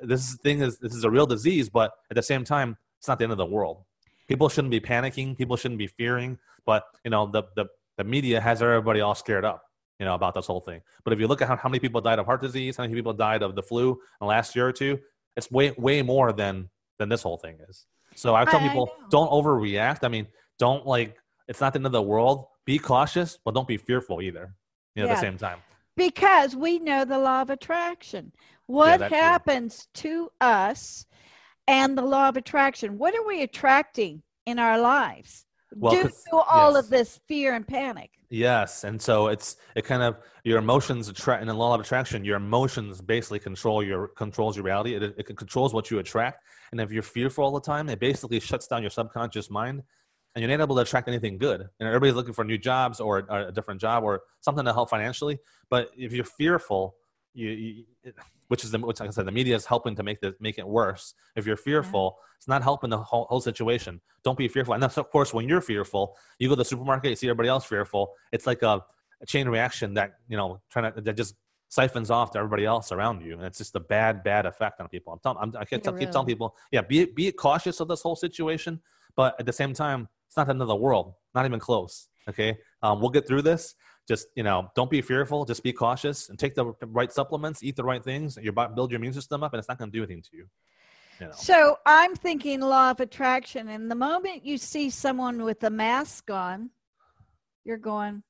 This 0.00 0.34
thing 0.36 0.60
is 0.60 0.78
this 0.78 0.94
is 0.94 1.04
a 1.04 1.10
real 1.10 1.26
disease, 1.26 1.68
but 1.68 1.92
at 2.10 2.14
the 2.14 2.22
same 2.22 2.44
time, 2.44 2.76
it's 2.98 3.08
not 3.08 3.18
the 3.18 3.24
end 3.24 3.32
of 3.32 3.38
the 3.38 3.46
world. 3.46 3.84
People 4.28 4.48
shouldn't 4.48 4.70
be 4.70 4.80
panicking. 4.80 5.36
People 5.36 5.56
shouldn't 5.56 5.78
be 5.78 5.86
fearing. 5.86 6.38
But 6.64 6.84
you 7.04 7.10
know, 7.10 7.26
the 7.26 7.44
the, 7.54 7.66
the 7.96 8.04
media 8.04 8.40
has 8.40 8.62
everybody 8.62 9.00
all 9.00 9.14
scared 9.14 9.44
up 9.44 9.62
you 9.98 10.04
know, 10.04 10.14
about 10.14 10.34
this 10.34 10.46
whole 10.46 10.60
thing. 10.60 10.80
But 11.04 11.12
if 11.12 11.20
you 11.20 11.26
look 11.26 11.42
at 11.42 11.48
how, 11.48 11.56
how 11.56 11.68
many 11.68 11.78
people 11.78 12.00
died 12.00 12.18
of 12.18 12.26
heart 12.26 12.42
disease, 12.42 12.76
how 12.76 12.84
many 12.84 12.94
people 12.94 13.12
died 13.12 13.42
of 13.42 13.54
the 13.54 13.62
flu 13.62 13.92
in 13.92 13.98
the 14.20 14.26
last 14.26 14.54
year 14.54 14.66
or 14.66 14.72
two, 14.72 14.98
it's 15.36 15.50
way 15.50 15.72
way 15.78 16.02
more 16.02 16.32
than 16.32 16.68
than 16.98 17.08
this 17.08 17.22
whole 17.22 17.38
thing 17.38 17.58
is. 17.68 17.86
So 18.14 18.34
I 18.34 18.44
tell 18.44 18.60
I 18.60 18.68
people, 18.68 18.86
know. 18.86 19.06
don't 19.10 19.30
overreact. 19.30 19.98
I 20.02 20.08
mean, 20.08 20.26
don't 20.58 20.86
like 20.86 21.16
it's 21.48 21.60
not 21.60 21.72
the 21.72 21.78
end 21.78 21.86
of 21.86 21.92
the 21.92 22.02
world. 22.02 22.46
Be 22.66 22.78
cautious, 22.78 23.38
but 23.44 23.54
don't 23.54 23.68
be 23.68 23.76
fearful 23.76 24.20
either. 24.20 24.54
You 24.94 25.04
know, 25.04 25.10
at 25.10 25.14
the 25.14 25.20
same 25.20 25.38
time. 25.38 25.58
because 25.96 26.56
we 26.56 26.78
know 26.78 27.04
the 27.04 27.18
law 27.18 27.42
of 27.42 27.50
attraction. 27.50 28.32
What 28.66 28.98
too. 28.98 29.14
happens 29.14 29.88
to 29.94 30.30
us 30.40 31.06
and 31.68 31.96
the 31.96 32.02
law 32.02 32.28
of 32.28 32.36
attraction? 32.36 32.98
What 32.98 33.14
are 33.14 33.26
we 33.26 33.42
attracting 33.42 34.22
in 34.46 34.58
our 34.58 34.78
lives 34.78 35.44
Well, 35.74 35.92
due 35.92 36.08
to 36.30 36.36
all 36.36 36.72
yes. 36.72 36.84
of 36.84 36.90
this 36.90 37.20
fear 37.28 37.54
and 37.54 37.66
panic? 37.68 38.10
Yes, 38.30 38.82
and 38.84 39.00
so 39.00 39.28
it's 39.28 39.56
it 39.76 39.84
kind 39.84 40.02
of 40.02 40.16
your 40.42 40.58
emotions 40.58 41.08
attract 41.08 41.42
in 41.42 41.48
the 41.48 41.54
law 41.54 41.74
of 41.74 41.80
attraction. 41.80 42.24
Your 42.24 42.38
emotions 42.38 43.00
basically 43.00 43.38
control 43.38 43.82
your 43.84 44.08
controls 44.08 44.56
your 44.56 44.64
reality. 44.64 44.94
It, 44.94 45.14
it 45.16 45.36
controls 45.36 45.72
what 45.72 45.90
you 45.90 45.98
attract, 46.00 46.42
and 46.72 46.80
if 46.80 46.90
you're 46.90 47.04
fearful 47.04 47.44
all 47.44 47.52
the 47.52 47.60
time, 47.60 47.88
it 47.88 48.00
basically 48.00 48.40
shuts 48.40 48.66
down 48.66 48.82
your 48.82 48.90
subconscious 48.90 49.48
mind, 49.50 49.82
and 50.36 50.42
you're 50.42 50.54
not 50.54 50.64
able 50.64 50.76
to 50.76 50.82
attract 50.82 51.08
anything 51.08 51.38
good. 51.38 51.62
And 51.80 51.88
everybody's 51.88 52.14
looking 52.14 52.34
for 52.34 52.44
new 52.44 52.58
jobs 52.58 53.00
or, 53.00 53.26
or 53.30 53.48
a 53.48 53.52
different 53.52 53.80
job 53.80 54.04
or 54.04 54.20
something 54.40 54.66
to 54.66 54.72
help 54.74 54.90
financially. 54.90 55.38
But 55.70 55.90
if 55.96 56.12
you're 56.12 56.26
fearful, 56.26 56.94
you, 57.32 57.48
you 57.48 57.84
which 58.48 58.62
is 58.62 58.70
the 58.70 58.78
which 58.78 59.00
like 59.00 59.08
I 59.08 59.12
said, 59.12 59.26
the 59.26 59.32
media 59.32 59.56
is 59.56 59.64
helping 59.64 59.96
to 59.96 60.02
make 60.02 60.20
this 60.20 60.34
make 60.38 60.58
it 60.58 60.68
worse. 60.68 61.14
If 61.36 61.46
you're 61.46 61.56
fearful, 61.56 62.18
it's 62.36 62.46
not 62.46 62.62
helping 62.62 62.90
the 62.90 62.98
whole, 62.98 63.24
whole 63.30 63.40
situation. 63.40 64.00
Don't 64.24 64.36
be 64.36 64.46
fearful. 64.46 64.74
And 64.74 64.82
that's 64.82 64.98
of 64.98 65.10
course 65.10 65.32
when 65.32 65.48
you're 65.48 65.62
fearful, 65.62 66.16
you 66.38 66.48
go 66.48 66.54
to 66.54 66.58
the 66.58 66.64
supermarket, 66.66 67.10
you 67.10 67.16
see 67.16 67.28
everybody 67.28 67.48
else 67.48 67.64
fearful. 67.64 68.12
It's 68.30 68.46
like 68.46 68.62
a, 68.62 68.84
a 69.22 69.26
chain 69.26 69.48
reaction 69.48 69.94
that 69.94 70.12
you 70.28 70.36
know 70.36 70.60
trying 70.70 70.92
to 70.92 71.00
that 71.00 71.16
just 71.16 71.34
siphons 71.68 72.10
off 72.10 72.30
to 72.32 72.38
everybody 72.38 72.66
else 72.66 72.92
around 72.92 73.22
you, 73.22 73.32
and 73.32 73.42
it's 73.42 73.58
just 73.58 73.74
a 73.74 73.80
bad 73.80 74.22
bad 74.22 74.44
effect 74.44 74.80
on 74.82 74.88
people. 74.88 75.14
I'm 75.14 75.18
telling, 75.18 75.38
I'm, 75.40 75.54
I 75.58 75.64
keep, 75.64 75.84
Yeah, 75.84 75.92
keep 75.98 76.10
telling 76.10 76.26
people, 76.26 76.54
yeah, 76.70 76.82
be 76.82 77.06
be 77.06 77.32
cautious 77.32 77.80
of 77.80 77.88
this 77.88 78.02
whole 78.02 78.16
situation, 78.16 78.80
but 79.16 79.34
at 79.40 79.46
the 79.46 79.52
same 79.52 79.72
time, 79.72 80.08
it's 80.26 80.36
not 80.36 80.46
the 80.46 80.52
end 80.52 80.62
of 80.62 80.68
the 80.68 80.76
world. 80.76 81.14
Not 81.34 81.46
even 81.46 81.60
close. 81.60 82.08
Okay, 82.28 82.58
um, 82.82 83.00
we'll 83.00 83.10
get 83.10 83.26
through 83.26 83.42
this 83.42 83.74
just 84.08 84.28
you 84.36 84.42
know 84.42 84.70
don't 84.76 84.90
be 84.90 85.02
fearful 85.02 85.44
just 85.44 85.62
be 85.62 85.72
cautious 85.72 86.28
and 86.28 86.38
take 86.38 86.54
the 86.54 86.66
right 86.82 87.12
supplements 87.12 87.62
eat 87.62 87.74
the 87.76 87.82
right 87.82 88.04
things 88.04 88.38
your 88.40 88.52
build 88.52 88.90
your 88.90 88.98
immune 88.98 89.12
system 89.12 89.42
up 89.42 89.52
and 89.52 89.58
it's 89.58 89.68
not 89.68 89.78
going 89.78 89.90
to 89.90 89.96
do 89.96 90.02
anything 90.02 90.22
to 90.22 90.30
you 90.32 90.46
you 91.20 91.26
know 91.26 91.32
So 91.32 91.78
I'm 91.86 92.14
thinking 92.14 92.60
law 92.60 92.90
of 92.90 93.00
attraction. 93.00 93.68
And 93.68 93.90
the 93.90 93.94
moment 93.94 94.44
you 94.44 94.58
see 94.58 94.90
someone 94.90 95.42
with 95.44 95.62
a 95.64 95.70
mask 95.70 96.30
on, 96.30 96.70
you're 97.64 97.78
going, 97.78 98.22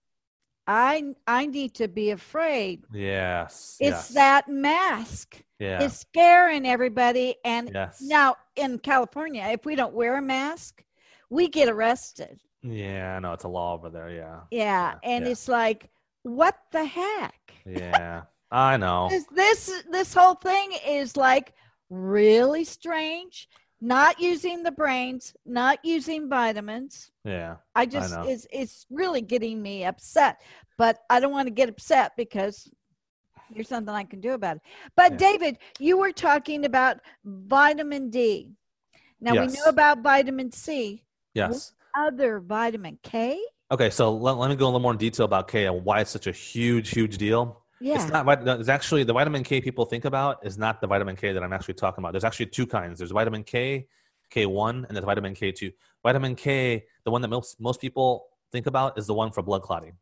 I 0.66 1.14
I 1.27 1.47
need 1.47 1.75
to 1.75 1.89
be 1.89 2.11
afraid. 2.11 2.85
yes 2.93 3.77
It's 3.81 3.91
yes, 3.91 4.09
that 4.11 4.49
mask. 4.49 5.43
yeah 5.59 5.83
It's 5.83 5.99
scaring 6.01 6.66
everybody. 6.66 7.37
And 7.45 7.71
yes 7.75 7.99
now 8.01 8.37
in 8.55 8.79
California, 8.79 9.45
if 9.51 9.64
we 9.66 9.75
don't 9.75 9.95
wear 9.95 10.16
a 10.16 10.23
mask, 10.23 10.83
we 11.31 11.49
get 11.49 11.68
arrested. 11.68 12.41
Yeah, 12.62 13.16
I 13.16 13.20
know 13.20 13.33
it's 13.33 13.45
a 13.45 13.49
law 13.49 13.74
over 13.74 13.91
there. 13.91 14.11
Yeah. 14.11 14.41
Yeah, 14.51 14.93
Yeah, 14.93 14.95
and 15.03 15.24
yeah. 15.24 15.31
it's 15.33 15.49
like, 15.49 15.91
what 16.22 16.57
the 16.72 16.85
heck? 16.85 17.35
Yeah. 17.64 18.22
I 18.51 18.77
know. 18.77 19.09
This, 19.11 19.27
this 19.33 19.83
this 19.91 20.14
whole 20.14 20.35
thing 20.35 20.72
is 20.87 21.16
like 21.16 21.53
really 21.91 22.64
strange. 22.64 23.49
Not 23.81 24.18
using 24.20 24.62
the 24.62 24.70
brains, 24.72 25.37
not 25.45 25.79
using 25.85 26.31
vitamins. 26.31 27.11
Yeah. 27.24 27.57
I 27.74 27.85
just 27.87 28.14
know. 28.14 28.22
it's 28.22 28.47
it's 28.51 28.87
really 28.91 29.20
getting 29.20 29.61
me 29.62 29.85
upset. 29.85 30.41
But 30.79 30.99
I 31.11 31.20
don't 31.20 31.33
want 31.33 31.47
to 31.47 31.53
get 31.55 31.68
upset 31.68 32.12
because 32.16 32.70
there's 33.51 33.68
something 33.68 33.95
I 33.95 34.05
can 34.05 34.20
do 34.20 34.33
about 34.33 34.57
it. 34.57 34.62
But 34.97 35.12
Yeah. 35.12 35.18
David, 35.18 35.59
you 35.79 35.99
were 35.99 36.12
talking 36.12 36.64
about 36.64 36.99
vitamin 37.24 38.11
D. 38.11 38.51
Now 39.20 39.33
we 39.33 39.47
know 39.49 39.64
about 39.66 40.03
vitamin 40.03 40.53
C. 40.53 41.05
Yes. 41.37 41.72
Other 41.95 42.41
vitamin 42.41 42.99
K? 43.03 43.41
Okay, 43.70 43.91
so 43.91 44.14
let, 44.14 44.32
let 44.32 44.51
me 44.51 44.57
go 44.57 44.64
a 44.64 44.68
little 44.68 44.80
more 44.80 44.93
in 44.93 44.99
detail 44.99 45.26
about 45.26 45.49
K 45.49 45.66
and 45.66 45.84
why 45.84 46.01
it's 46.01 46.11
such 46.11 46.26
a 46.26 46.32
huge, 46.32 46.91
huge 46.91 47.18
deal. 47.18 47.62
Yeah. 47.80 47.97
It's 47.97 48.11
not. 48.11 48.61
It's 48.61 48.68
actually 48.68 49.05
the 49.05 49.12
vitamin 49.12 49.43
K 49.43 49.61
people 49.61 49.84
think 49.84 50.05
about 50.05 50.45
is 50.47 50.57
not 50.57 50.80
the 50.80 50.87
vitamin 50.87 51.16
K 51.16 51.32
that 51.32 51.43
I'm 51.43 51.53
actually 51.53 51.74
talking 51.74 52.03
about. 52.03 52.12
There's 52.12 52.24
actually 52.24 52.47
two 52.47 52.66
kinds. 52.66 52.99
There's 52.99 53.11
vitamin 53.11 53.45
K, 53.45 53.87
K1, 54.32 54.87
and 54.87 54.97
there's 54.97 55.05
vitamin 55.05 55.34
K2. 55.34 55.72
Vitamin 56.03 56.37
K, 56.37 56.84
the 57.05 57.11
one 57.11 57.22
that 57.22 57.28
most 57.28 57.61
most 57.61 57.80
people 57.80 58.28
think 58.53 58.66
about, 58.66 58.99
is 58.99 59.07
the 59.07 59.14
one 59.14 59.30
for 59.30 59.43
blood 59.43 59.62
clotting. 59.62 59.93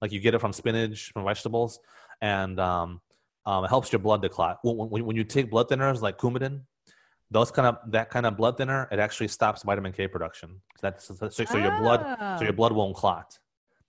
Like 0.00 0.12
you 0.12 0.20
get 0.20 0.34
it 0.34 0.40
from 0.40 0.52
spinach, 0.52 1.12
from 1.12 1.24
vegetables, 1.24 1.80
and 2.22 2.58
um, 2.60 3.00
um, 3.44 3.64
it 3.64 3.68
helps 3.68 3.92
your 3.92 3.98
blood 3.98 4.22
to 4.22 4.28
clot. 4.28 4.58
When, 4.62 4.88
when, 4.88 5.04
when 5.04 5.16
you 5.16 5.24
take 5.24 5.50
blood 5.50 5.68
thinners 5.68 6.00
like 6.00 6.18
Coumadin, 6.18 6.62
those 7.30 7.50
kind 7.50 7.66
of 7.68 7.76
that 7.92 8.10
kind 8.10 8.26
of 8.26 8.36
blood 8.36 8.56
thinner, 8.56 8.88
it 8.90 8.98
actually 8.98 9.28
stops 9.28 9.62
vitamin 9.62 9.92
K 9.92 10.08
production. 10.08 10.60
So 10.80 10.90
that's 10.90 11.04
so, 11.36 11.44
so 11.44 11.58
your 11.58 11.72
blood 11.72 12.06
so 12.38 12.44
your 12.44 12.52
Oh. 12.52 12.56
blood 12.56 12.72
won't 12.72 12.96
clot. 12.96 13.38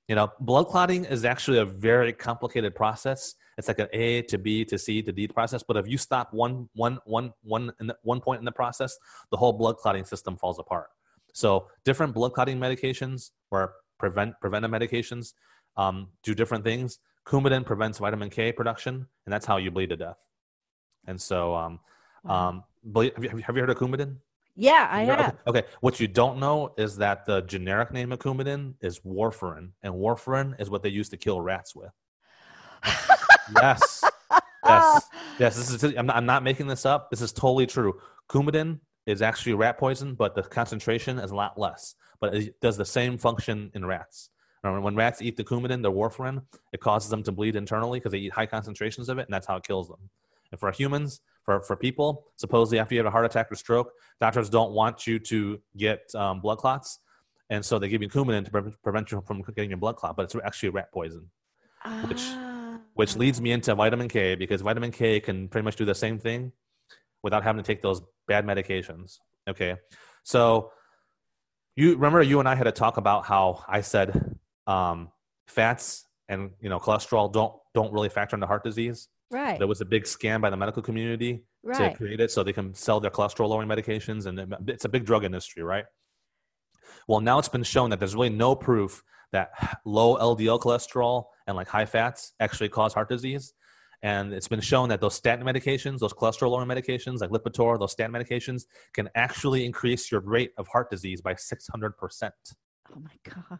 You 0.07 0.15
know, 0.15 0.31
blood 0.39 0.67
clotting 0.67 1.05
is 1.05 1.23
actually 1.23 1.59
a 1.59 1.65
very 1.65 2.11
complicated 2.13 2.73
process. 2.75 3.35
It's 3.57 3.67
like 3.67 3.79
an 3.79 3.89
A 3.93 4.23
to 4.23 4.37
B 4.39 4.65
to 4.65 4.77
C 4.77 5.01
to 5.03 5.11
D 5.11 5.27
process. 5.27 5.61
But 5.61 5.77
if 5.77 5.87
you 5.87 5.97
stop 5.99 6.33
one, 6.33 6.67
one, 6.73 6.97
one, 7.05 7.31
one, 7.43 7.71
in 7.79 7.87
the, 7.87 7.97
one 8.01 8.19
point 8.19 8.39
in 8.39 8.45
the 8.45 8.51
process, 8.51 8.97
the 9.29 9.37
whole 9.37 9.53
blood 9.53 9.77
clotting 9.77 10.05
system 10.05 10.35
falls 10.35 10.57
apart. 10.57 10.87
So 11.33 11.67
different 11.85 12.15
blood 12.15 12.33
clotting 12.33 12.57
medications 12.59 13.31
or 13.51 13.73
prevent 13.99 14.33
preventive 14.41 14.71
medications 14.71 15.33
um, 15.77 16.07
do 16.23 16.33
different 16.33 16.63
things. 16.63 16.99
Coumadin 17.27 17.63
prevents 17.63 17.99
vitamin 17.99 18.31
K 18.31 18.51
production, 18.51 19.05
and 19.25 19.33
that's 19.33 19.45
how 19.45 19.57
you 19.57 19.69
bleed 19.69 19.89
to 19.89 19.97
death. 19.97 20.17
And 21.05 21.21
so, 21.21 21.53
um, 21.55 21.79
Wow. 22.23 22.49
um, 22.49 22.63
have, 22.83 23.23
you, 23.23 23.43
have 23.45 23.55
you 23.55 23.61
heard 23.61 23.69
of 23.69 23.77
Coumadin? 23.77 24.17
yeah, 24.55 24.87
I 24.91 25.03
have. 25.03 25.37
Okay. 25.47 25.59
okay. 25.59 25.67
What 25.81 25.99
you 25.99 26.07
don't 26.07 26.39
know 26.39 26.73
is 26.77 26.97
that 26.97 27.25
the 27.25 27.41
generic 27.41 27.91
name 27.91 28.11
of 28.11 28.19
Coumadin 28.19 28.73
is 28.81 28.99
warfarin, 28.99 29.71
and 29.83 29.93
warfarin 29.93 30.59
is 30.59 30.69
what 30.69 30.83
they 30.83 30.89
used 30.89 31.11
to 31.11 31.17
kill 31.17 31.39
rats 31.41 31.75
with. 31.75 31.91
yes. 33.55 34.03
Yes. 34.65 35.05
Yes. 35.39 35.55
This 35.55 35.83
is. 35.83 35.95
I'm 35.95 36.05
not, 36.05 36.17
I'm 36.17 36.25
not 36.25 36.43
making 36.43 36.67
this 36.67 36.85
up. 36.85 37.09
This 37.09 37.21
is 37.21 37.31
totally 37.31 37.65
true. 37.65 38.01
Coumadin 38.27 38.81
is 39.05 39.21
actually 39.21 39.53
rat 39.53 39.77
poison, 39.77 40.13
but 40.13 40.35
the 40.35 40.43
concentration 40.43 41.17
is 41.17 41.31
a 41.31 41.35
lot 41.35 41.57
less. 41.57 41.95
But 42.19 42.35
it 42.35 42.59
does 42.59 42.75
the 42.75 42.83
same 42.83 43.17
function 43.17 43.71
in 43.73 43.85
rats. 43.85 44.31
Remember, 44.63 44.81
when 44.81 44.95
rats 44.95 45.21
eat 45.21 45.37
the 45.37 45.45
Coumadin, 45.45 45.81
the 45.81 45.91
warfarin, 45.91 46.43
it 46.73 46.81
causes 46.81 47.09
them 47.09 47.23
to 47.23 47.31
bleed 47.31 47.55
internally 47.55 47.99
because 47.99 48.11
they 48.11 48.17
eat 48.17 48.33
high 48.33 48.45
concentrations 48.45 49.07
of 49.07 49.17
it, 49.17 49.27
and 49.27 49.33
that's 49.33 49.47
how 49.47 49.55
it 49.55 49.63
kills 49.63 49.87
them. 49.87 50.09
And 50.51 50.59
for 50.59 50.71
humans, 50.71 51.21
for, 51.49 51.61
for 51.63 51.75
people, 51.75 52.27
supposedly 52.35 52.77
after 52.77 52.93
you 52.93 52.99
have 52.99 53.07
a 53.07 53.09
heart 53.09 53.25
attack 53.25 53.51
or 53.51 53.55
stroke, 53.55 53.91
doctors 54.21 54.51
don't 54.51 54.71
want 54.71 55.07
you 55.07 55.17
to 55.17 55.59
get 55.75 56.01
um, 56.13 56.41
blood 56.41 56.59
clots, 56.59 56.99
and 57.49 57.65
so 57.65 57.79
they 57.79 57.89
give 57.89 58.03
you 58.03 58.07
Coumadin 58.07 58.45
to 58.45 58.51
pre- 58.51 58.71
prevent 58.83 59.11
you 59.11 59.23
from 59.25 59.41
getting 59.55 59.71
your 59.71 59.79
blood 59.79 59.95
clot. 59.95 60.15
But 60.15 60.25
it's 60.25 60.35
actually 60.45 60.69
rat 60.69 60.91
poison, 60.93 61.31
which- 62.07 62.19
Ah. 62.21 62.79
which 62.93 63.15
leads 63.15 63.41
me 63.41 63.51
into 63.51 63.73
vitamin 63.73 64.07
K 64.07 64.35
because 64.35 64.61
vitamin 64.61 64.91
K 64.91 65.19
can 65.19 65.47
pretty 65.49 65.65
much 65.65 65.75
do 65.75 65.85
the 65.85 65.95
same 65.95 66.19
thing 66.19 66.51
without 67.23 67.41
having 67.41 67.63
to 67.63 67.67
take 67.67 67.81
those 67.81 67.99
bad 68.27 68.45
medications. 68.45 69.17
Okay, 69.49 69.75
so 70.23 70.71
you 71.75 71.95
remember 71.95 72.21
you 72.21 72.39
and 72.39 72.47
I 72.47 72.53
had 72.53 72.65
to 72.65 72.71
talk 72.71 72.97
about 72.97 73.25
how 73.25 73.63
I 73.67 73.81
said 73.81 74.37
um, 74.67 75.09
fats 75.47 76.05
and 76.27 76.51
you 76.61 76.69
know 76.69 76.77
cholesterol 76.79 77.33
don't 77.33 77.53
don't 77.73 77.91
really 77.91 78.09
factor 78.09 78.35
into 78.35 78.45
heart 78.45 78.63
disease. 78.63 79.07
Right. 79.31 79.57
There 79.57 79.67
was 79.67 79.81
a 79.81 79.85
big 79.85 80.03
scam 80.03 80.41
by 80.41 80.49
the 80.49 80.57
medical 80.57 80.81
community 80.81 81.43
to 81.91 81.93
create 81.97 82.19
it 82.19 82.31
so 82.31 82.41
they 82.43 82.53
can 82.53 82.73
sell 82.73 82.99
their 82.99 83.11
cholesterol 83.11 83.49
lowering 83.49 83.67
medications 83.67 84.25
and 84.25 84.55
it's 84.69 84.85
a 84.85 84.89
big 84.89 85.05
drug 85.05 85.25
industry 85.25 85.61
right 85.61 85.83
well 87.07 87.19
now 87.19 87.37
it's 87.37 87.49
been 87.49 87.63
shown 87.63 87.89
that 87.89 87.99
there's 87.99 88.15
really 88.15 88.29
no 88.29 88.55
proof 88.55 89.03
that 89.33 89.49
low 89.85 90.15
ldl 90.17 90.59
cholesterol 90.59 91.25
and 91.47 91.57
like 91.57 91.67
high 91.67 91.85
fats 91.85 92.33
actually 92.39 92.69
cause 92.69 92.93
heart 92.93 93.09
disease 93.09 93.53
and 94.01 94.33
it's 94.33 94.47
been 94.47 94.61
shown 94.61 94.87
that 94.87 95.01
those 95.01 95.13
statin 95.15 95.45
medications 95.45 95.99
those 95.99 96.13
cholesterol 96.13 96.51
lowering 96.51 96.69
medications 96.69 97.19
like 97.19 97.29
lipitor 97.29 97.77
those 97.77 97.91
statin 97.91 98.13
medications 98.13 98.63
can 98.93 99.09
actually 99.15 99.65
increase 99.65 100.09
your 100.09 100.21
rate 100.21 100.51
of 100.57 100.65
heart 100.69 100.89
disease 100.89 101.21
by 101.21 101.33
600% 101.33 102.31
Oh 102.95 102.99
my 103.01 103.11
god. 103.29 103.59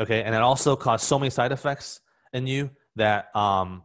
okay 0.00 0.22
and 0.22 0.34
it 0.34 0.40
also 0.40 0.74
caused 0.74 1.04
so 1.04 1.18
many 1.18 1.28
side 1.28 1.52
effects 1.52 2.00
in 2.32 2.46
you 2.46 2.70
that 2.96 3.34
um 3.36 3.82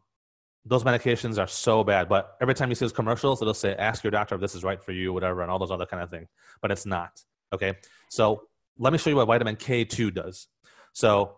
those 0.65 0.83
medications 0.83 1.37
are 1.37 1.47
so 1.47 1.83
bad 1.83 2.07
but 2.07 2.37
every 2.41 2.53
time 2.53 2.69
you 2.69 2.75
see 2.75 2.85
those 2.85 2.93
commercials 2.93 3.41
it'll 3.41 3.53
say 3.53 3.75
ask 3.75 4.03
your 4.03 4.11
doctor 4.11 4.35
if 4.35 4.41
this 4.41 4.55
is 4.55 4.63
right 4.63 4.81
for 4.81 4.91
you 4.91 5.11
whatever 5.11 5.41
and 5.41 5.51
all 5.51 5.59
those 5.59 5.71
other 5.71 5.85
kind 5.85 6.01
of 6.01 6.09
things 6.09 6.29
but 6.61 6.71
it's 6.71 6.85
not 6.85 7.21
okay? 7.53 7.73
So 8.09 8.43
let 8.77 8.93
me 8.93 8.99
show 8.99 9.09
you 9.09 9.17
what 9.17 9.25
vitamin 9.25 9.55
k2 9.55 10.13
does. 10.13 10.47
So 10.93 11.37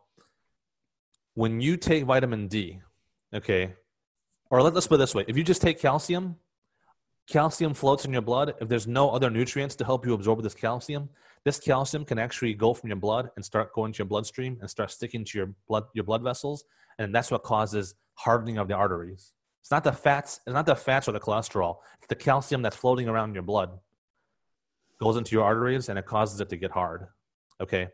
when 1.34 1.60
you 1.60 1.78
take 1.78 2.04
vitamin 2.04 2.48
d 2.48 2.82
okay 3.34 3.74
or 4.50 4.62
let, 4.62 4.74
let's 4.74 4.88
put 4.88 4.96
it 4.96 5.00
this 5.00 5.16
way 5.16 5.26
if 5.28 5.38
you 5.38 5.44
just 5.44 5.62
take 5.62 5.80
calcium 5.80 6.36
calcium 7.28 7.74
floats 7.74 8.06
in 8.06 8.14
your 8.14 8.22
blood. 8.22 8.54
If 8.62 8.70
there's 8.70 8.86
no 8.86 9.10
other 9.10 9.32
nutrients 9.32 9.76
to 9.78 9.86
help 9.86 10.06
you 10.06 10.14
absorb 10.14 10.44
this 10.44 10.54
calcium 10.54 11.10
this 11.44 11.60
calcium 11.60 12.06
can 12.06 12.18
actually 12.18 12.54
go 12.54 12.74
from 12.74 12.90
your 12.90 12.98
blood 12.98 13.30
and 13.36 13.46
start 13.46 13.72
going 13.74 13.94
to 13.94 14.00
your 14.00 14.08
bloodstream 14.08 14.58
and 14.62 14.70
start 14.70 14.92
sticking 14.92 15.26
to 15.26 15.38
your 15.38 15.50
blood 15.68 15.86
your 15.94 16.04
blood 16.04 16.22
vessels 16.24 16.66
and 17.00 17.14
that's 17.14 17.32
what 17.32 17.44
causes 17.44 17.96
hardening 18.16 18.58
of 18.58 18.68
the 18.68 18.74
arteries 18.74 19.34
it's 19.62 19.72
not 19.72 19.84
the 19.84 19.92
fats 19.92 20.40
it's 20.46 20.54
not 20.54 20.66
the 20.66 20.76
fats 20.76 21.08
or 21.08 21.12
the 21.12 21.20
cholesterol 21.20 21.78
it's 21.98 22.08
the 22.08 22.16
calcium 22.16 22.62
that's 22.62 22.76
floating 22.76 23.08
around 23.08 23.30
in 23.30 23.36
your 23.36 23.44
blood 23.44 23.70
goes 25.00 25.18
into 25.18 25.36
your 25.36 25.44
arteries 25.44 25.90
and 25.90 26.00
it 26.00 26.06
causes 26.06 26.40
it 26.40 26.50
to 26.50 26.56
get 26.56 26.72
hard 26.72 27.08
okay 27.62 27.88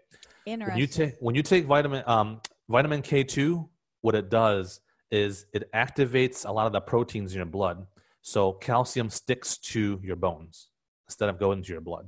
when 0.45 0.77
you 0.77 0.87
take 0.87 1.13
when 1.19 1.35
you 1.35 1.43
take 1.43 1.65
vitamin 1.65 2.03
um, 2.07 2.41
vitamin 2.71 3.01
K2, 3.01 3.67
what 4.01 4.15
it 4.15 4.29
does 4.29 4.79
is 5.11 5.45
it 5.53 5.71
activates 5.73 6.47
a 6.47 6.51
lot 6.51 6.65
of 6.65 6.73
the 6.73 6.81
proteins 6.81 7.33
in 7.33 7.37
your 7.37 7.45
blood, 7.45 7.85
so 8.21 8.53
calcium 8.53 9.09
sticks 9.09 9.57
to 9.57 9.99
your 10.01 10.15
bones 10.15 10.69
instead 11.07 11.29
of 11.29 11.37
going 11.37 11.61
to 11.61 11.71
your 11.71 11.81
blood. 11.81 12.07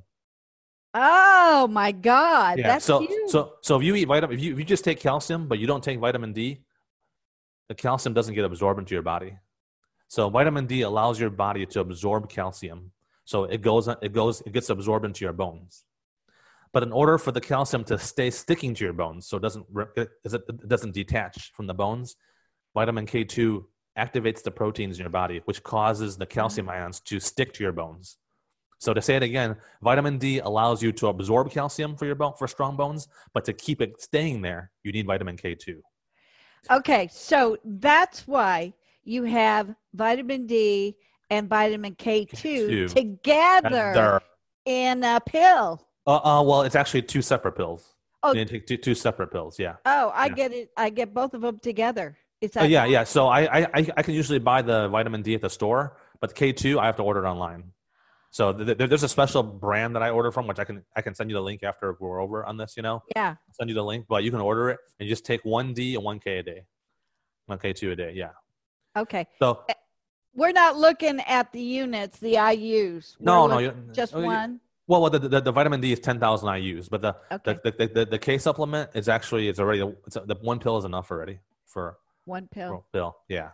oh 0.96 1.68
my 1.70 1.92
god. 1.92 2.60
That's 2.60 2.86
so 2.86 3.00
huge. 3.00 3.30
so 3.30 3.54
so 3.62 3.78
if 3.78 3.84
you 3.84 3.96
eat 3.96 4.06
vitamin, 4.06 4.36
if 4.36 4.44
you 4.44 4.54
if 4.54 4.60
you 4.60 4.66
just 4.66 4.84
take 4.84 5.00
calcium 5.00 5.48
but 5.48 5.60
you 5.60 5.68
don't 5.68 5.84
take 5.84 6.00
vitamin 6.00 6.34
D, 6.34 6.63
the 7.70 7.76
calcium 7.76 8.14
doesn't 8.14 8.36
get 8.36 8.46
absorbed 8.46 8.80
into 8.80 8.94
your 8.94 9.04
body. 9.04 9.38
So 10.08 10.30
vitamin 10.30 10.68
D 10.68 10.82
allows 10.82 11.20
your 11.20 11.30
body 11.30 11.66
to 11.68 11.80
absorb 11.80 12.30
calcium, 12.30 12.92
so 13.26 13.46
it 13.46 13.62
goes 13.62 13.88
it 13.88 14.14
goes 14.14 14.42
it 14.42 14.54
gets 14.54 14.70
absorbed 14.70 15.06
into 15.06 15.26
your 15.26 15.34
bones. 15.34 15.86
But 16.72 16.84
in 16.84 16.92
order 16.92 17.18
for 17.18 17.32
the 17.32 17.42
calcium 17.42 17.84
to 17.86 17.98
stay 17.98 18.30
sticking 18.30 18.74
to 18.76 18.84
your 18.84 18.94
bones, 18.94 19.28
so 19.28 19.38
it 19.38 19.42
doesn't 19.42 19.66
it 19.96 20.10
it 20.26 20.68
doesn't 20.68 20.94
detach 20.94 21.52
from 21.54 21.68
the 21.68 21.74
bones, 21.74 22.16
vitamin 22.74 23.06
K2 23.06 23.64
activates 23.98 24.44
the 24.44 24.52
proteins 24.52 24.98
in 24.98 25.04
your 25.04 25.10
body, 25.10 25.42
which 25.46 25.64
causes 25.64 26.18
the 26.18 26.26
calcium 26.26 26.68
mm-hmm. 26.68 26.84
ions 26.84 27.00
to 27.02 27.20
stick 27.20 27.54
to 27.54 27.64
your 27.64 27.74
bones. 27.74 28.18
So 28.80 28.94
to 28.94 29.02
say 29.02 29.16
it 29.16 29.24
again, 29.24 29.56
vitamin 29.82 30.18
D 30.18 30.40
allows 30.40 30.84
you 30.84 30.92
to 30.94 31.08
absorb 31.08 31.52
calcium 31.52 31.96
for 31.96 32.06
your 32.06 32.16
bone 32.16 32.34
for 32.38 32.48
strong 32.48 32.76
bones, 32.76 33.08
but 33.34 33.46
to 33.46 33.54
keep 33.54 33.82
it 33.82 34.02
staying 34.02 34.42
there, 34.42 34.72
you 34.84 34.92
need 34.92 35.06
vitamin 35.06 35.38
K2. 35.38 35.80
Okay, 36.72 37.08
so 37.12 37.58
that's 37.64 38.28
why 38.28 38.74
you 39.04 39.24
have 39.24 39.74
vitamin 39.94 40.48
D 40.48 40.96
and 41.30 41.48
vitamin 41.50 41.96
K2 41.96 42.30
K2. 42.30 42.94
together 42.94 43.92
they're- 43.94 44.22
in 44.66 45.04
a 45.04 45.20
pill. 45.26 45.86
Uh, 46.08 46.16
uh, 46.18 46.42
well, 46.44 46.62
it's 46.62 46.76
actually 46.76 47.02
two 47.02 47.22
separate 47.22 47.54
pills. 47.54 47.96
Oh. 48.24 48.34
You 48.34 48.46
take 48.46 48.66
two, 48.66 48.78
two 48.78 48.96
separate 48.96 49.32
pills. 49.32 49.60
Yeah. 49.60 49.76
Oh, 49.86 50.10
I 50.16 50.28
Yeah. 50.28 50.34
get 50.34 50.54
it. 50.54 50.72
I 50.78 50.90
get 50.90 51.14
both 51.14 51.34
of 51.34 51.42
them 51.42 51.60
together. 51.60 52.18
It's 52.40 52.56
Uh, 52.56 52.62
yeah, 52.64 52.86
yeah. 52.86 53.04
So 53.04 53.28
I, 53.28 53.42
I, 53.42 53.68
I- 53.74 53.88
I 53.98 54.04
can 54.04 54.14
usually 54.14 54.40
buy 54.40 54.62
the 54.62 54.88
vitamin 54.90 55.22
D 55.22 55.34
at 55.36 55.42
the 55.42 55.50
store, 55.50 55.98
but 56.22 56.34
K 56.36 56.54
two 56.54 56.80
I 56.80 56.86
have 56.86 56.96
to 56.98 57.04
order 57.04 57.26
it 57.26 57.28
online. 57.28 57.72
So 58.34 58.52
th- 58.52 58.76
th- 58.80 58.90
there's 58.90 59.04
a 59.04 59.08
special 59.10 59.44
brand 59.44 59.96
that 59.96 60.02
I 60.02 60.10
order 60.10 60.32
from, 60.32 60.48
which 60.48 60.58
I 60.58 60.64
can 60.64 60.84
I 60.96 61.04
can 61.04 61.14
send 61.14 61.30
you 61.30 61.36
the 61.36 61.42
link 61.42 61.62
after 61.62 61.96
we're 62.00 62.20
over 62.20 62.44
on 62.44 62.58
this. 62.58 62.76
You 62.76 62.82
know, 62.82 63.04
Yeah. 63.16 63.36
send 63.52 63.70
you 63.70 63.76
the 63.76 63.84
link, 63.84 64.08
but 64.10 64.24
you 64.24 64.32
can 64.32 64.42
order 64.42 64.72
it 64.72 64.80
and 65.00 65.08
just 65.08 65.24
take 65.24 65.46
one 65.46 65.72
D 65.76 65.94
and 65.94 66.04
one 66.04 66.20
K 66.20 66.40
a 66.40 66.44
day, 66.44 66.66
one 67.46 67.60
K 67.60 67.74
two 67.74 67.92
a 67.92 67.96
day. 67.96 68.14
Yeah. 68.16 68.32
Okay. 68.98 69.28
So 69.38 69.62
eh, 69.70 69.74
We're 70.34 70.52
not 70.52 70.78
looking 70.78 71.20
at 71.22 71.52
the 71.54 71.62
units, 71.62 72.18
the 72.18 72.34
IUs. 72.34 73.18
We're 73.20 73.26
no, 73.26 73.46
no, 73.46 73.72
just 73.92 74.16
oh, 74.16 74.22
one. 74.22 74.60
Well, 74.88 75.02
well 75.02 75.12
the, 75.12 75.20
the, 75.20 75.40
the 75.40 75.52
vitamin 75.52 75.80
D 75.80 75.94
is 75.94 76.00
10,000 76.00 76.56
IU's, 76.58 76.90
but 76.90 77.04
the, 77.04 77.16
Okay. 77.32 77.60
the, 77.64 77.72
the, 77.78 77.88
the, 77.94 78.06
the 78.06 78.18
K 78.20 78.40
supplement 78.40 78.90
is 78.96 79.08
actually, 79.10 79.48
it's 79.48 79.60
already, 79.60 79.82
it's, 80.08 80.16
the 80.26 80.38
one 80.42 80.58
pill 80.60 80.78
is 80.78 80.86
enough 80.86 81.12
already 81.12 81.40
for 81.66 81.98
One 82.26 82.48
pill. 82.48 82.84
a 82.92 82.98
pill. 82.98 83.16
Yeah. 83.30 83.50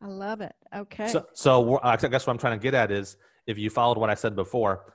I 0.00 0.06
love 0.06 0.40
it. 0.42 0.54
Okay. 0.74 1.08
So, 1.08 1.26
so 1.34 1.80
I 1.82 1.96
guess 1.96 2.24
what 2.26 2.32
I'm 2.34 2.38
trying 2.38 2.58
to 2.58 2.62
get 2.62 2.72
at 2.74 2.90
is 2.92 3.16
if 3.46 3.58
you 3.58 3.70
followed 3.70 3.98
what 3.98 4.10
I 4.10 4.14
said 4.14 4.34
before, 4.34 4.92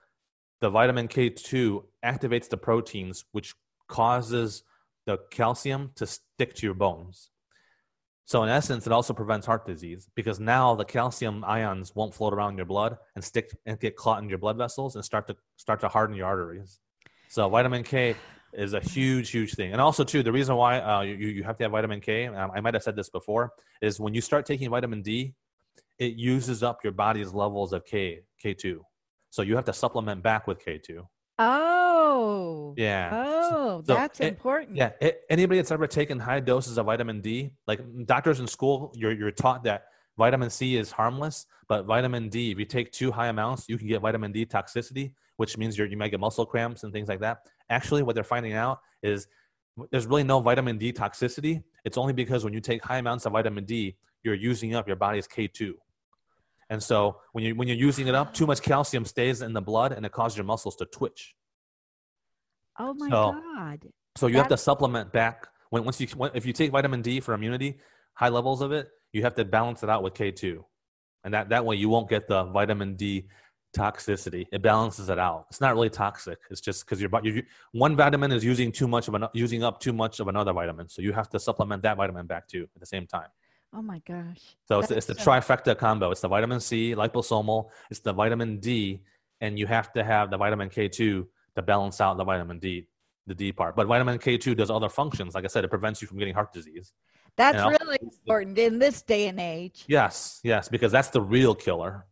the 0.60 0.70
vitamin 0.70 1.08
K2 1.08 1.84
activates 2.06 2.50
the 2.50 2.58
proteins, 2.58 3.26
which 3.32 3.56
causes 3.88 4.64
the 5.06 5.18
calcium 5.32 5.92
to 5.96 6.06
stick 6.06 6.54
to 6.56 6.66
your 6.66 6.76
bones. 6.76 7.32
So, 8.26 8.44
in 8.44 8.50
essence, 8.50 8.86
it 8.86 8.94
also 8.94 9.14
prevents 9.14 9.46
heart 9.46 9.66
disease 9.66 10.10
because 10.16 10.40
now 10.40 10.76
the 10.76 10.86
calcium 10.86 11.44
ions 11.44 11.94
won't 11.96 12.14
float 12.14 12.34
around 12.34 12.56
your 12.56 12.66
blood 12.66 12.98
and 13.16 13.24
stick 13.24 13.52
and 13.66 13.80
get 13.80 13.96
caught 13.96 14.22
in 14.24 14.30
your 14.30 14.38
blood 14.38 14.58
vessels 14.58 14.96
and 14.96 15.04
start 15.04 15.28
to 15.28 15.36
start 15.58 15.82
to 15.82 15.90
harden 15.90 16.16
your 16.16 16.28
arteries. 16.28 16.80
So, 17.28 17.50
vitamin 17.50 17.84
K 17.84 18.16
is 18.54 18.74
a 18.74 18.80
huge, 18.80 19.32
huge 19.32 19.56
thing. 19.56 19.72
And 19.72 19.82
also, 19.82 20.04
too, 20.04 20.24
the 20.24 20.32
reason 20.32 20.56
why 20.56 20.80
uh, 20.80 21.02
you, 21.02 21.16
you 21.16 21.44
have 21.44 21.58
to 21.58 21.64
have 21.64 21.72
vitamin 21.72 22.00
K, 22.00 22.28
I 22.28 22.48
I 22.48 22.62
might 22.62 22.74
have 22.74 22.84
said 22.84 22.96
this 22.96 23.10
before, 23.10 23.52
is 23.82 24.00
when 24.00 24.14
you 24.14 24.22
start 24.22 24.46
taking 24.46 24.70
vitamin 24.70 25.02
D, 25.02 25.34
it 25.98 26.14
uses 26.14 26.64
up 26.64 26.84
your 26.84 26.94
body's 26.94 27.34
levels 27.34 27.74
of 27.74 27.86
K 27.86 28.22
K2. 28.44 28.80
So 29.30 29.42
you 29.42 29.56
have 29.56 29.66
to 29.66 29.74
supplement 29.74 30.22
back 30.24 30.48
with 30.48 30.64
K2. 30.66 31.06
oh. 31.40 32.74
Yeah. 32.78 33.10
Oh, 33.14 33.82
So 33.86 33.94
that's 33.96 34.20
it- 34.20 34.28
important. 34.28 34.76
Yeah. 34.76 34.92
anybody 35.30 35.60
that's 35.60 35.72
ever 35.72 35.88
taken 35.88 36.20
high 36.20 36.40
doses 36.40 36.78
of 36.78 36.86
vitamin 36.86 37.22
D, 37.22 37.54
like 37.68 37.80
doctors 38.06 38.40
in 38.40 38.48
school, 38.48 38.92
you're 38.96 39.12
you're 39.14 39.32
taught 39.32 39.64
that 39.64 39.86
vitamin 40.18 40.50
C 40.50 40.76
is 40.78 40.92
harmless, 40.92 41.46
but 41.68 41.86
vitamin 41.86 42.30
D, 42.30 42.52
if 42.52 42.60
you 42.60 42.66
take 42.66 42.92
too 42.92 43.12
high 43.12 43.28
amounts, 43.28 43.68
you 43.70 43.78
can 43.78 43.88
get 43.88 44.02
vitamin 44.02 44.32
D 44.32 44.46
toxicity, 44.46 45.14
which 45.38 45.58
means 45.58 45.78
you're, 45.78 45.88
you 45.88 45.98
might 45.98 46.10
get 46.12 46.20
muscle 46.20 46.46
cramps 46.46 46.84
and 46.84 46.92
things 46.94 47.08
like 47.08 47.22
that. 47.22 47.40
Actually, 47.70 48.04
what 48.04 48.14
they're 48.16 48.24
finding 48.24 48.54
out 48.54 48.80
is 49.04 49.28
there's 49.92 50.06
really 50.06 50.24
no 50.24 50.40
vitamin 50.42 50.78
D 50.78 50.92
toxicity. 50.94 51.64
It's 51.86 51.98
only 51.98 52.14
because 52.14 52.44
when 52.44 52.54
you 52.54 52.60
take 52.60 52.84
high 52.84 52.98
amounts 52.98 53.26
of 53.26 53.32
vitamin 53.34 53.66
D, 53.66 53.96
you're 54.24 54.36
using 54.36 54.76
up 54.76 54.86
your 54.88 54.98
body's 54.98 55.28
K2. 55.28 55.72
And 56.72 56.82
so 56.82 57.20
when 57.34 57.44
you 57.44 57.54
when 57.54 57.68
you're 57.68 57.78
using 57.78 58.08
it 58.08 58.16
up, 58.16 58.34
too 58.34 58.48
much 58.48 58.62
calcium 58.62 59.04
stays 59.04 59.42
in 59.42 59.52
the 59.52 59.62
blood 59.62 59.92
and 59.92 60.06
it 60.06 60.14
causes 60.14 60.38
your 60.38 60.46
muscles 60.46 60.78
to 60.78 60.86
twitch. 60.86 61.36
Oh 62.80 62.94
my 62.94 63.10
So- 63.10 63.34
God. 63.34 63.88
So 64.16 64.28
you 64.28 64.38
have 64.38 64.48
to 64.50 64.58
supplement 64.58 65.12
back 65.14 65.48
when 65.70 65.84
once 65.84 66.00
you 66.02 66.08
when, 66.16 66.32
if 66.34 66.46
you 66.46 66.54
take 66.54 66.72
vitamin 66.72 67.02
D 67.02 67.20
for 67.20 67.34
immunity, 67.34 67.80
high 68.14 68.30
levels 68.30 68.62
of 68.62 68.72
it, 68.72 68.90
you 69.12 69.22
have 69.24 69.36
to 69.36 69.46
balance 69.46 69.84
it 69.84 69.90
out 69.90 70.02
with 70.02 70.14
K2, 70.14 70.64
and 71.24 71.34
that 71.34 71.50
that 71.50 71.66
way 71.66 71.76
you 71.76 71.90
won't 71.90 72.10
get 72.10 72.28
the 72.28 72.44
vitamin 72.46 72.96
D 72.96 73.28
toxicity. 73.78 74.48
It 74.52 74.62
balances 74.62 75.10
it 75.10 75.18
out. 75.20 75.46
It's 75.50 75.62
not 75.62 75.74
really 75.76 75.90
toxic. 75.90 76.40
It's 76.50 76.60
just 76.60 76.86
because 76.86 77.00
your 77.00 77.10
body 77.10 77.32
you, 77.32 77.44
one 77.72 77.96
vitamin 77.96 78.32
is 78.34 78.44
using 78.44 78.72
too 78.72 78.88
much 78.88 79.08
of 79.10 79.14
an 79.14 79.28
using 79.34 79.64
up 79.64 79.80
too 79.80 79.94
much 79.94 80.20
of 80.22 80.28
another 80.30 80.54
vitamin, 80.54 80.88
so 80.90 81.02
you 81.02 81.12
have 81.14 81.30
to 81.30 81.40
supplement 81.40 81.84
that 81.84 81.98
vitamin 81.98 82.28
back 82.28 82.48
too 82.48 82.68
at 82.76 82.80
the 82.80 82.86
same 82.86 83.08
time. 83.08 83.30
Oh 83.74 83.82
my 83.82 84.02
gosh. 84.08 84.42
So 84.68 84.80
it's, 84.80 84.92
it's 84.92 85.06
the 85.06 85.16
so- 85.16 85.32
trifecta 85.32 85.78
combo. 85.78 86.12
It's 86.12 86.22
the 86.22 86.28
vitamin 86.28 86.60
C, 86.60 86.94
liposomal, 86.96 87.70
it's 87.90 88.00
the 88.02 88.14
vitamin 88.14 88.60
D, 88.60 89.02
and 89.40 89.58
you 89.58 89.66
have 89.68 89.94
to 89.94 90.04
have 90.04 90.30
the 90.30 90.38
vitamin 90.38 90.70
K2 90.70 91.26
to 91.56 91.62
balance 91.62 92.02
out 92.02 92.18
the 92.18 92.24
vitamin 92.24 92.60
D, 92.60 92.88
the 93.28 93.36
D 93.36 93.52
part. 93.52 93.76
But 93.76 93.88
vitamin 93.88 94.20
K2 94.20 94.58
does 94.58 94.70
other 94.70 94.90
functions. 94.90 95.36
Like 95.36 95.46
I 95.46 95.48
said, 95.48 95.64
it 95.64 95.70
prevents 95.70 96.02
you 96.02 96.08
from 96.08 96.18
getting 96.18 96.34
heart 96.34 96.54
disease. 96.54 96.94
That's 97.38 97.58
really 97.80 97.98
important 98.02 98.58
in 98.58 98.78
this 98.78 99.02
day 99.02 99.28
and 99.28 99.40
age. 99.40 99.86
Yes, 99.88 100.42
yes, 100.44 100.68
because 100.68 100.92
that's 100.92 101.10
the 101.10 101.22
real 101.22 101.56
killer, 101.56 102.06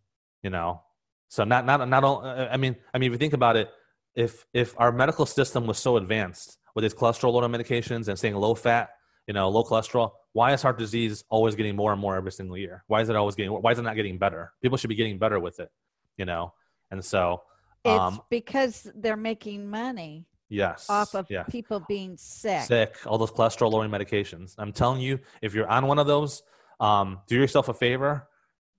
you 0.43 0.49
know. 0.49 0.81
So 1.27 1.43
not 1.43 1.65
not 1.65 1.87
not 1.87 2.03
all. 2.03 2.25
Uh, 2.25 2.47
I 2.49 2.57
mean, 2.57 2.75
I 2.93 2.97
mean, 2.97 3.11
if 3.11 3.13
you 3.13 3.17
think 3.17 3.33
about 3.33 3.57
it, 3.57 3.69
if 4.15 4.45
if 4.53 4.73
our 4.79 4.91
medical 4.91 5.25
system 5.25 5.67
was 5.67 5.77
so 5.77 5.97
advanced 5.97 6.57
with 6.73 6.85
its 6.85 6.95
cholesterol 6.95 7.33
lowering 7.33 7.51
medications 7.51 8.07
and 8.07 8.17
saying 8.17 8.35
low 8.35 8.55
fat, 8.55 8.91
you 9.29 9.33
know, 9.33 9.47
low 9.47 9.63
cholesterol, 9.63 10.13
why 10.33 10.53
is 10.53 10.63
heart 10.63 10.79
disease 10.79 11.23
always 11.29 11.53
getting 11.53 11.75
more 11.75 11.91
and 11.91 12.01
more 12.01 12.15
every 12.15 12.31
single 12.31 12.57
year? 12.57 12.83
Why 12.87 13.01
is 13.01 13.09
it 13.09 13.15
always 13.15 13.35
getting? 13.35 13.51
Why 13.51 13.71
is 13.71 13.77
it 13.77 13.83
not 13.83 13.95
getting 13.95 14.17
better? 14.17 14.53
People 14.59 14.75
should 14.75 14.87
be 14.87 14.95
getting 14.95 15.19
better 15.19 15.39
with 15.39 15.59
it, 15.59 15.69
you 16.17 16.25
know. 16.25 16.53
And 16.89 17.05
so, 17.05 17.43
It's 17.85 17.99
um, 17.99 18.21
because 18.31 18.89
they're 18.95 19.15
making 19.15 19.69
money 19.69 20.25
yes, 20.49 20.87
off 20.89 21.13
of 21.13 21.27
yeah. 21.29 21.43
people 21.43 21.83
being 21.87 22.17
sick. 22.17 22.63
sick, 22.63 22.95
all 23.05 23.19
those 23.19 23.29
cholesterol 23.31 23.71
lowering 23.71 23.91
medications. 23.91 24.55
I'm 24.57 24.73
telling 24.73 24.99
you, 24.99 25.19
if 25.43 25.53
you're 25.53 25.69
on 25.69 25.85
one 25.85 25.99
of 25.99 26.07
those, 26.07 26.41
um, 26.79 27.19
do 27.27 27.35
yourself 27.35 27.69
a 27.69 27.73
favor, 27.75 28.27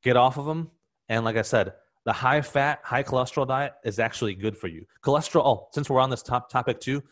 get 0.03 0.17
off 0.17 0.37
of 0.37 0.47
them. 0.47 0.73
And 1.09 1.25
like 1.25 1.37
I 1.37 1.43
said, 1.43 1.75
the 2.05 2.13
high 2.13 2.41
fat, 2.41 2.81
high 2.83 3.05
cholesterol 3.05 3.47
diet 3.47 3.75
is 3.85 4.01
actually 4.01 4.35
good 4.35 4.59
for 4.59 4.67
you. 4.67 4.85
Cholesterol, 5.05 5.43
oh, 5.45 5.69
since 5.71 5.89
we're 5.89 6.01
on 6.01 6.11
this 6.11 6.25
top 6.25 6.51
topic 6.51 6.81
too, 6.81 7.05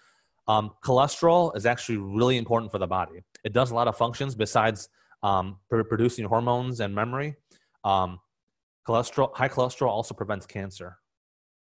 um, 0.49 0.73
cholesterol 0.83 1.55
is 1.57 1.67
actually 1.67 1.99
really 1.99 2.39
important 2.39 2.73
for 2.73 2.79
the 2.79 2.87
body. 2.87 3.23
It 3.45 3.53
does 3.53 3.71
a 3.71 3.75
lot 3.75 3.87
of 3.87 3.97
functions 3.97 4.35
besides 4.35 4.89
um, 5.23 5.59
pr- 5.69 5.83
producing 5.83 6.25
hormones 6.25 6.81
and 6.81 6.95
memory. 6.95 7.37
Um, 7.85 8.19
cholesterol, 8.87 9.35
high 9.35 9.49
cholesterol 9.49 9.89
also 9.89 10.15
prevents 10.15 10.47
cancer, 10.47 10.97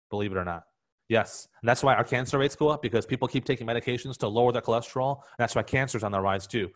believe 0.09 0.31
it 0.31 0.37
or 0.37 0.45
not. 0.45 0.63
Yes, 1.07 1.47
and 1.61 1.69
that's 1.69 1.83
why 1.83 1.95
our 1.95 2.03
cancer 2.03 2.37
rates 2.37 2.55
go 2.55 2.67
up 2.67 2.81
because 2.81 3.05
people 3.05 3.27
keep 3.27 3.45
taking 3.45 3.65
medications 3.65 4.17
to 4.17 4.27
lower 4.27 4.51
their 4.51 4.61
cholesterol. 4.61 5.21
That's 5.37 5.55
why 5.55 5.63
cancer's 5.63 6.03
on 6.03 6.11
the 6.11 6.19
rise 6.19 6.47
too. 6.47 6.69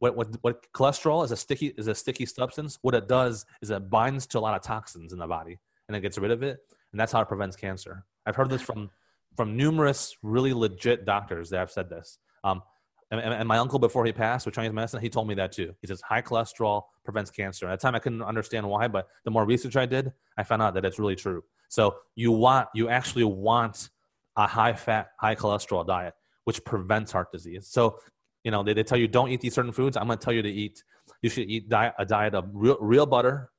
What, 0.00 0.16
what, 0.16 0.36
what 0.42 0.72
cholesterol 0.72 1.24
is 1.24 1.30
a 1.30 1.36
sticky 1.36 1.68
is 1.78 1.86
a 1.86 1.94
sticky 1.94 2.26
substance. 2.26 2.78
What 2.82 2.94
it 2.94 3.08
does 3.08 3.46
is 3.62 3.70
it 3.70 3.88
binds 3.88 4.26
to 4.28 4.38
a 4.38 4.40
lot 4.40 4.54
of 4.54 4.62
toxins 4.62 5.12
in 5.12 5.18
the 5.20 5.26
body 5.26 5.58
and 5.88 5.96
it 5.96 6.00
gets 6.00 6.18
rid 6.18 6.32
of 6.32 6.42
it, 6.42 6.58
and 6.92 7.00
that's 7.00 7.12
how 7.12 7.20
it 7.20 7.28
prevents 7.28 7.56
cancer. 7.56 8.04
I've 8.26 8.36
heard 8.36 8.50
this 8.50 8.62
from 8.62 8.90
from 9.36 9.56
numerous 9.56 10.16
really 10.22 10.52
legit 10.52 11.04
doctors 11.04 11.50
that 11.50 11.58
have 11.58 11.70
said 11.70 11.90
this. 11.90 12.18
Um, 12.42 12.62
and, 13.10 13.20
and 13.20 13.48
my 13.48 13.58
uncle, 13.58 13.78
before 13.78 14.04
he 14.04 14.12
passed 14.12 14.46
with 14.46 14.54
Chinese 14.54 14.72
medicine, 14.72 15.00
he 15.00 15.08
told 15.08 15.28
me 15.28 15.34
that 15.34 15.52
too. 15.52 15.74
He 15.80 15.86
says 15.86 16.00
high 16.00 16.22
cholesterol 16.22 16.82
prevents 17.04 17.30
cancer. 17.30 17.68
At 17.68 17.80
the 17.80 17.84
time, 17.84 17.94
I 17.94 17.98
couldn't 17.98 18.22
understand 18.22 18.68
why, 18.68 18.88
but 18.88 19.08
the 19.24 19.30
more 19.30 19.44
research 19.44 19.76
I 19.76 19.86
did, 19.86 20.12
I 20.36 20.42
found 20.42 20.62
out 20.62 20.74
that 20.74 20.84
it's 20.84 20.98
really 20.98 21.16
true. 21.16 21.44
So 21.68 21.96
you 22.14 22.32
want, 22.32 22.68
you 22.74 22.88
actually 22.88 23.24
want 23.24 23.90
a 24.36 24.46
high 24.46 24.72
fat, 24.72 25.08
high 25.20 25.34
cholesterol 25.34 25.86
diet, 25.86 26.14
which 26.44 26.64
prevents 26.64 27.12
heart 27.12 27.30
disease. 27.30 27.68
So, 27.68 27.98
you 28.42 28.50
know, 28.50 28.62
they, 28.62 28.74
they 28.74 28.82
tell 28.82 28.98
you 28.98 29.06
don't 29.06 29.30
eat 29.30 29.40
these 29.40 29.54
certain 29.54 29.72
foods. 29.72 29.96
I'm 29.96 30.06
going 30.06 30.18
to 30.18 30.24
tell 30.24 30.34
you 30.34 30.42
to 30.42 30.50
eat, 30.50 30.82
you 31.22 31.30
should 31.30 31.48
eat 31.48 31.68
diet, 31.68 31.94
a 31.98 32.04
diet 32.04 32.34
of 32.34 32.48
real, 32.52 32.78
real 32.80 33.06
butter. 33.06 33.50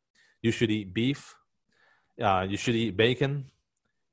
You 0.42 0.52
should 0.52 0.72
eat 0.72 0.94
beef. 0.94 1.34
Uh, 2.22 2.46
you 2.48 2.58
should 2.58 2.76
eat 2.76 2.96
bacon. 2.96 3.46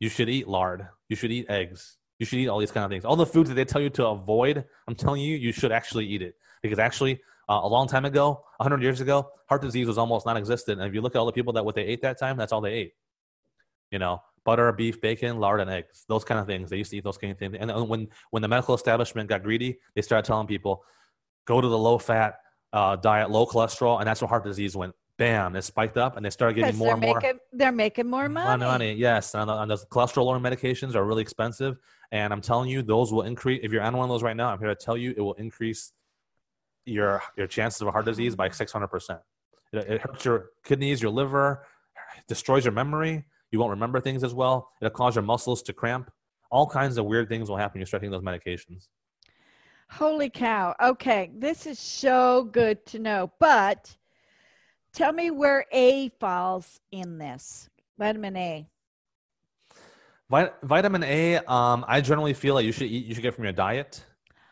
You 0.03 0.09
should 0.09 0.29
eat 0.29 0.49
lard. 0.49 0.89
You 1.09 1.17
should 1.17 1.31
eat 1.31 1.47
eggs. 1.49 1.97
You 2.19 2.27
should 2.27 2.41
eat 2.41 2.49
all 2.49 2.59
these 2.59 2.73
kind 2.73 2.85
of 2.85 2.91
things. 2.91 3.05
All 3.05 3.17
the 3.17 3.27
foods 3.35 3.49
that 3.51 3.55
they 3.55 3.65
tell 3.65 3.81
you 3.81 3.91
to 3.91 4.07
avoid, 4.07 4.65
I'm 4.89 4.97
telling 4.97 5.23
you, 5.23 5.37
you 5.37 5.53
should 5.53 5.73
actually 5.73 6.07
eat 6.07 6.23
it. 6.23 6.35
Because 6.63 6.79
actually, 6.79 7.21
uh, 7.49 7.61
a 7.63 7.69
long 7.69 7.87
time 7.87 8.05
ago, 8.05 8.45
100 8.57 8.83
years 8.83 9.01
ago, 9.01 9.31
heart 9.49 9.63
disease 9.63 9.87
was 9.87 9.99
almost 9.99 10.27
non 10.27 10.37
existent. 10.37 10.81
And 10.81 10.89
if 10.89 10.95
you 10.95 11.01
look 11.03 11.15
at 11.15 11.19
all 11.21 11.27
the 11.27 11.33
people 11.33 11.53
that 11.53 11.65
what 11.65 11.77
they 11.77 11.85
ate 11.85 12.03
that 12.03 12.19
time, 12.19 12.37
that's 12.37 12.53
all 12.53 12.61
they 12.61 12.73
ate 12.73 12.93
you 13.93 13.99
know, 13.99 14.21
butter, 14.45 14.73
beef, 14.73 15.01
bacon, 15.01 15.39
lard, 15.39 15.61
and 15.61 15.71
eggs. 15.71 16.05
Those 16.09 16.25
kind 16.25 16.41
of 16.41 16.47
things. 16.47 16.71
They 16.71 16.79
used 16.79 16.91
to 16.91 16.97
eat 16.97 17.05
those 17.05 17.19
kind 17.19 17.33
of 17.33 17.39
things. 17.39 17.55
And 17.61 17.71
when 17.89 18.09
when 18.31 18.43
the 18.43 18.49
medical 18.49 18.75
establishment 18.75 19.29
got 19.29 19.45
greedy, 19.45 19.79
they 19.95 20.03
started 20.03 20.27
telling 20.27 20.49
people, 20.49 20.83
go 21.47 21.61
to 21.61 21.69
the 21.69 21.79
low 21.79 21.99
fat 21.99 22.37
uh, 22.73 22.97
diet, 22.97 23.31
low 23.31 23.47
cholesterol, 23.47 24.01
and 24.01 24.09
that's 24.09 24.21
where 24.21 24.29
heart 24.29 24.45
disease 24.45 24.75
went. 24.75 24.95
Bam! 25.19 25.57
It 25.57 25.63
spiked 25.63 25.97
up, 25.97 26.17
and 26.17 26.25
they 26.25 26.31
started 26.31 26.55
getting 26.55 26.77
more 26.77 26.93
and 26.93 27.01
more 27.01 27.21
making 27.21 27.39
they're 27.53 27.71
making 27.71 28.09
more 28.09 28.29
money. 28.29 28.65
money. 28.65 28.93
Yes, 28.95 29.35
and, 29.35 29.51
and 29.51 29.71
those 29.71 29.85
cholesterol 29.87 30.25
lowering 30.25 30.43
medications 30.43 30.95
are 30.95 31.05
really 31.05 31.23
expensive. 31.23 31.79
And 32.13 32.33
I'm 32.33 32.41
telling 32.41 32.69
you, 32.69 32.83
those 32.83 33.13
will 33.13 33.23
increase. 33.23 33.61
If 33.63 33.73
you're 33.73 33.83
on 33.83 33.97
one 33.97 34.05
of 34.05 34.11
those 34.11 34.23
right 34.23 34.37
now, 34.37 34.49
I'm 34.49 34.59
here 34.59 34.69
to 34.69 34.75
tell 34.75 34.97
you, 34.97 35.15
it 35.17 35.21
will 35.21 35.35
increase 35.35 35.93
your 36.87 37.23
your 37.37 37.47
chances 37.47 37.81
of 37.83 37.89
a 37.89 37.91
heart 37.91 38.07
disease 38.07 38.35
by 38.35 38.49
600 38.49 38.89
percent. 38.89 39.21
It, 39.73 39.89
it 39.89 40.01
hurts 40.01 40.25
your 40.25 40.51
kidneys, 40.65 41.03
your 41.03 41.11
liver, 41.11 41.67
destroys 42.27 42.65
your 42.65 42.73
memory. 42.73 43.25
You 43.51 43.59
won't 43.59 43.71
remember 43.71 44.01
things 44.01 44.25
as 44.25 44.35
well. 44.35 44.71
It'll 44.81 44.91
cause 44.91 45.15
your 45.15 45.23
muscles 45.23 45.63
to 45.65 45.73
cramp. 45.73 46.11
All 46.51 46.67
kinds 46.67 46.97
of 46.99 47.05
weird 47.05 47.29
things 47.29 47.49
will 47.49 47.57
happen 47.57 47.75
when 47.75 47.81
you 47.81 47.87
start 47.87 48.03
taking 48.03 48.13
those 48.13 48.23
medications. 48.23 48.89
Holy 49.91 50.31
cow. 50.31 50.75
Okay, 50.83 51.31
this 51.35 51.67
is 51.67 51.79
so 51.79 52.45
good 52.45 52.85
to 52.87 52.99
know. 52.99 53.31
But 53.39 53.95
tell 54.93 55.13
me 55.13 55.31
where 55.31 55.65
A 55.73 56.11
falls 56.21 56.81
in 56.91 57.19
this. 57.19 57.69
Vitamin 57.99 58.37
A. 58.37 58.69
Vit- 60.31 60.55
vitamin 60.63 61.03
A, 61.05 61.37
um, 61.39 61.85
I 61.87 62.01
generally 62.01 62.33
feel 62.35 62.55
like 62.55 62.65
you 62.65 62.73
should 62.73 62.87
eat. 62.89 63.05
You 63.07 63.15
should 63.15 63.23
get 63.23 63.35
from 63.35 63.45
your 63.45 63.53
diet. 63.53 64.05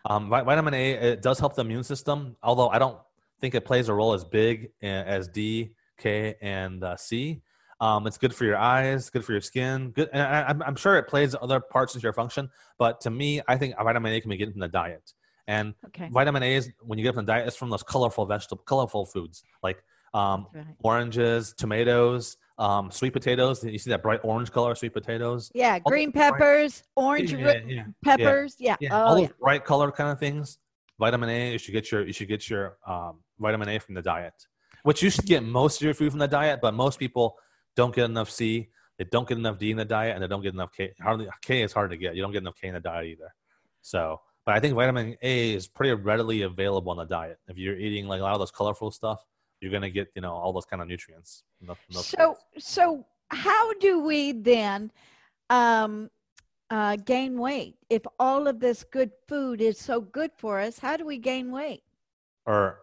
Um, 0.04 0.28
vi- 0.28 0.42
vitamin 0.42 0.74
A 0.74 0.92
it 0.92 1.22
does 1.22 1.38
help 1.38 1.54
the 1.54 1.62
immune 1.62 1.84
system, 1.84 2.36
although 2.42 2.68
I 2.68 2.78
don't 2.78 2.98
think 3.40 3.54
it 3.54 3.64
plays 3.64 3.88
a 3.88 3.94
role 3.94 4.12
as 4.12 4.24
big 4.24 4.70
as 4.82 5.28
D, 5.28 5.72
K, 5.98 6.36
and 6.40 6.84
uh, 6.84 6.96
C. 6.96 7.42
Um, 7.80 8.06
it's 8.06 8.18
good 8.18 8.34
for 8.34 8.44
your 8.44 8.58
eyes, 8.58 9.08
good 9.08 9.24
for 9.24 9.32
your 9.32 9.40
skin. 9.40 9.90
Good, 9.92 10.10
and 10.12 10.22
I, 10.22 10.42
I'm, 10.42 10.62
I'm 10.62 10.76
sure 10.76 10.98
it 10.98 11.08
plays 11.08 11.34
other 11.40 11.60
parts 11.60 11.94
of 11.94 12.02
your 12.02 12.12
function. 12.12 12.50
But 12.78 13.00
to 13.02 13.10
me, 13.10 13.40
I 13.48 13.56
think 13.56 13.74
vitamin 13.82 14.12
A 14.12 14.20
can 14.20 14.28
be 14.28 14.36
getting 14.36 14.52
from 14.52 14.60
the 14.60 14.68
diet. 14.68 15.14
And 15.46 15.74
Okay. 15.86 16.10
vitamin 16.12 16.42
A 16.42 16.56
is 16.56 16.70
when 16.80 16.98
you 16.98 17.02
get 17.04 17.14
from 17.14 17.24
the 17.24 17.32
diet, 17.32 17.46
it's 17.48 17.56
from 17.56 17.70
those 17.70 17.82
colorful 17.82 18.26
vegetable, 18.26 18.62
colorful 18.66 19.06
foods 19.06 19.42
like 19.62 19.82
um, 20.14 20.46
Right. 20.52 20.66
oranges, 20.82 21.52
tomatoes, 21.56 22.36
Um, 22.58 22.90
sweet 22.90 23.14
potatoes. 23.14 23.64
You 23.64 23.78
see 23.78 23.88
that 23.88 24.02
bright 24.02 24.20
orange 24.22 24.52
color, 24.52 24.74
sweet 24.74 24.92
potatoes. 24.92 25.50
Yeah, 25.54 25.78
All 25.82 25.90
green 25.90 26.10
the 26.10 26.18
bright- 26.18 26.32
peppers, 26.32 26.82
orange 26.94 27.32
Yeah, 27.32 27.46
ri- 27.46 27.74
yeah, 27.74 27.84
peppers. 28.04 28.56
Yeah. 28.58 28.76
yeah. 28.80 28.90
Oh, 28.92 29.06
all 29.06 29.18
yeah. 29.18 29.28
those 29.28 29.36
bright 29.40 29.64
color 29.64 29.90
kind 29.90 30.10
of 30.10 30.18
things. 30.18 30.58
Vitamin 30.98 31.30
A. 31.30 31.52
You 31.52 31.58
should 31.58 31.72
get 31.72 31.90
your 31.90 32.06
you 32.06 32.12
should 32.12 32.28
get 32.28 32.50
your 32.50 32.76
um, 32.86 33.22
vitamin 33.38 33.70
A 33.70 33.78
from 33.78 33.94
the 33.94 34.02
diet, 34.02 34.34
which 34.82 35.02
you 35.02 35.08
should 35.08 35.24
get 35.24 35.42
most 35.42 35.80
of 35.80 35.84
your 35.86 35.94
food 35.94 36.10
from 36.10 36.18
the 36.18 36.28
diet. 36.28 36.60
But 36.60 36.74
most 36.74 36.98
people 36.98 37.38
don't 37.76 37.94
get 37.94 38.04
enough 38.04 38.28
C. 38.30 38.68
They 38.98 39.04
don't 39.04 39.26
get 39.26 39.38
enough 39.38 39.56
D 39.58 39.70
in 39.70 39.78
the 39.78 39.86
diet, 39.86 40.14
and 40.14 40.22
they 40.22 40.28
don't 40.28 40.42
get 40.42 40.52
enough 40.52 40.72
K. 40.76 40.92
Hardly 41.00 41.28
K 41.40 41.62
is 41.62 41.72
hard 41.72 41.90
to 41.92 41.96
get. 41.96 42.14
You 42.14 42.20
don't 42.20 42.32
get 42.32 42.42
enough 42.42 42.56
K 42.60 42.68
in 42.68 42.74
the 42.74 42.80
diet 42.80 43.06
either. 43.06 43.32
So, 43.80 44.20
but 44.44 44.54
I 44.54 44.60
think 44.60 44.74
vitamin 44.74 45.16
A 45.22 45.54
is 45.54 45.66
pretty 45.66 45.94
readily 45.94 46.42
available 46.42 46.92
in 46.92 46.98
the 46.98 47.06
diet. 47.06 47.38
If 47.48 47.56
you're 47.56 47.78
eating 47.78 48.06
like 48.06 48.20
a 48.20 48.24
lot 48.24 48.34
of 48.34 48.38
those 48.40 48.50
colorful 48.50 48.90
stuff, 48.90 49.24
you're 49.60 49.70
gonna 49.72 49.90
get 49.90 50.08
you 50.14 50.22
know 50.22 50.32
all 50.32 50.52
those 50.52 50.66
kind 50.66 50.82
of 50.82 50.88
nutrients. 50.88 51.44
from 51.58 51.66
those- 51.68 51.76
from 51.86 51.94
those 51.94 52.06
So, 52.06 52.36
so 52.58 53.06
how 53.30 53.72
do 53.74 54.00
we 54.00 54.32
then 54.32 54.90
um, 55.50 56.10
uh, 56.70 56.96
gain 56.96 57.38
weight 57.38 57.76
if 57.88 58.02
all 58.18 58.46
of 58.48 58.60
this 58.60 58.84
good 58.84 59.10
food 59.28 59.60
is 59.60 59.78
so 59.78 60.00
good 60.00 60.30
for 60.36 60.58
us? 60.60 60.78
How 60.78 60.96
do 60.96 61.04
we 61.06 61.18
gain 61.18 61.50
weight? 61.52 61.82
or 62.46 62.78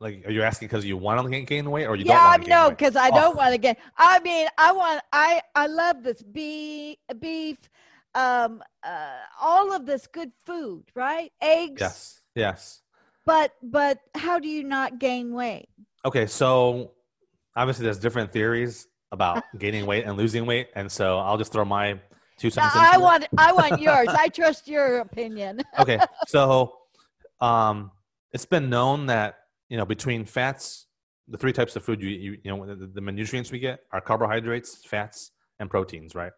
like, 0.00 0.24
are 0.26 0.30
you 0.30 0.42
asking 0.42 0.68
because 0.68 0.84
you 0.86 0.96
want 0.96 1.22
to 1.22 1.28
gain, 1.30 1.44
gain 1.44 1.70
weight, 1.70 1.84
or 1.86 1.94
you 1.94 2.04
yeah, 2.06 2.14
don't 2.14 2.22
I 2.24 2.28
want 2.30 2.42
to 2.42 2.48
gain 2.48 2.56
know 2.56 2.68
weight? 2.68 2.78
because 2.78 2.96
I 2.96 3.10
Oh. 3.10 3.14
don't 3.14 3.36
want 3.36 3.52
to 3.52 3.58
get. 3.58 3.78
I 3.98 4.18
mean, 4.20 4.48
I 4.56 4.72
want. 4.72 5.02
I 5.12 5.42
I 5.54 5.66
love 5.66 6.02
this 6.02 6.22
beef, 6.22 6.96
beef, 7.20 7.58
um, 8.14 8.62
uh, 8.82 9.18
all 9.38 9.72
of 9.74 9.84
this 9.84 10.06
good 10.06 10.32
food, 10.46 10.84
right? 10.94 11.30
Eggs. 11.42 11.80
Yes. 11.82 12.22
Yes. 12.34 12.82
But 13.26 13.52
but 13.62 13.98
how 14.14 14.38
do 14.38 14.48
you 14.48 14.64
not 14.64 14.98
gain 14.98 15.34
weight? 15.34 15.68
Okay, 16.04 16.26
so 16.26 16.92
obviously 17.56 17.84
there's 17.84 17.98
different 17.98 18.32
theories 18.32 18.86
about 19.12 19.42
gaining 19.58 19.86
weight 19.86 20.04
and 20.04 20.16
losing 20.16 20.46
weight, 20.46 20.68
and 20.74 20.90
so 20.90 21.18
I'll 21.18 21.38
just 21.38 21.52
throw 21.52 21.64
my 21.64 22.00
two 22.38 22.50
cents. 22.50 22.74
I 22.74 22.96
want 22.96 23.26
I 23.36 23.52
want 23.52 23.80
yours. 23.80 24.08
I 24.08 24.28
trust 24.28 24.66
your 24.66 25.00
opinion. 25.00 25.60
Okay, 25.78 25.98
so 26.26 26.72
um, 27.40 27.90
it's 28.32 28.46
been 28.46 28.70
known 28.70 29.06
that 29.06 29.36
you 29.68 29.76
know 29.76 29.84
between 29.84 30.24
fats, 30.24 30.86
the 31.28 31.36
three 31.36 31.52
types 31.52 31.76
of 31.76 31.84
food 31.84 32.00
you 32.00 32.08
you, 32.08 32.38
you 32.42 32.56
know 32.56 32.74
the, 32.74 32.86
the 32.86 33.00
nutrients 33.00 33.50
we 33.52 33.58
get 33.58 33.80
are 33.92 34.00
carbohydrates, 34.00 34.84
fats, 34.84 35.32
and 35.58 35.70
proteins. 35.70 36.14
Right? 36.14 36.32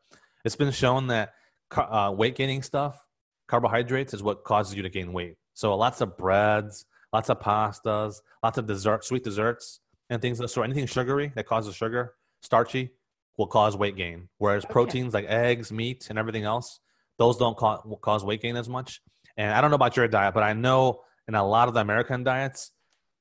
It's 0.45 0.57
been 0.57 0.73
shown 0.73 1.07
that 1.09 1.35
uh, 1.77 2.13
weight 2.17 2.35
gaining 2.35 2.63
stuff, 2.63 3.05
carbohydrates, 3.47 4.13
is 4.13 4.23
what 4.23 4.45
causes 4.45 4.75
you 4.75 4.83
to 4.83 4.91
gain 4.91 5.13
weight. 5.13 5.37
So 5.55 5.77
lots 5.77 6.01
of 6.01 6.17
breads, 6.17 6.85
lots 7.13 7.29
of 7.29 7.41
pastas, 7.41 8.21
lots 8.43 8.59
of 8.59 8.67
dessert, 8.67 9.05
sweet 9.05 9.25
desserts, 9.25 9.81
and 10.11 10.21
things 10.21 10.39
of 10.41 10.45
the 10.45 10.49
sort. 10.49 10.67
Anything 10.67 10.87
sugary 10.87 11.33
that 11.35 11.47
causes 11.47 11.75
sugar, 11.75 12.15
starchy, 12.41 12.91
will 13.37 13.47
cause 13.47 13.77
weight 13.77 13.97
gain. 13.97 14.29
Whereas 14.39 14.65
Okay. 14.65 14.73
proteins 14.73 15.15
like 15.15 15.27
eggs, 15.27 15.73
meat, 15.73 16.09
and 16.11 16.19
everything 16.19 16.45
else, 16.45 16.81
those 17.19 17.37
don't 17.37 17.57
ca- 17.57 17.83
cause 18.01 18.25
weight 18.25 18.43
gain 18.43 18.57
as 18.57 18.69
much. 18.69 19.01
And 19.37 19.53
I 19.55 19.61
don't 19.61 19.71
know 19.71 19.77
about 19.77 19.97
your 19.97 20.09
diet, 20.09 20.35
but 20.35 20.43
I 20.43 20.53
know 20.53 21.03
in 21.29 21.35
a 21.35 21.47
lot 21.47 21.69
of 21.69 21.75
the 21.75 21.81
American 21.81 22.25
diets, 22.25 22.73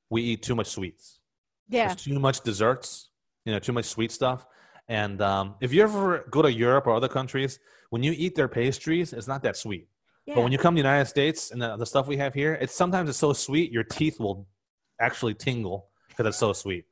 we 0.10 0.22
eat 0.24 0.44
too 0.44 0.56
much 0.56 0.68
sweets. 0.68 1.20
Yeah. 1.70 1.88
There's 1.88 2.04
too 2.04 2.20
much 2.20 2.42
desserts, 2.42 3.10
you 3.46 3.54
know, 3.54 3.60
too 3.60 3.72
much 3.72 3.86
sweet 3.86 4.12
stuff. 4.12 4.46
And 4.89 5.22
um, 5.22 5.56
if 5.62 5.72
you 5.72 5.84
ever 5.84 6.26
go 6.30 6.42
to 6.42 6.52
Europe 6.52 6.88
or 6.88 6.96
other 6.96 7.08
countries, 7.08 7.60
when 7.92 8.04
you 8.04 8.14
eat 8.18 8.36
their 8.36 8.50
pastries, 8.50 9.14
it's 9.14 9.28
not 9.28 9.44
that 9.44 9.56
sweet. 9.56 9.88
Yeah. 10.26 10.36
But 10.36 10.44
when 10.44 10.52
you 10.52 10.58
come 10.58 10.76
to 10.76 10.82
the 10.82 10.88
United 10.88 11.10
States 11.10 11.52
and 11.52 11.62
the, 11.62 11.78
the 11.78 11.86
stuff 11.86 12.08
we 12.08 12.18
have 12.18 12.34
here, 12.34 12.54
it's 12.62 12.74
sometimes 12.76 13.10
it's 13.10 13.18
so 13.18 13.34
sweet 13.34 13.72
your 13.72 13.84
teeth 13.84 14.20
will 14.20 14.48
actually 15.00 15.34
tingle 15.34 15.90
because 16.10 16.26
it's 16.28 16.38
so 16.38 16.54
sweet. 16.54 16.86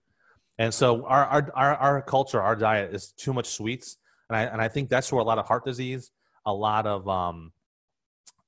And 0.57 0.73
so 0.73 1.05
our, 1.05 1.25
our 1.25 1.51
our 1.55 1.75
our 1.75 2.01
culture, 2.01 2.41
our 2.41 2.55
diet 2.55 2.93
is 2.93 3.13
too 3.13 3.31
much 3.33 3.47
sweets, 3.47 3.97
and 4.29 4.35
I 4.35 4.41
and 4.43 4.61
I 4.61 4.67
think 4.67 4.89
that's 4.89 5.11
where 5.11 5.21
a 5.21 5.23
lot 5.23 5.37
of 5.37 5.45
heart 5.47 5.63
disease, 5.63 6.11
a 6.45 6.53
lot 6.53 6.85
of 6.85 7.07
um, 7.07 7.53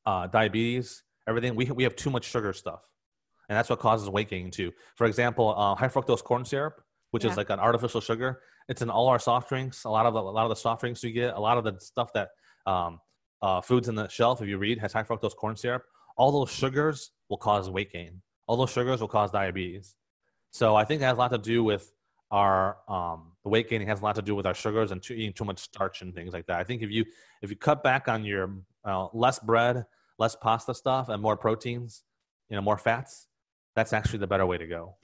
uh, 0.05 0.27
diabetes, 0.27 1.03
everything 1.27 1.55
we 1.55 1.65
we 1.65 1.83
have 1.83 1.95
too 1.95 2.09
much 2.09 2.25
sugar 2.25 2.51
stuff, 2.51 2.81
and 3.47 3.57
that's 3.57 3.69
what 3.69 3.79
causes 3.79 4.09
weight 4.09 4.29
gain 4.29 4.51
too. 4.51 4.71
For 4.97 5.05
example, 5.05 5.53
uh, 5.57 5.75
high 5.75 5.87
fructose 5.87 6.21
corn 6.23 6.43
syrup, 6.43 6.81
which 7.11 7.23
Yeah. 7.23 7.31
is 7.31 7.37
like 7.37 7.49
an 7.49 7.59
artificial 7.59 8.01
sugar, 8.01 8.41
it's 8.67 8.81
in 8.81 8.89
all 8.89 9.07
our 9.07 9.19
soft 9.19 9.47
drinks. 9.47 9.85
A 9.85 9.89
lot 9.89 10.05
of 10.05 10.13
the, 10.13 10.19
a 10.19 10.21
lot 10.21 10.43
of 10.43 10.49
the 10.49 10.55
soft 10.55 10.81
drinks 10.81 11.01
you 11.03 11.11
get, 11.13 11.33
a 11.35 11.39
lot 11.39 11.57
of 11.57 11.63
the 11.63 11.79
stuff 11.79 12.11
that 12.13 12.29
um, 12.65 12.99
uh, 13.41 13.61
foods 13.61 13.87
in 13.89 13.95
the 13.95 14.07
shelf, 14.07 14.41
if 14.41 14.47
you 14.47 14.57
read, 14.57 14.79
has 14.79 14.93
high 14.93 15.03
fructose 15.03 15.35
corn 15.35 15.55
syrup. 15.55 15.83
All 16.17 16.31
those 16.31 16.51
sugars 16.51 17.11
will 17.29 17.37
cause 17.37 17.69
weight 17.69 17.91
gain. 17.91 18.21
All 18.47 18.57
those 18.57 18.69
sugars 18.71 19.01
will 19.01 19.07
cause 19.07 19.31
diabetes. 19.31 19.95
So 20.51 20.75
I 20.75 20.83
think 20.83 21.01
it 21.01 21.05
has 21.05 21.17
a 21.17 21.19
lot 21.19 21.31
to 21.31 21.37
do 21.37 21.63
with 21.63 21.91
our 22.29 22.77
um, 22.87 23.33
the 23.43 23.49
weight 23.49 23.69
gaining 23.69 23.87
has 23.87 24.01
a 24.01 24.03
lot 24.03 24.15
to 24.15 24.21
do 24.21 24.35
with 24.35 24.45
our 24.45 24.53
sugars 24.53 24.91
and 24.91 25.01
too, 25.01 25.13
eating 25.13 25.33
too 25.33 25.45
much 25.45 25.59
starch 25.59 26.01
and 26.01 26.13
things 26.13 26.33
like 26.33 26.45
that. 26.47 26.59
I 26.59 26.63
think 26.63 26.81
if 26.81 26.89
you 26.89 27.05
if 27.41 27.49
you 27.49 27.55
cut 27.55 27.83
back 27.83 28.07
on 28.07 28.23
your 28.23 28.55
uh, 28.85 29.07
less 29.13 29.39
bread, 29.39 29.85
less 30.17 30.35
pasta 30.35 30.73
stuff, 30.73 31.09
and 31.09 31.21
more 31.21 31.37
proteins, 31.37 32.03
you 32.49 32.55
know, 32.55 32.61
more 32.61 32.77
fats, 32.77 33.27
that's 33.75 33.93
actually 33.93 34.19
the 34.19 34.27
better 34.27 34.45
way 34.45 34.57
to 34.57 34.67
go. 34.67 34.95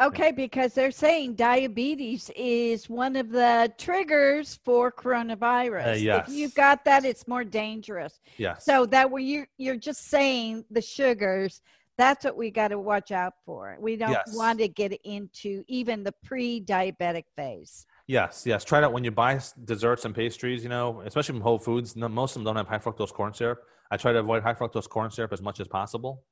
Okay, 0.00 0.32
because 0.32 0.72
they're 0.72 0.90
saying 0.90 1.34
diabetes 1.34 2.30
is 2.34 2.88
one 2.88 3.16
of 3.16 3.30
the 3.30 3.70
triggers 3.76 4.58
for 4.64 4.90
coronavirus. 4.90 5.88
Uh, 5.88 5.96
yes. 5.96 6.28
If 6.28 6.34
you've 6.34 6.54
got 6.54 6.86
that, 6.86 7.04
it's 7.04 7.28
more 7.28 7.44
dangerous. 7.44 8.18
Yes. 8.38 8.64
So 8.64 8.86
that 8.86 9.10
where 9.10 9.20
you 9.20 9.44
you're 9.58 9.76
just 9.76 10.08
saying 10.08 10.64
the 10.70 10.80
sugars, 10.80 11.60
that's 11.98 12.24
what 12.24 12.34
we 12.34 12.50
got 12.50 12.68
to 12.68 12.78
watch 12.78 13.10
out 13.12 13.34
for. 13.44 13.76
We 13.78 13.96
don't 13.96 14.12
Yes. 14.12 14.34
want 14.34 14.58
to 14.60 14.68
get 14.68 14.92
into 15.04 15.62
even 15.68 16.02
the 16.02 16.14
pre-diabetic 16.24 17.24
phase. 17.36 17.84
Yes, 18.06 18.44
yes. 18.46 18.64
Try 18.64 18.80
that 18.80 18.90
when 18.90 19.04
you 19.04 19.10
buy 19.10 19.38
desserts 19.64 20.06
and 20.06 20.14
pastries. 20.14 20.62
You 20.62 20.70
know, 20.70 21.02
especially 21.02 21.34
from 21.34 21.42
Whole 21.42 21.58
Foods. 21.58 21.94
Most 21.94 22.36
of 22.36 22.42
them 22.42 22.44
don't 22.44 22.56
have 22.56 22.68
high 22.68 22.78
fructose 22.78 23.12
corn 23.12 23.34
syrup. 23.34 23.60
I 23.90 23.98
try 23.98 24.12
to 24.12 24.20
avoid 24.20 24.42
high 24.42 24.54
fructose 24.54 24.88
corn 24.88 25.10
syrup 25.10 25.34
as 25.34 25.42
much 25.42 25.60
as 25.60 25.68
possible. 25.68 26.22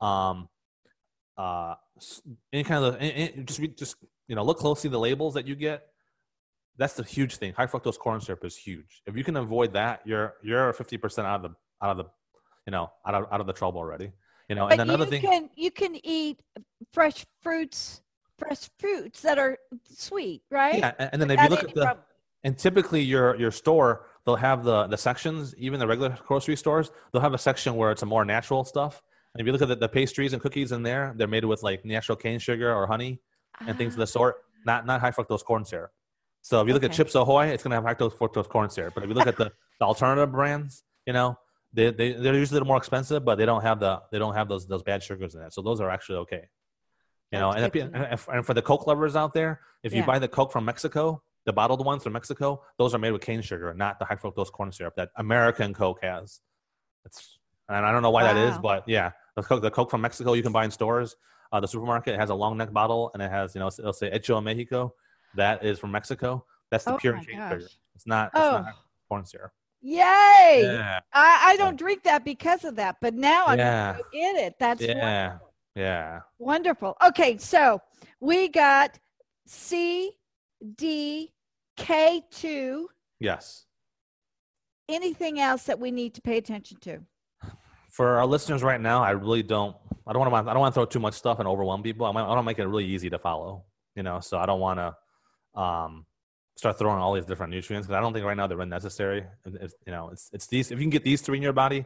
Um, 0.00 0.48
uh, 1.40 1.74
any 2.52 2.64
kind 2.64 2.84
of 2.84 2.96
any, 2.96 3.12
any- 3.14 3.44
just 3.44 3.60
just 3.82 3.96
you 4.28 4.34
know 4.36 4.44
look 4.44 4.58
closely 4.58 4.90
the 4.90 4.98
labels 5.08 5.34
that 5.34 5.46
you 5.46 5.54
get. 5.54 5.78
That's 6.76 6.94
the 6.94 7.04
huge 7.04 7.36
thing. 7.36 7.52
High 7.52 7.66
fructose 7.66 7.98
corn 7.98 8.20
syrup 8.20 8.44
is 8.44 8.56
huge. 8.56 9.02
If 9.06 9.16
you 9.18 9.24
can 9.24 9.36
avoid 9.36 9.72
that, 9.74 10.00
you're 10.04 10.34
you're 10.42 10.72
fifty 10.72 10.96
percent 10.96 11.26
out 11.26 11.36
of 11.36 11.42
the 11.46 11.52
out 11.84 11.90
of 11.92 11.96
the 11.98 12.04
you 12.66 12.72
know 12.74 12.90
out 13.06 13.14
of 13.14 13.22
out 13.32 13.40
of 13.40 13.46
the 13.46 13.52
trouble 13.52 13.80
already. 13.80 14.12
You 14.48 14.56
know, 14.56 14.64
But 14.66 14.80
and 14.80 14.82
another 14.82 15.04
you 15.04 15.10
thing. 15.12 15.22
can 15.22 15.50
you 15.56 15.70
can 15.70 15.94
eat 16.04 16.40
fresh 16.92 17.24
fruits, 17.42 18.02
fresh 18.38 18.68
fruits 18.78 19.20
that 19.22 19.38
are 19.38 19.56
sweet, 19.84 20.42
right? 20.50 20.78
Yeah, 20.78 20.92
and, 20.98 21.10
and 21.12 21.22
then 21.22 21.30
if 21.30 21.40
you 21.42 21.48
look 21.48 21.64
at 21.64 21.74
the 21.74 21.84
prob- 21.84 21.98
and 22.44 22.56
typically 22.58 23.02
your 23.02 23.36
your 23.36 23.50
store 23.50 24.06
they'll 24.24 24.36
have 24.50 24.64
the 24.64 24.86
the 24.86 24.96
sections 24.96 25.54
even 25.58 25.78
the 25.78 25.86
regular 25.86 26.16
grocery 26.26 26.56
stores 26.56 26.90
they'll 27.12 27.20
have 27.22 27.34
a 27.34 27.38
section 27.38 27.74
where 27.76 27.90
it's 27.90 28.02
a 28.02 28.06
more 28.06 28.24
natural 28.24 28.64
stuff 28.64 29.02
and 29.34 29.40
if 29.40 29.46
you 29.46 29.52
look 29.52 29.62
at 29.62 29.68
the, 29.68 29.76
the 29.76 29.88
pastries 29.88 30.32
and 30.32 30.42
cookies 30.42 30.72
in 30.72 30.82
there 30.82 31.14
they're 31.16 31.28
made 31.28 31.44
with 31.44 31.62
like 31.62 31.84
natural 31.84 32.16
cane 32.16 32.38
sugar 32.38 32.72
or 32.74 32.86
honey 32.86 33.20
and 33.66 33.76
things 33.78 33.94
of 33.94 34.00
the 34.00 34.06
sort. 34.06 34.36
Ah. 34.38 34.46
Not 34.66 34.86
not 34.86 35.00
high 35.00 35.10
fructose 35.10 35.44
corn 35.44 35.64
syrup. 35.64 35.90
So 36.42 36.60
if 36.60 36.68
you 36.68 36.74
look 36.74 36.82
at 36.84 36.90
Okay. 36.90 36.96
chips 36.98 37.14
ahoy 37.14 37.46
it's 37.46 37.62
going 37.62 37.70
to 37.70 37.76
have 37.76 37.84
high 37.84 37.94
fructose 37.94 38.48
corn 38.48 38.68
syrup. 38.70 38.94
But 38.94 39.04
if 39.04 39.08
you 39.08 39.14
look 39.14 39.26
at 39.26 39.36
the, 39.36 39.52
the 39.80 39.84
alternative 39.86 40.30
brands 40.32 40.82
you 41.06 41.12
know 41.12 41.38
they, 41.72 41.90
they 41.90 42.12
they're 42.12 42.34
usually 42.34 42.56
a 42.56 42.58
little 42.60 42.68
more 42.68 42.76
expensive 42.76 43.24
but 43.24 43.36
they 43.36 43.46
don't 43.46 43.62
have 43.62 43.80
the 43.80 44.02
they 44.12 44.18
don't 44.18 44.34
have 44.34 44.48
those 44.48 44.66
those 44.66 44.82
bad 44.82 45.02
sugars 45.02 45.34
in 45.34 45.42
it. 45.42 45.52
So 45.52 45.62
those 45.62 45.80
are 45.80 45.90
actually 45.90 46.18
okay. 46.18 46.48
You 47.32 47.38
know 47.38 47.52
and, 47.52 47.64
if- 48.12 48.28
and, 48.28 48.44
for 48.44 48.54
the 48.54 48.62
coke 48.62 48.86
lovers 48.86 49.14
out 49.16 49.32
there 49.34 49.60
if 49.82 49.92
you 49.92 50.00
Yeah. 50.00 50.06
buy 50.06 50.18
the 50.18 50.28
coke 50.28 50.50
from 50.52 50.64
mexico 50.64 51.22
the 51.46 51.52
bottled 51.54 51.82
ones 51.84 52.02
from 52.02 52.12
Mexico, 52.12 52.62
those 52.76 52.94
are 52.94 52.98
made 52.98 53.12
with 53.12 53.22
cane 53.22 53.40
sugar, 53.40 53.72
not 53.72 53.98
the 53.98 54.04
high 54.04 54.14
fructose 54.16 54.52
corn 54.52 54.70
syrup 54.70 54.94
that 54.96 55.08
American 55.16 55.72
Coke 55.72 56.00
has. 56.02 56.40
It's, 57.06 57.38
and 57.66 57.86
I 57.86 57.92
don't 57.92 58.02
know 58.02 58.10
why 58.10 58.24
that 58.24 58.36
is, 58.36 58.58
but 58.58 58.84
yeah, 58.86 59.12
the 59.36 59.42
Coke, 59.42 59.62
the 59.62 59.70
Coke 59.70 59.90
from 59.90 60.00
Mexico 60.00 60.32
you 60.34 60.42
can 60.42 60.52
buy 60.52 60.64
in 60.64 60.70
stores. 60.70 61.16
Uh, 61.52 61.60
the 61.60 61.68
supermarket 61.68 62.18
has 62.18 62.30
a 62.30 62.34
long 62.34 62.56
neck 62.56 62.72
bottle 62.72 63.10
and 63.14 63.22
it 63.22 63.30
has, 63.30 63.54
you 63.54 63.58
know, 63.60 63.66
it'll 63.68 63.92
say 63.92 64.10
Hecho 64.10 64.36
en 64.38 64.44
Mexico. 64.44 64.94
That 65.34 65.64
is 65.64 65.78
from 65.78 65.90
Mexico. 65.92 66.44
That's 66.70 66.84
the 66.84 66.94
Oh 66.94 66.98
pure 66.98 67.14
cane 67.14 67.24
sugar. 67.50 67.68
It's 67.94 68.06
not, 68.06 68.26
it's 68.34 68.40
Oh. 68.44 68.52
not 68.62 68.74
corn 69.08 69.24
syrup. 69.24 69.52
Yay! 69.82 70.60
Yeah. 70.62 71.00
I, 71.12 71.40
I 71.52 71.56
don't 71.56 71.78
drink 71.78 72.02
that 72.04 72.24
because 72.24 72.64
of 72.64 72.76
that, 72.76 72.96
but 73.00 73.14
now 73.14 73.46
I'm 73.46 73.58
Yeah. 73.58 73.92
gonna 73.92 74.02
go 74.02 74.08
get 74.12 74.36
it. 74.36 74.54
That's 74.60 74.80
Yeah. 74.82 75.26
wonderful. 75.28 75.54
Yeah. 75.74 76.20
wonderful. 76.38 76.96
Okay, 77.06 77.38
so 77.38 77.80
we 78.20 78.48
got 78.48 78.98
C, 79.46 80.12
D, 80.76 81.32
K 81.76 82.22
two. 82.30 82.90
Yes. 83.20 83.66
Anything 84.88 85.40
else 85.40 85.62
that 85.64 85.78
we 85.78 85.90
need 85.90 86.14
to 86.14 86.20
pay 86.20 86.36
attention 86.36 86.78
to? 86.80 87.00
For 87.90 88.18
our 88.18 88.26
listeners 88.26 88.62
right 88.62 88.80
now, 88.80 89.02
I 89.02 89.10
really 89.10 89.42
don't. 89.42 89.76
I 90.06 90.12
don't 90.12 90.30
want 90.30 90.46
to. 90.46 90.50
I 90.50 90.54
don't 90.54 90.60
want 90.60 90.74
to 90.74 90.78
throw 90.78 90.84
too 90.84 91.00
much 91.00 91.14
stuff 91.14 91.38
and 91.38 91.48
overwhelm 91.48 91.82
people. 91.82 92.06
I 92.06 92.10
want 92.10 92.38
to 92.38 92.42
make 92.42 92.58
it 92.58 92.66
really 92.66 92.86
easy 92.86 93.10
to 93.10 93.18
follow. 93.18 93.64
You 93.96 94.02
know, 94.02 94.20
so 94.20 94.38
I 94.38 94.46
don't 94.46 94.60
want 94.60 94.78
to 94.78 95.60
um, 95.60 96.06
start 96.56 96.78
throwing 96.78 96.98
all 97.00 97.14
these 97.14 97.26
different 97.26 97.52
nutrients 97.52 97.86
because 97.86 97.98
I 97.98 98.00
don't 98.00 98.12
think 98.12 98.24
right 98.24 98.36
now 98.36 98.46
they're 98.46 98.64
necessary. 98.64 99.24
It's, 99.44 99.74
you 99.86 99.92
know, 99.92 100.10
it's 100.10 100.30
it's 100.32 100.46
these. 100.46 100.70
If 100.70 100.78
you 100.78 100.84
can 100.84 100.90
get 100.90 101.04
these 101.04 101.20
three 101.20 101.36
in 101.36 101.42
your 101.42 101.52
body, 101.52 101.84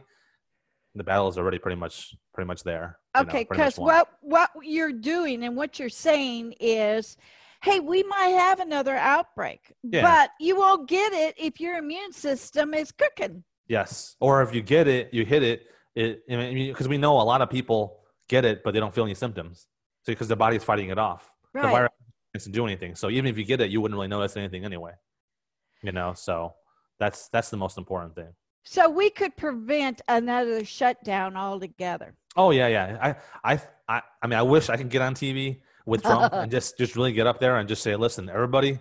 the 0.93 1.03
battle 1.03 1.27
is 1.27 1.37
already 1.37 1.59
pretty 1.59 1.77
much 1.77 2.15
pretty 2.33 2.47
much 2.47 2.63
there. 2.63 2.99
Okay, 3.17 3.45
pretty 3.45 3.63
much 3.63 3.75
because 3.75 3.77
what 3.77 4.09
what 4.21 4.51
you're 4.63 4.93
doing 4.93 5.43
and 5.43 5.55
what 5.55 5.79
you're 5.79 5.89
saying 5.89 6.53
is 6.59 7.17
hey, 7.65 7.79
we 7.79 8.03
might 8.03 8.27
have 8.27 8.59
another 8.59 8.95
outbreak, 8.95 9.73
Yeah. 9.83 10.03
but 10.03 10.29
you 10.39 10.55
won't 10.55 10.87
get 10.87 11.13
it 11.13 11.35
if 11.37 11.59
your 11.59 11.77
immune 11.77 12.13
system 12.13 12.75
is 12.75 12.91
cooking. 12.91 13.43
Yes. 13.67 14.15
Or 14.19 14.43
if 14.43 14.53
you 14.53 14.61
get 14.61 14.87
it, 14.87 15.11
you 15.11 15.25
hit 15.25 15.41
it. 15.41 15.63
It 15.95 16.27
because 16.27 16.87
we 16.87 16.97
know 16.97 17.19
a 17.19 17.23
lot 17.23 17.41
of 17.41 17.49
people 17.49 17.99
get 18.27 18.45
it, 18.45 18.63
but 18.63 18.73
they 18.73 18.79
don't 18.79 18.93
feel 18.93 19.05
any 19.05 19.15
symptoms. 19.15 19.67
So 20.03 20.11
because 20.11 20.27
the 20.27 20.35
body's 20.35 20.63
fighting 20.63 20.89
it 20.89 20.99
off, 20.99 21.31
the 21.53 21.61
virus 21.61 21.91
doesn't 22.33 22.51
do 22.51 22.65
anything. 22.65 22.95
So 22.95 23.09
even 23.09 23.27
if 23.27 23.37
you 23.37 23.45
get 23.45 23.61
it, 23.61 23.71
you 23.71 23.81
wouldn't 23.81 23.95
really 23.95 24.09
notice 24.09 24.35
anything 24.35 24.65
anyway. 24.65 24.91
You 25.81 25.91
know. 25.91 26.13
So 26.13 26.53
that's 26.99 27.29
that's 27.29 27.49
the 27.49 27.57
most 27.57 27.77
important 27.77 28.15
thing. 28.15 28.33
So 28.63 28.89
we 28.89 29.09
could 29.09 29.37
prevent 29.37 30.01
another 30.07 30.65
shutdown 30.65 31.37
altogether. 31.37 32.15
Oh 32.35 32.51
yeah, 32.51 32.67
yeah. 32.67 33.15
I 33.43 33.53
I 33.53 33.61
I, 33.87 34.01
I 34.21 34.27
mean, 34.27 34.39
I 34.39 34.41
wish 34.41 34.69
I 34.69 34.77
could 34.77 34.89
get 34.89 35.01
on 35.01 35.13
TV 35.13 35.61
with 35.85 36.01
Trump 36.01 36.33
and 36.33 36.51
just 36.51 36.77
just 36.77 36.95
really 36.95 37.13
get 37.13 37.27
up 37.27 37.39
there 37.39 37.57
and 37.57 37.69
just 37.69 37.83
say, 37.83 37.95
listen, 37.95 38.29
everybody, 38.29 38.79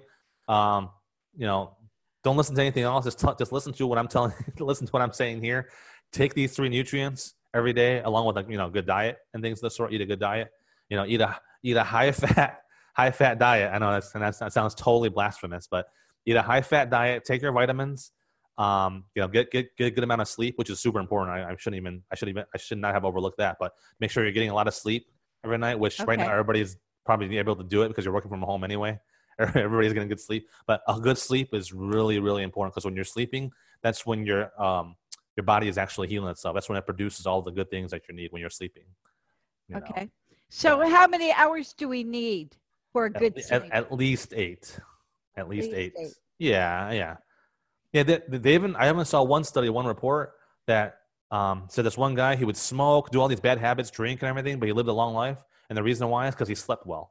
um, 0.48 0.90
you 1.36 1.46
know, 1.46 1.76
don't 2.22 2.36
listen 2.36 2.54
to 2.56 2.62
anything 2.62 2.84
else. 2.84 3.04
Just 3.04 3.20
t- 3.20 3.28
just 3.38 3.52
listen 3.52 3.72
to 3.74 3.86
what 3.86 3.98
I'm 3.98 4.08
telling. 4.08 4.32
listen 4.58 4.86
to 4.86 4.90
what 4.90 5.02
I'm 5.02 5.12
saying 5.12 5.42
here. 5.42 5.68
Take 6.14 6.34
these 6.34 6.54
three 6.54 6.68
nutrients 6.68 7.34
every 7.52 7.72
day, 7.72 8.00
along 8.00 8.26
with 8.26 8.36
a 8.36 8.46
you 8.48 8.56
know 8.56 8.70
good 8.70 8.86
diet 8.86 9.18
and 9.34 9.42
things 9.42 9.58
of 9.58 9.62
the 9.62 9.70
sort. 9.70 9.92
Eat 9.92 10.00
a 10.00 10.06
good 10.06 10.20
diet. 10.20 10.48
You 10.88 10.96
know, 10.96 11.04
eat 11.04 11.20
a 11.20 11.36
eat 11.64 11.76
a 11.76 11.82
high 11.82 12.12
fat 12.12 12.60
high 12.94 13.10
fat 13.10 13.40
diet. 13.40 13.72
I 13.74 13.78
know 13.78 13.90
that's, 13.90 14.14
and 14.14 14.22
that's 14.22 14.38
that 14.38 14.52
sounds 14.52 14.76
totally 14.76 15.08
blasphemous, 15.08 15.66
but 15.68 15.86
eat 16.24 16.36
a 16.36 16.42
high 16.42 16.62
fat 16.62 16.88
diet. 16.88 17.24
Take 17.24 17.42
your 17.42 17.50
vitamins. 17.50 18.12
Um, 18.56 19.06
you 19.16 19.22
know, 19.22 19.28
get 19.28 19.50
get 19.50 19.76
get 19.76 19.86
a 19.86 19.90
good 19.90 20.04
amount 20.04 20.20
of 20.20 20.28
sleep, 20.28 20.56
which 20.56 20.70
is 20.70 20.78
super 20.78 21.00
important. 21.00 21.36
I, 21.36 21.50
I 21.50 21.56
shouldn't 21.56 21.80
even 21.80 22.02
I 22.12 22.14
should 22.14 22.28
even 22.28 22.44
I 22.54 22.58
should 22.58 22.78
not 22.78 22.94
have 22.94 23.04
overlooked 23.04 23.38
that. 23.38 23.56
But 23.58 23.72
make 23.98 24.12
sure 24.12 24.22
you're 24.22 24.32
getting 24.32 24.50
a 24.50 24.54
lot 24.54 24.68
of 24.68 24.74
sleep 24.74 25.08
every 25.44 25.58
night, 25.58 25.78
which 25.80 25.98
right 26.00 26.18
now 26.18 26.30
everybody's 26.30 26.76
probably 27.04 27.36
able 27.38 27.56
to 27.56 27.64
do 27.64 27.82
it 27.82 27.88
because 27.88 28.04
you're 28.04 28.14
working 28.14 28.30
from 28.30 28.42
home 28.42 28.62
anyway. 28.62 28.98
Everybody's 29.38 29.92
getting 29.92 30.08
good 30.08 30.20
sleep, 30.20 30.48
but 30.64 30.80
a 30.86 31.00
good 31.00 31.18
sleep 31.18 31.52
is 31.54 31.72
really 31.72 32.20
really 32.20 32.44
important 32.44 32.72
because 32.72 32.84
when 32.84 32.94
you're 32.94 33.04
sleeping, 33.04 33.50
that's 33.82 34.06
when 34.06 34.24
your 34.24 34.52
um 34.62 34.94
your 35.36 35.44
body 35.44 35.68
is 35.68 35.78
actually 35.78 36.08
healing 36.08 36.30
itself. 36.30 36.54
That's 36.54 36.68
when 36.68 36.78
it 36.78 36.86
produces 36.86 37.26
all 37.26 37.42
the 37.42 37.50
good 37.50 37.70
things 37.70 37.90
that 37.90 38.02
you 38.08 38.14
need 38.14 38.32
when 38.32 38.40
you're 38.40 38.50
sleeping. 38.50 38.84
you 39.68 39.76
know. 39.76 39.82
Okay. 39.90 40.10
So 40.48 40.88
how 40.88 41.06
many 41.06 41.32
hours 41.32 41.72
do 41.72 41.88
we 41.88 42.04
need 42.04 42.56
for 42.92 43.06
a 43.06 43.10
At 43.10 43.18
good 43.18 43.42
sleep? 43.42 43.62
At, 43.64 43.72
at 43.72 43.92
least 43.92 44.32
eight. 44.34 44.78
At 45.36 45.48
least, 45.48 45.70
least 45.70 45.76
eight. 45.76 45.92
eight. 45.98 46.12
Yeah, 46.38 46.92
yeah, 46.92 47.16
yeah. 47.92 48.02
They, 48.04 48.20
they 48.28 48.54
even 48.54 48.76
I 48.76 48.86
haven't 48.86 49.06
saw 49.06 49.22
one 49.22 49.44
study, 49.44 49.68
one 49.68 49.86
report 49.86 50.34
that 50.66 50.98
um, 51.30 51.64
said 51.68 51.84
this 51.84 51.98
one 51.98 52.14
guy 52.14 52.36
he 52.36 52.44
would 52.44 52.56
smoke, 52.56 53.10
do 53.10 53.20
all 53.20 53.28
these 53.28 53.40
bad 53.40 53.58
habits, 53.58 53.90
drink 53.90 54.22
and 54.22 54.28
everything, 54.28 54.60
but 54.60 54.66
he 54.66 54.72
lived 54.72 54.88
a 54.88 54.92
long 54.92 55.14
life, 55.14 55.38
and 55.68 55.76
the 55.76 55.82
reason 55.82 56.08
why 56.08 56.28
is 56.28 56.34
because 56.34 56.48
he 56.48 56.54
slept 56.54 56.86
well. 56.86 57.10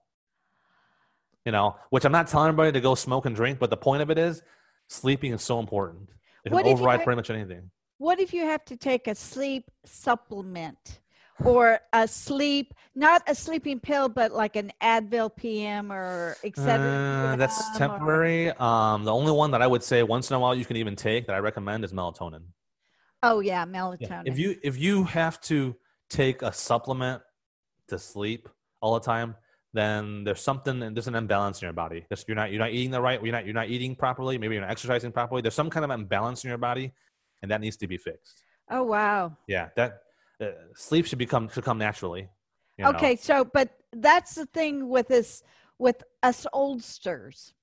You 1.46 1.52
know, 1.52 1.76
which 1.90 2.06
I'm 2.06 2.14
not 2.14 2.28
telling 2.28 2.48
everybody 2.48 2.72
to 2.72 2.80
go 2.80 2.96
smoke 2.96 3.26
and 3.26 3.36
drink, 3.36 3.60
but 3.60 3.70
the 3.70 3.76
point 3.76 4.02
of 4.02 4.10
it 4.10 4.18
is, 4.18 4.42
sleeping 4.88 5.34
is 5.34 5.42
so 5.42 5.60
important. 5.60 6.10
It 6.46 6.50
can 6.50 6.54
What 6.54 6.62
if 6.62 6.68
you 6.68 6.74
override 6.74 7.04
pretty 7.04 7.18
much 7.18 7.30
anything. 7.30 7.70
What 7.98 8.20
if 8.20 8.34
you 8.34 8.44
have 8.46 8.66
to 8.66 8.78
take 8.78 9.08
a 9.08 9.16
sleep 9.16 9.70
supplement 9.86 11.00
or 11.44 11.80
a 11.94 12.08
sleep, 12.08 12.74
not 12.96 13.24
a 13.28 13.36
sleeping 13.36 13.80
pill, 13.80 14.08
but 14.08 14.32
like 14.32 14.56
an 14.56 14.72
Advil 14.82 15.36
PM 15.36 15.92
or 15.92 16.36
Uh, 16.44 16.48
etc. 16.48 17.36
that's 17.38 17.78
temporary. 17.78 18.50
Um, 18.52 19.04
the 19.04 19.14
only 19.14 19.32
one 19.32 19.52
that 19.52 19.62
I 19.62 19.68
would 19.68 19.84
say 19.84 20.04
once 20.04 20.30
in 20.30 20.36
a 20.36 20.40
while 20.40 20.56
you 20.56 20.66
can 20.66 20.78
even 20.78 20.96
take 20.96 21.28
that 21.28 21.36
I 21.36 21.40
recommend 21.40 21.84
is 21.84 21.92
melatonin. 21.92 22.44
Oh 23.24 23.40
yeah, 23.40 23.66
Yeah. 23.66 23.66
melatonin. 23.66 24.24
If 24.28 24.38
you 24.38 24.58
if 24.64 24.78
you 24.78 25.06
have 25.06 25.40
to 25.42 25.76
take 26.10 26.42
a 26.42 26.54
supplement 26.54 27.22
to 27.88 27.98
sleep 27.98 28.48
all 28.82 28.94
the 28.94 29.00
time, 29.00 29.36
then 29.74 30.24
there's 30.24 30.42
something 30.42 30.80
there's 30.94 31.08
an 31.08 31.16
imbalance 31.16 31.62
in 31.62 31.66
your 31.66 31.74
body. 31.74 32.06
You're 32.28 32.36
not 32.36 32.52
you're 32.52 32.60
not 32.60 32.72
eating 32.72 32.92
the 32.92 33.02
right 33.02 33.22
you're 33.24 33.32
not 33.32 33.46
you're 33.46 33.56
not 33.56 33.70
eating 33.70 33.96
properly. 33.96 34.38
Maybe 34.38 34.54
you're 34.56 34.62
not 34.62 34.72
exercising 34.72 35.12
properly. 35.12 35.42
There's 35.42 35.56
some 35.56 35.70
kind 35.70 35.84
of 35.84 35.90
imbalance 35.92 36.44
in 36.44 36.50
your 36.50 36.60
body, 36.60 36.94
and 37.44 37.52
that 37.52 37.62
needs 37.62 37.78
to 37.78 37.88
be 37.88 37.98
fixed. 37.98 38.44
oh 38.72 38.82
wow. 38.82 39.38
Yeah, 39.48 39.70
that 39.76 40.00
uh, 40.42 40.48
sleep 40.76 41.06
should 41.06 41.20
become 41.20 41.50
should 41.50 41.64
come 41.64 41.78
naturally. 41.78 42.28
you 42.78 42.86
know? 42.86 42.90
Okay, 42.92 43.16
so 43.16 43.46
but 43.46 43.70
that's 43.92 44.34
the 44.34 44.48
thing 44.48 44.90
with 44.90 45.12
us 45.12 45.44
with 45.78 46.02
us 46.24 46.48
oldsters. 46.54 47.54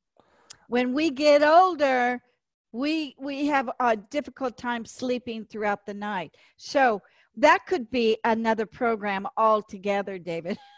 When 0.69 0.93
we 0.93 1.11
get 1.11 1.43
older, 1.43 2.23
we 2.73 3.17
we 3.19 3.47
have 3.47 3.69
a 3.81 3.97
difficult 3.97 4.57
time 4.57 4.85
sleeping 4.85 5.45
throughout 5.45 5.85
the 5.87 5.95
night. 5.95 6.37
So 6.57 7.03
that 7.37 7.67
could 7.67 7.91
be 7.91 8.19
another 8.25 8.67
program 8.67 9.27
altogether, 9.37 10.19
David. 10.19 10.59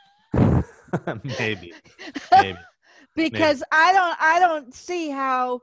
maybe 1.39 1.73
maybe. 2.33 2.59
because 3.15 3.63
I 3.73 3.93
don't 3.93 4.17
I 4.21 4.39
don't 4.39 4.75
see 4.75 5.11
how 5.11 5.61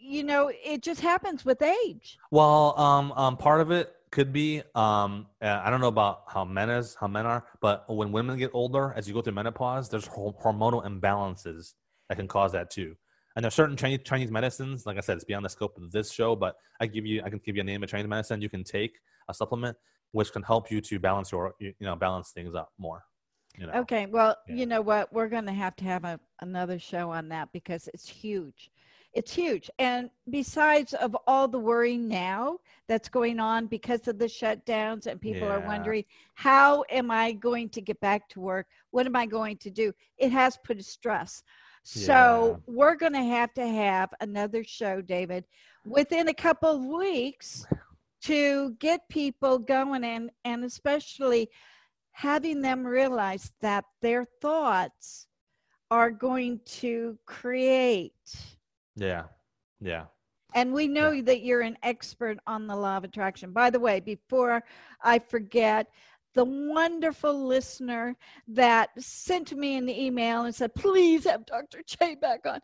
you 0.00 0.22
know 0.24 0.50
it 0.64 0.82
just 0.82 1.00
happens 1.00 1.44
with 1.44 1.60
age. 1.62 2.18
Well, 2.30 2.78
um, 2.78 3.12
um, 3.12 3.36
part 3.36 3.60
of 3.60 3.70
it 3.70 3.94
could 4.10 4.32
be 4.32 4.62
um, 4.74 5.26
uh, 5.42 5.60
I 5.62 5.70
don't 5.70 5.80
know 5.80 5.88
about 5.88 6.22
how 6.28 6.44
men 6.44 6.70
is 6.70 6.96
how 6.98 7.08
men 7.08 7.26
are, 7.26 7.44
but 7.60 7.84
when 7.94 8.12
women 8.12 8.38
get 8.38 8.50
older, 8.54 8.92
as 8.96 9.06
you 9.06 9.14
go 9.14 9.20
through 9.20 9.34
menopause, 9.34 9.88
there's 9.88 10.06
hormonal 10.06 10.84
imbalances 10.86 11.74
that 12.08 12.16
can 12.16 12.28
cause 12.28 12.52
that 12.52 12.70
too. 12.70 12.96
And 13.36 13.44
there's 13.44 13.54
certain 13.54 13.76
Chinese 13.76 14.00
Chinese 14.04 14.30
medicines, 14.30 14.86
like 14.86 14.96
I 14.96 15.00
said, 15.00 15.16
it's 15.16 15.24
beyond 15.24 15.44
the 15.44 15.50
scope 15.50 15.76
of 15.76 15.90
this 15.92 16.10
show, 16.10 16.34
but 16.34 16.56
I 16.80 16.86
give 16.86 17.06
you 17.06 17.22
I 17.24 17.30
can 17.30 17.40
give 17.44 17.56
you 17.56 17.62
a 17.62 17.64
name 17.64 17.82
of 17.82 17.88
Chinese 17.90 18.08
medicine 18.08 18.40
you 18.40 18.48
can 18.48 18.64
take 18.64 18.98
a 19.28 19.34
supplement 19.34 19.76
which 20.12 20.32
can 20.32 20.42
help 20.42 20.70
you 20.70 20.80
to 20.80 20.98
balance 20.98 21.30
your 21.32 21.54
you 21.58 21.74
know 21.80 21.94
balance 21.94 22.30
things 22.30 22.54
up 22.54 22.72
more. 22.78 23.04
You 23.58 23.66
know. 23.66 23.72
Okay, 23.80 24.06
well, 24.06 24.36
Yeah. 24.46 24.54
you 24.54 24.66
know 24.66 24.80
what? 24.80 25.12
We're 25.12 25.28
going 25.28 25.46
to 25.46 25.52
have 25.52 25.74
to 25.76 25.84
have 25.84 26.04
a, 26.04 26.20
another 26.40 26.78
show 26.78 27.10
on 27.10 27.28
that 27.30 27.48
because 27.52 27.88
it's 27.92 28.08
huge. 28.08 28.70
It's 29.14 29.34
huge. 29.34 29.70
And 29.78 30.10
besides 30.30 30.94
of 30.94 31.16
all 31.26 31.48
the 31.48 31.58
worry 31.58 31.96
now 31.96 32.58
that's 32.88 33.08
going 33.08 33.40
on 33.40 33.66
because 33.66 34.06
of 34.06 34.18
the 34.18 34.26
shutdowns 34.26 35.06
and 35.06 35.20
people 35.20 35.48
are 35.48 35.60
wondering, 35.60 36.04
how 36.34 36.84
am 36.90 37.10
I 37.10 37.32
going 37.32 37.68
to 37.70 37.80
get 37.80 37.98
back 38.00 38.28
to 38.30 38.40
work? 38.40 38.66
What 38.90 39.06
am 39.06 39.16
I 39.16 39.26
going 39.26 39.56
to 39.58 39.70
do? 39.70 39.92
It 40.18 40.30
has 40.32 40.58
put 40.64 40.78
a 40.78 40.82
stress. 40.82 41.42
So 41.82 42.62
we're 42.66 42.96
going 42.96 43.14
to 43.14 43.22
have 43.22 43.54
to 43.54 43.66
have 43.66 44.10
another 44.20 44.62
show, 44.62 45.00
David, 45.00 45.44
within 45.86 46.28
a 46.28 46.34
couple 46.34 46.76
of 46.76 46.84
weeks 46.84 47.66
to 48.24 48.72
get 48.78 49.08
people 49.08 49.58
going 49.58 50.04
and, 50.04 50.30
and 50.44 50.64
especially 50.64 51.48
having 52.10 52.60
them 52.60 52.86
realize 52.86 53.52
that 53.62 53.84
their 54.02 54.26
thoughts 54.42 55.28
are 55.90 56.10
going 56.10 56.60
to 56.66 57.16
create. 57.24 58.12
Yeah. 58.98 59.24
Yeah. 59.80 60.04
And 60.54 60.72
we 60.72 60.88
know 60.88 61.20
that 61.20 61.42
you're 61.42 61.60
an 61.60 61.76
expert 61.82 62.38
on 62.46 62.66
the 62.66 62.76
law 62.76 62.96
of 62.96 63.04
attraction. 63.04 63.52
By 63.52 63.70
the 63.70 63.80
way, 63.80 64.00
before 64.00 64.62
I 65.02 65.18
forget, 65.18 65.88
the 66.34 66.44
wonderful 66.44 67.46
listener 67.46 68.16
that 68.46 68.90
sent 68.98 69.56
me 69.56 69.76
an 69.76 69.88
email 69.88 70.44
and 70.44 70.54
said, 70.54 70.74
please 70.74 71.24
have 71.24 71.44
Dr. 71.46 71.82
J 71.84 72.14
back 72.14 72.46
on. 72.46 72.60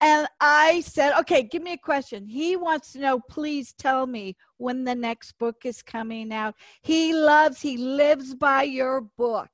And 0.00 0.26
I 0.40 0.80
said, 0.80 1.18
okay, 1.20 1.42
give 1.42 1.62
me 1.62 1.74
a 1.74 1.78
question. 1.78 2.26
He 2.26 2.56
wants 2.56 2.92
to 2.92 2.98
know, 2.98 3.20
please 3.30 3.72
tell 3.74 4.06
me 4.06 4.36
when 4.56 4.84
the 4.84 4.94
next 4.94 5.38
book 5.38 5.64
is 5.64 5.82
coming 5.82 6.32
out. 6.32 6.54
He 6.82 7.14
loves, 7.14 7.60
he 7.60 7.76
lives 7.76 8.34
by 8.34 8.64
your 8.64 9.02
book, 9.02 9.50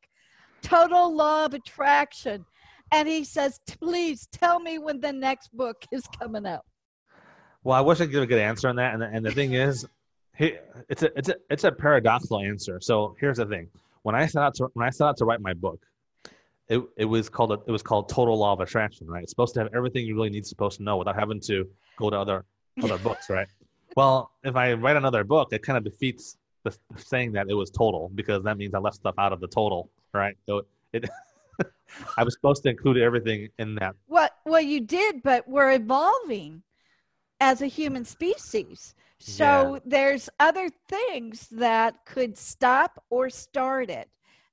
Total 0.62 1.14
Law 1.14 1.44
of 1.44 1.54
Attraction. 1.54 2.44
And 2.92 3.08
he 3.08 3.24
says, 3.24 3.60
please 3.66 4.28
tell 4.32 4.60
me 4.60 4.78
when 4.78 5.00
the 5.00 5.12
next 5.12 5.54
book 5.56 5.84
is 5.92 6.04
coming 6.18 6.46
out. 6.46 6.64
Well, 7.64 7.76
I 7.76 7.80
wish 7.80 8.00
I 8.00 8.04
could 8.04 8.12
give 8.12 8.22
a 8.22 8.26
good 8.26 8.40
answer 8.40 8.68
on 8.68 8.76
that. 8.76 8.94
And 8.94 9.02
the, 9.02 9.06
and 9.06 9.24
the 9.24 9.32
thing 9.32 9.52
is, 9.54 9.86
it's 10.38 11.02
a 11.02 11.18
it's 11.18 11.28
a 11.28 11.34
it's 11.50 11.64
a 11.64 11.72
paradoxical 11.72 12.40
answer. 12.40 12.78
So 12.80 13.16
here's 13.18 13.38
the 13.38 13.46
thing: 13.46 13.68
when 14.02 14.14
I 14.14 14.26
set 14.26 14.42
out 14.42 14.54
to 14.56 14.68
when 14.74 14.86
I 14.86 14.90
set 14.90 15.06
out 15.06 15.16
to 15.18 15.24
write 15.24 15.40
my 15.40 15.52
book, 15.52 15.84
it 16.68 16.80
it 16.96 17.04
was 17.04 17.28
called 17.28 17.52
a, 17.52 17.58
it 17.66 17.70
was 17.70 17.82
called 17.82 18.08
Total 18.08 18.38
Law 18.38 18.52
of 18.52 18.60
Attraction. 18.60 19.06
Right? 19.08 19.22
It's 19.22 19.32
supposed 19.32 19.54
to 19.54 19.60
have 19.60 19.74
everything 19.74 20.06
you 20.06 20.14
really 20.14 20.30
need 20.30 20.46
supposed 20.46 20.78
to 20.78 20.84
know 20.84 20.96
without 20.96 21.18
having 21.18 21.40
to 21.42 21.68
go 21.96 22.10
to 22.10 22.16
other 22.16 22.44
other 22.82 22.98
books. 22.98 23.28
Right? 23.28 23.48
Well, 23.96 24.30
if 24.44 24.54
I 24.54 24.74
write 24.74 24.96
another 24.96 25.24
book, 25.24 25.48
it 25.52 25.62
kind 25.62 25.76
of 25.76 25.84
defeats 25.84 26.36
the 26.62 26.76
saying 26.96 27.32
that 27.32 27.46
it 27.48 27.54
was 27.54 27.70
total 27.70 28.10
because 28.14 28.44
that 28.44 28.56
means 28.56 28.74
I 28.74 28.78
left 28.78 28.96
stuff 28.96 29.16
out 29.18 29.32
of 29.32 29.40
the 29.40 29.48
total. 29.48 29.90
Right? 30.14 30.36
So 30.46 30.62
it. 30.92 31.08
I 32.16 32.24
was 32.24 32.34
supposed 32.34 32.62
to 32.64 32.70
include 32.70 32.98
everything 32.98 33.48
in 33.58 33.74
that 33.76 33.94
What 34.06 34.32
well 34.44 34.60
you 34.60 34.80
did, 34.80 35.22
but 35.22 35.48
we're 35.48 35.72
evolving 35.72 36.62
as 37.40 37.62
a 37.62 37.66
human 37.66 38.04
species. 38.04 38.94
So 39.20 39.74
Yeah. 39.74 39.80
there's 39.84 40.28
other 40.38 40.70
things 40.88 41.48
that 41.48 42.04
could 42.06 42.36
stop 42.36 43.02
or 43.10 43.30
start 43.30 43.90
it. 43.90 44.08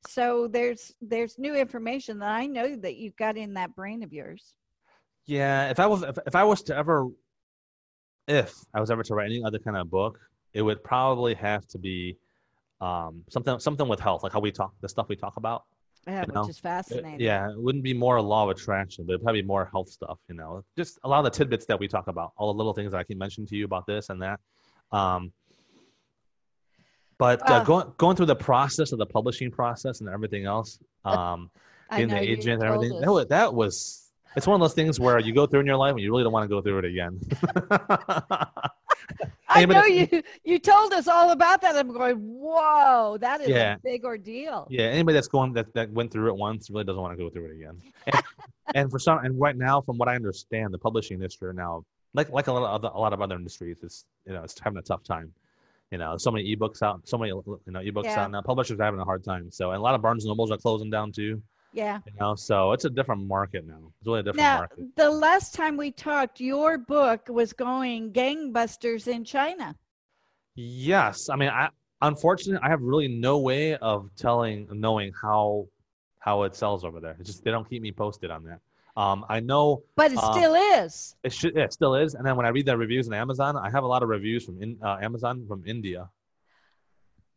So 0.08 0.47
there's 0.47 0.93
there's 1.01 1.38
new 1.39 1.56
information 1.56 2.20
that 2.20 2.32
I 2.32 2.45
know 2.45 2.76
that 2.76 2.95
you've 2.97 3.16
got 3.16 3.38
in 3.38 3.53
that 3.56 3.76
brain 3.76 4.03
of 4.03 4.14
yours. 4.14 4.56
Yeah, 5.26 5.70
if 5.70 5.80
I 5.80 5.88
was 5.88 6.03
if, 6.03 6.18
if 6.28 6.36
I 6.36 6.43
was 6.43 6.62
to 6.64 6.76
ever 6.76 7.08
if 8.28 8.53
I 8.74 8.80
was 8.80 8.89
ever 8.91 9.03
to 9.03 9.16
write 9.16 9.26
any 9.28 9.43
other 9.43 9.60
kind 9.60 9.78
of 9.78 9.89
book, 9.89 10.20
it 10.53 10.62
would 10.62 10.84
probably 10.84 11.34
have 11.36 11.66
to 11.68 11.78
be 11.78 12.18
um, 12.82 13.24
something 13.30 13.60
something 13.60 13.88
with 13.88 13.99
health, 13.99 14.24
like 14.24 14.34
how 14.34 14.39
we 14.39 14.51
talk 14.51 14.74
the 14.82 14.89
stuff 14.89 15.08
we 15.10 15.16
talk 15.16 15.38
about. 15.38 15.64
Yeah, 16.08 16.26
You 16.28 16.41
which 16.41 16.49
is 16.49 16.60
fascinating. 16.60 17.20
Yeah, 17.20 17.49
it 17.49 17.60
wouldn't 17.60 17.84
be 17.84 17.93
more 17.93 18.22
law 18.22 18.43
of 18.43 18.49
attraction, 18.49 19.06
but 19.06 19.14
it'd 19.14 19.24
probably 19.24 19.41
be 19.41 19.47
more 19.47 19.66
health 19.66 19.89
stuff. 19.89 20.20
You 20.28 20.36
know, 20.36 20.64
just 20.78 20.99
a 21.03 21.10
lot 21.10 21.20
of 21.20 21.26
the 21.26 21.32
tidbits 21.32 21.66
that 21.66 21.80
we 21.80 21.88
talk 21.88 22.08
about, 22.08 22.34
all 22.38 22.53
the 22.53 22.58
little 22.58 22.74
things 22.74 22.91
that 22.91 22.99
I 22.99 23.03
keep 23.03 23.18
mentioning 23.18 23.47
to 23.47 23.56
you 23.56 23.66
about 23.66 23.88
this 23.88 24.10
and 24.10 24.22
that. 24.22 24.39
Um, 24.91 25.32
but 27.18 27.41
uh, 27.49 27.62
Ah. 27.62 27.64
going 27.64 27.93
going 27.97 28.16
through 28.16 28.28
the 28.28 28.36
process 28.36 28.91
of 28.91 28.99
the 28.99 29.06
publishing 29.06 29.49
process 29.49 30.01
and 30.01 30.10
everything 30.10 30.45
else, 30.45 30.80
um, 31.06 31.49
I 31.89 32.03
the 32.06 32.18
agent 32.18 32.62
and 32.62 32.64
everything, 32.64 32.93
us. 32.97 33.01
that 33.01 33.12
was, 33.12 33.28
that 33.28 33.53
was 33.53 34.12
it's 34.36 34.45
one 34.45 34.56
of 34.56 34.62
those 34.62 34.74
things 34.74 34.99
where 34.99 35.18
you 35.20 35.34
go 35.34 35.47
through 35.47 35.62
in 35.62 35.66
your 35.66 35.78
life 35.78 35.91
and 35.91 36.01
you 36.01 36.12
really 36.12 36.24
don't 36.24 36.34
want 36.34 36.43
to 36.43 36.49
go 36.49 36.62
through 36.62 36.80
it 36.80 36.86
again. 36.86 37.20
I 39.48 39.66
know 39.66 39.84
you. 39.86 40.08
You 40.43 40.60
told 40.60 40.93
us 40.93 41.08
all 41.08 41.32
about 41.32 41.62
that. 41.62 41.76
I'm 41.76 41.91
going, 41.91 42.18
whoa, 42.18 43.18
that 43.20 43.41
is 43.41 43.50
Yeah. 43.50 43.76
a 43.76 43.80
big 43.84 44.06
ordeal. 44.06 44.68
Yeah, 44.70 44.86
anybody 44.86 45.14
that's 45.16 45.28
going 45.28 45.54
that, 45.54 45.74
that 45.74 45.91
went 45.91 46.12
through 46.12 46.30
it 46.30 46.36
once 46.38 46.70
really 46.70 46.84
doesn't 46.84 47.02
want 47.02 47.18
to 47.18 47.24
go 47.24 47.30
through 47.30 47.46
it 47.46 47.52
again. 47.56 47.82
And, 48.08 48.24
and 48.76 48.91
for 48.91 49.00
some, 49.00 49.20
and 49.26 49.39
right 49.39 49.56
now, 49.58 49.82
from 49.82 49.98
what 49.98 50.08
I 50.08 50.16
understand, 50.16 50.74
the 50.74 50.78
publishing 50.78 51.16
industry 51.16 51.54
now, 51.54 51.84
like 52.14 52.30
like 52.30 52.48
a 52.48 52.54
lot 52.54 52.64
of 52.64 52.70
other, 52.70 52.91
a 52.93 53.00
lot 53.00 53.14
of 53.14 53.22
other 53.22 53.36
industries, 53.36 53.78
is 53.84 54.06
you 54.26 54.34
know 54.34 54.43
it's 54.43 54.58
having 54.60 54.78
a 54.80 54.82
tough 54.82 55.04
time. 55.04 55.34
You 55.91 55.98
know, 55.98 56.18
so 56.18 56.32
many 56.32 56.56
ebooks 56.56 56.82
out, 56.82 57.02
so 57.08 57.18
many 57.18 57.30
you 57.32 57.60
know 57.68 57.80
ebooks 57.80 58.06
Yeah. 58.06 58.24
out 58.24 58.32
now. 58.32 58.41
Publishers 58.41 58.80
are 58.80 58.84
having 58.84 59.00
a 59.00 59.06
hard 59.06 59.24
time. 59.24 59.52
So, 59.52 59.72
and 59.72 59.80
a 59.80 59.82
lot 59.82 59.96
of 59.96 60.02
Barnes 60.02 60.24
and 60.24 60.30
Nobles 60.30 60.52
are 60.52 60.58
closing 60.58 60.89
down 60.89 61.12
too. 61.12 61.41
Yeah. 61.76 62.00
You 62.08 62.14
know, 62.20 62.36
so 62.36 62.72
it's 62.72 62.86
a 62.86 62.90
different 62.90 63.28
market 63.28 63.68
now. 63.68 63.92
It's 64.00 64.08
really 64.08 64.22
a 64.22 64.24
different 64.24 64.38
Now, 64.38 64.58
market. 64.60 64.96
the 64.96 65.10
last 65.10 65.54
time 65.54 65.76
we 65.76 65.92
talked, 65.92 66.40
your 66.40 66.78
book 66.78 67.28
was 67.28 67.52
going 67.52 68.14
gangbusters 68.14 69.08
in 69.10 69.26
China. 69.26 69.76
Yes, 70.56 71.28
I 71.30 71.36
mean, 71.36 71.50
I 71.50 71.68
unfortunately 72.02 72.66
I 72.66 72.70
have 72.70 72.82
really 72.82 73.10
no 73.10 73.40
way 73.40 73.76
of 73.76 74.10
telling, 74.16 74.68
knowing 74.72 75.12
how 75.22 75.68
how 76.20 76.44
it 76.44 76.56
sells 76.56 76.86
over 76.86 77.02
there. 77.02 77.18
It's 77.20 77.30
just 77.30 77.44
they 77.44 77.52
don't 77.52 77.70
keep 77.70 77.82
me 77.82 77.92
posted 77.92 78.32
on 78.32 78.46
that. 78.46 78.62
Um, 78.96 79.26
I 79.28 79.42
know 79.42 79.84
But 79.98 80.14
it 80.14 80.18
Um, 80.24 80.34
still 80.34 80.56
is. 80.56 81.16
It 81.24 81.34
should, 81.34 81.54
yeah, 81.56 81.66
it 81.66 81.74
still 81.74 81.96
is. 81.96 82.16
And 82.16 82.26
then 82.26 82.38
when 82.38 82.46
I 82.46 82.50
read 82.50 82.66
the 82.66 82.78
reviews 82.78 83.06
on 83.10 83.14
Amazon, 83.14 83.58
I 83.58 83.70
have 83.70 83.84
a 83.84 83.88
lot 83.88 84.02
of 84.02 84.08
reviews 84.08 84.46
from 84.46 84.62
in, 84.64 84.78
uh, 84.82 84.98
Amazon 85.02 85.46
from 85.46 85.62
India. 85.68 86.10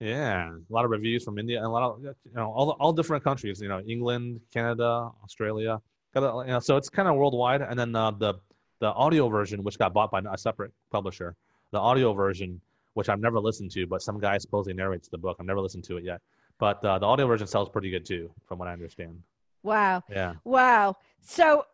Yeah, 0.00 0.50
a 0.52 0.72
lot 0.72 0.84
of 0.84 0.90
reviews 0.92 1.24
from 1.24 1.38
India 1.38 1.56
and 1.58 1.66
a 1.66 1.68
lot 1.68 1.82
of 1.82 2.02
you 2.02 2.14
know 2.34 2.52
all 2.52 2.70
all 2.78 2.92
different 2.92 3.24
countries. 3.24 3.60
You 3.60 3.68
know, 3.68 3.80
England, 3.80 4.40
Canada, 4.52 5.10
Australia. 5.24 5.80
Got 6.14 6.22
a, 6.22 6.46
you 6.46 6.52
know, 6.52 6.60
so 6.60 6.76
it's 6.76 6.88
kind 6.88 7.08
of 7.08 7.16
worldwide. 7.16 7.62
And 7.62 7.78
then 7.78 7.94
uh, 7.96 8.12
the 8.12 8.34
the 8.78 8.92
audio 8.92 9.28
version, 9.28 9.64
which 9.64 9.78
got 9.78 9.92
bought 9.92 10.10
by 10.12 10.20
a 10.20 10.38
separate 10.38 10.72
publisher, 10.92 11.34
the 11.72 11.78
audio 11.78 12.12
version, 12.12 12.60
which 12.94 13.08
I've 13.08 13.20
never 13.20 13.40
listened 13.40 13.72
to, 13.72 13.86
but 13.88 14.02
some 14.02 14.20
guy 14.20 14.38
supposedly 14.38 14.74
narrates 14.74 15.08
the 15.08 15.18
book. 15.18 15.36
I've 15.40 15.46
never 15.46 15.60
listened 15.60 15.84
to 15.84 15.96
it 15.96 16.04
yet, 16.04 16.20
but 16.60 16.84
uh, 16.84 16.98
the 17.00 17.06
audio 17.06 17.26
version 17.26 17.48
sells 17.48 17.68
pretty 17.68 17.90
good 17.90 18.06
too, 18.06 18.30
from 18.46 18.58
what 18.58 18.68
I 18.68 18.72
understand. 18.72 19.20
Wow. 19.64 20.04
Yeah. 20.08 20.34
Wow. 20.44 20.96
So 21.20 21.66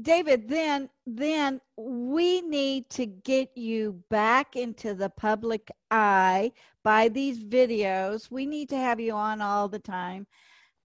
David, 0.00 0.48
then 0.48 0.88
then 1.06 1.60
we 1.76 2.40
need 2.42 2.88
to 2.90 3.06
get 3.06 3.56
you 3.56 4.02
back 4.10 4.54
into 4.54 4.94
the 4.94 5.10
public 5.10 5.70
eye 5.90 6.52
by 6.84 7.08
these 7.08 7.42
videos. 7.42 8.30
We 8.30 8.46
need 8.46 8.68
to 8.68 8.76
have 8.76 9.00
you 9.00 9.12
on 9.12 9.40
all 9.40 9.68
the 9.68 9.78
time. 9.78 10.26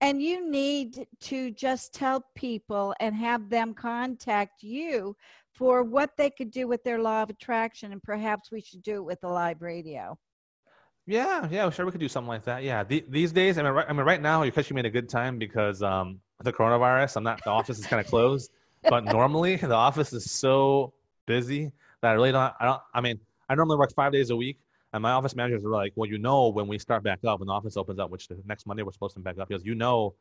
And 0.02 0.22
you 0.22 0.50
need 0.50 1.08
to 1.22 1.52
just 1.52 1.94
tell 1.94 2.26
people 2.36 2.94
and 3.00 3.16
have 3.16 3.50
them 3.50 3.74
contact 3.74 4.62
you 4.62 5.16
for 5.54 5.84
what 5.84 6.18
they 6.18 6.30
could 6.30 6.52
do 6.52 6.68
with 6.68 6.84
their 6.84 7.00
law 7.00 7.24
of 7.24 7.30
attraction. 7.30 7.94
And 7.94 8.04
perhaps 8.04 8.52
we 8.52 8.60
should 8.60 8.84
do 8.84 8.96
it 8.96 9.06
with 9.06 9.22
the 9.22 9.30
live 9.30 9.62
radio. 9.62 10.18
Yeah, 11.06 11.48
yeah, 11.52 11.70
sure, 11.70 11.86
we 11.86 11.92
could 11.92 12.00
do 12.02 12.08
something 12.08 12.30
like 12.30 12.44
that. 12.46 12.64
Yeah, 12.64 12.84
the, 12.84 13.04
these 13.10 13.34
days, 13.34 13.58
I 13.58 13.64
mean, 13.64 13.74
right, 13.74 13.86
I 13.90 13.94
mean, 13.94 14.06
right 14.06 14.22
now, 14.22 14.44
you're 14.44 14.54
catching 14.54 14.76
me 14.76 14.82
a 14.82 14.90
good 14.90 15.10
time 15.10 15.38
because 15.38 15.82
um, 15.82 16.20
the 16.42 16.54
coronavirus, 16.54 17.18
I'm 17.18 17.24
not. 17.24 17.44
The 17.44 17.50
office 17.50 17.78
is 17.78 17.86
kind 17.86 18.00
of 18.00 18.08
closed, 18.08 18.52
but 18.90 19.06
normally 19.06 19.56
the 19.74 19.74
office 19.74 20.14
is 20.14 20.30
so 20.30 20.94
busy 21.26 21.72
that 22.02 22.10
I 22.10 22.14
really 22.14 22.32
don't. 22.32 22.54
I 22.60 22.66
don't. 22.66 22.82
I 22.94 23.02
mean, 23.02 23.20
I 23.50 23.56
normally 23.56 23.78
work 23.78 23.94
five 23.94 24.12
days 24.12 24.30
a 24.30 24.36
week, 24.36 24.60
and 24.94 25.02
my 25.02 25.12
office 25.12 25.36
managers 25.36 25.64
are 25.64 25.70
like, 25.70 25.94
"Well, 25.96 26.10
you 26.10 26.18
know, 26.18 26.50
when 26.50 26.68
we 26.68 26.78
start 26.80 27.04
back 27.04 27.20
up, 27.26 27.40
when 27.40 27.48
the 27.48 27.54
office 27.54 27.78
opens 27.78 28.00
up, 28.00 28.10
which 28.10 28.28
the 28.28 28.38
next 28.46 28.68
Monday 28.68 28.84
we're 28.84 28.92
supposed 28.92 29.16
to 29.16 29.22
back 29.22 29.40
up, 29.40 29.48
because 29.48 29.66
you 29.66 29.76
know, 29.76 30.16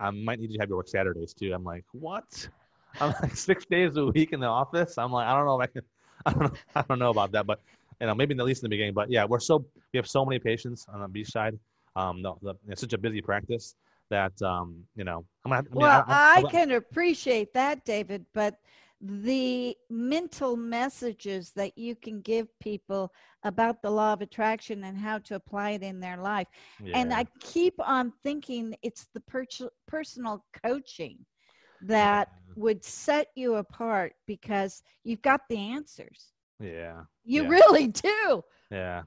I 0.00 0.10
might 0.10 0.40
need 0.40 0.50
you 0.50 0.58
to 0.58 0.62
have 0.62 0.68
your 0.68 0.78
work 0.78 0.88
Saturdays 0.88 1.34
too." 1.34 1.52
I'm 1.52 1.64
like, 1.64 1.84
"What?" 1.92 2.48
I'm 3.00 3.14
like 3.22 3.36
six 3.36 3.66
days 3.66 3.96
a 3.96 4.06
week 4.06 4.32
in 4.32 4.40
the 4.40 4.46
office. 4.46 4.96
I'm 4.96 5.12
like, 5.12 5.26
I 5.26 5.34
don't 5.34 5.44
know 5.46 5.60
if 5.60 5.68
I 5.68 5.72
can. 5.72 5.82
I 6.26 6.32
don't. 6.32 6.42
Know, 6.42 6.58
I 6.74 6.82
don't 6.82 6.98
know 6.98 7.10
about 7.10 7.32
that, 7.32 7.46
but 7.46 7.60
you 8.00 8.06
know, 8.06 8.14
maybe 8.14 8.34
at 8.36 8.44
least 8.44 8.62
in 8.62 8.66
the 8.66 8.70
beginning. 8.70 8.94
But 8.94 9.10
yeah, 9.10 9.24
we're 9.24 9.40
so 9.40 9.64
we 9.92 9.98
have 9.98 10.08
so 10.08 10.24
many 10.24 10.38
patients 10.38 10.86
on 10.92 11.00
the 11.00 11.08
beach 11.08 11.30
side. 11.30 11.58
Um, 11.96 12.22
the, 12.22 12.34
the, 12.42 12.54
it's 12.68 12.80
such 12.80 12.92
a 12.92 12.98
busy 12.98 13.20
practice 13.20 13.74
that 14.10 14.40
um, 14.42 14.84
you 14.94 15.04
know, 15.04 15.24
I'm 15.44 15.50
gonna. 15.50 15.66
I 15.70 15.74
Well, 15.76 16.04
I, 16.06 16.42
I- 16.46 16.50
can 16.50 16.72
appreciate 16.72 17.52
that, 17.54 17.84
David, 17.84 18.24
but 18.34 18.56
the 19.00 19.76
mental 19.88 20.56
messages 20.56 21.52
that 21.52 21.78
you 21.78 21.94
can 21.94 22.20
give 22.20 22.48
people 22.58 23.12
about 23.44 23.80
the 23.80 23.90
law 23.90 24.12
of 24.12 24.22
attraction 24.22 24.82
and 24.84 24.98
how 24.98 25.18
to 25.18 25.36
apply 25.36 25.70
it 25.70 25.82
in 25.84 26.00
their 26.00 26.16
life. 26.16 26.48
And. 26.94 27.12
I 27.14 27.24
keep 27.40 27.74
on 27.78 28.12
thinking 28.24 28.74
it's 28.82 29.06
the 29.14 29.20
per- 29.20 29.44
personal 29.86 30.44
coaching 30.64 31.24
that 31.82 32.28
would 32.56 32.82
set 32.82 33.28
you 33.36 33.54
apart 33.56 34.14
because 34.26 34.82
you've 35.04 35.22
got 35.22 35.42
the 35.48 35.58
answers. 35.58 36.32
Yeah. 36.58 37.02
You 37.24 37.44
Yeah. 37.44 37.48
really 37.50 37.86
do. 37.86 38.42
Yeah. 38.72 39.02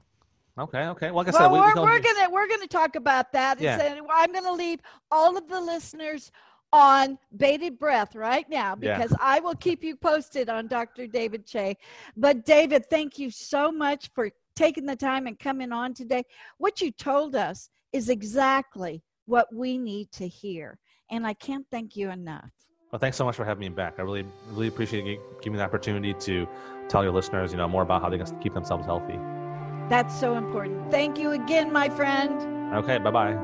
Okay. 0.58 0.86
Okay. 0.88 1.06
Well, 1.10 1.24
like 1.24 1.28
I 1.28 1.30
said, 1.30 1.40
Well, 1.46 1.52
we, 1.52 1.58
we 1.60 1.66
we're, 1.66 1.72
can- 1.74 1.82
we're 1.82 1.98
gonna 2.00 2.30
we're 2.30 2.48
gonna 2.48 2.66
talk 2.66 2.96
about 2.96 3.32
that. 3.32 3.56
and 3.56 3.64
Yeah. 3.64 3.78
say- 3.78 4.00
I'm 4.10 4.32
gonna 4.32 4.52
leave 4.52 4.80
all 5.10 5.36
of 5.36 5.48
the 5.48 5.60
listeners 5.60 6.30
on 6.74 7.18
bated 7.36 7.78
breath 7.78 8.14
right 8.14 8.48
now 8.48 8.76
Yeah. 8.80 8.96
because 8.96 9.14
I 9.20 9.40
will 9.40 9.54
keep 9.54 9.84
you 9.84 9.94
posted 9.96 10.48
on 10.48 10.68
Dr. 10.68 11.06
David 11.06 11.46
Che. 11.46 11.76
But 12.16 12.44
David, 12.46 12.88
thank 12.88 13.18
you 13.18 13.30
so 13.30 13.70
much 13.70 14.10
for 14.14 14.30
taking 14.56 14.86
the 14.86 14.96
time 14.96 15.26
and 15.26 15.38
coming 15.38 15.72
on 15.72 15.92
today. 15.94 16.24
What 16.58 16.80
you 16.80 16.90
told 16.90 17.34
us 17.36 17.68
is 17.92 18.08
exactly 18.08 19.02
what 19.26 19.54
we 19.54 19.76
need 19.78 20.10
to 20.12 20.26
hear, 20.26 20.78
and 21.10 21.26
I 21.26 21.34
can't 21.34 21.66
thank 21.70 21.94
you 21.96 22.10
enough. 22.10 22.50
Well, 22.90 22.98
thanks 22.98 23.16
so 23.16 23.24
much 23.24 23.36
for 23.36 23.44
having 23.44 23.60
me 23.60 23.68
back. 23.70 23.94
I 23.98 24.02
really, 24.02 24.24
really 24.50 24.68
appreciate 24.68 25.04
you 25.06 25.18
giving 25.40 25.52
me 25.52 25.58
the 25.58 25.64
opportunity 25.64 26.12
to 26.14 26.46
tell 26.88 27.02
your 27.02 27.12
listeners, 27.12 27.52
you 27.52 27.56
know, 27.58 27.68
more 27.68 27.82
about 27.82 28.02
how 28.02 28.10
they 28.10 28.18
can 28.18 28.38
keep 28.40 28.52
themselves 28.54 28.84
healthy. 28.84 29.18
That's 29.92 30.18
so 30.18 30.34
important. 30.36 30.90
Thank 30.90 31.18
you 31.18 31.32
again, 31.32 31.70
my 31.70 31.90
friend. 31.90 32.74
Okay. 32.76 32.96
Bye 32.96 33.10
bye. 33.10 33.36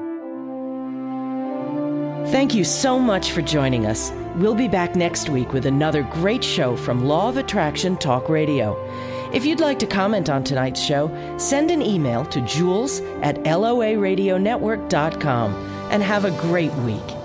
Thank 2.31 2.55
you 2.55 2.65
so 2.65 2.99
much 2.99 3.33
for 3.33 3.43
joining 3.43 3.85
us. 3.85 4.11
We'll 4.37 4.55
be 4.55 4.67
back 4.67 4.97
next 4.97 5.29
week 5.29 5.53
with 5.53 5.67
another 5.67 6.05
great 6.05 6.43
show 6.43 6.75
from 6.75 7.05
Law 7.05 7.29
of 7.29 7.37
Attraction 7.37 7.99
Talk 7.99 8.31
Radio. 8.31 8.83
If 9.31 9.45
you'd 9.45 9.61
like 9.61 9.79
to 9.81 9.87
comment 9.87 10.31
on 10.31 10.43
tonight's 10.43 10.83
show, 10.83 11.11
send 11.37 11.71
an 11.71 11.83
email 11.83 12.25
to 12.25 12.41
jewels 12.41 13.01
at 13.21 13.37
loaradionetwork.com 13.45 15.53
and 15.91 16.03
have 16.03 16.25
a 16.25 16.31
great 16.41 16.73
week. 16.77 17.18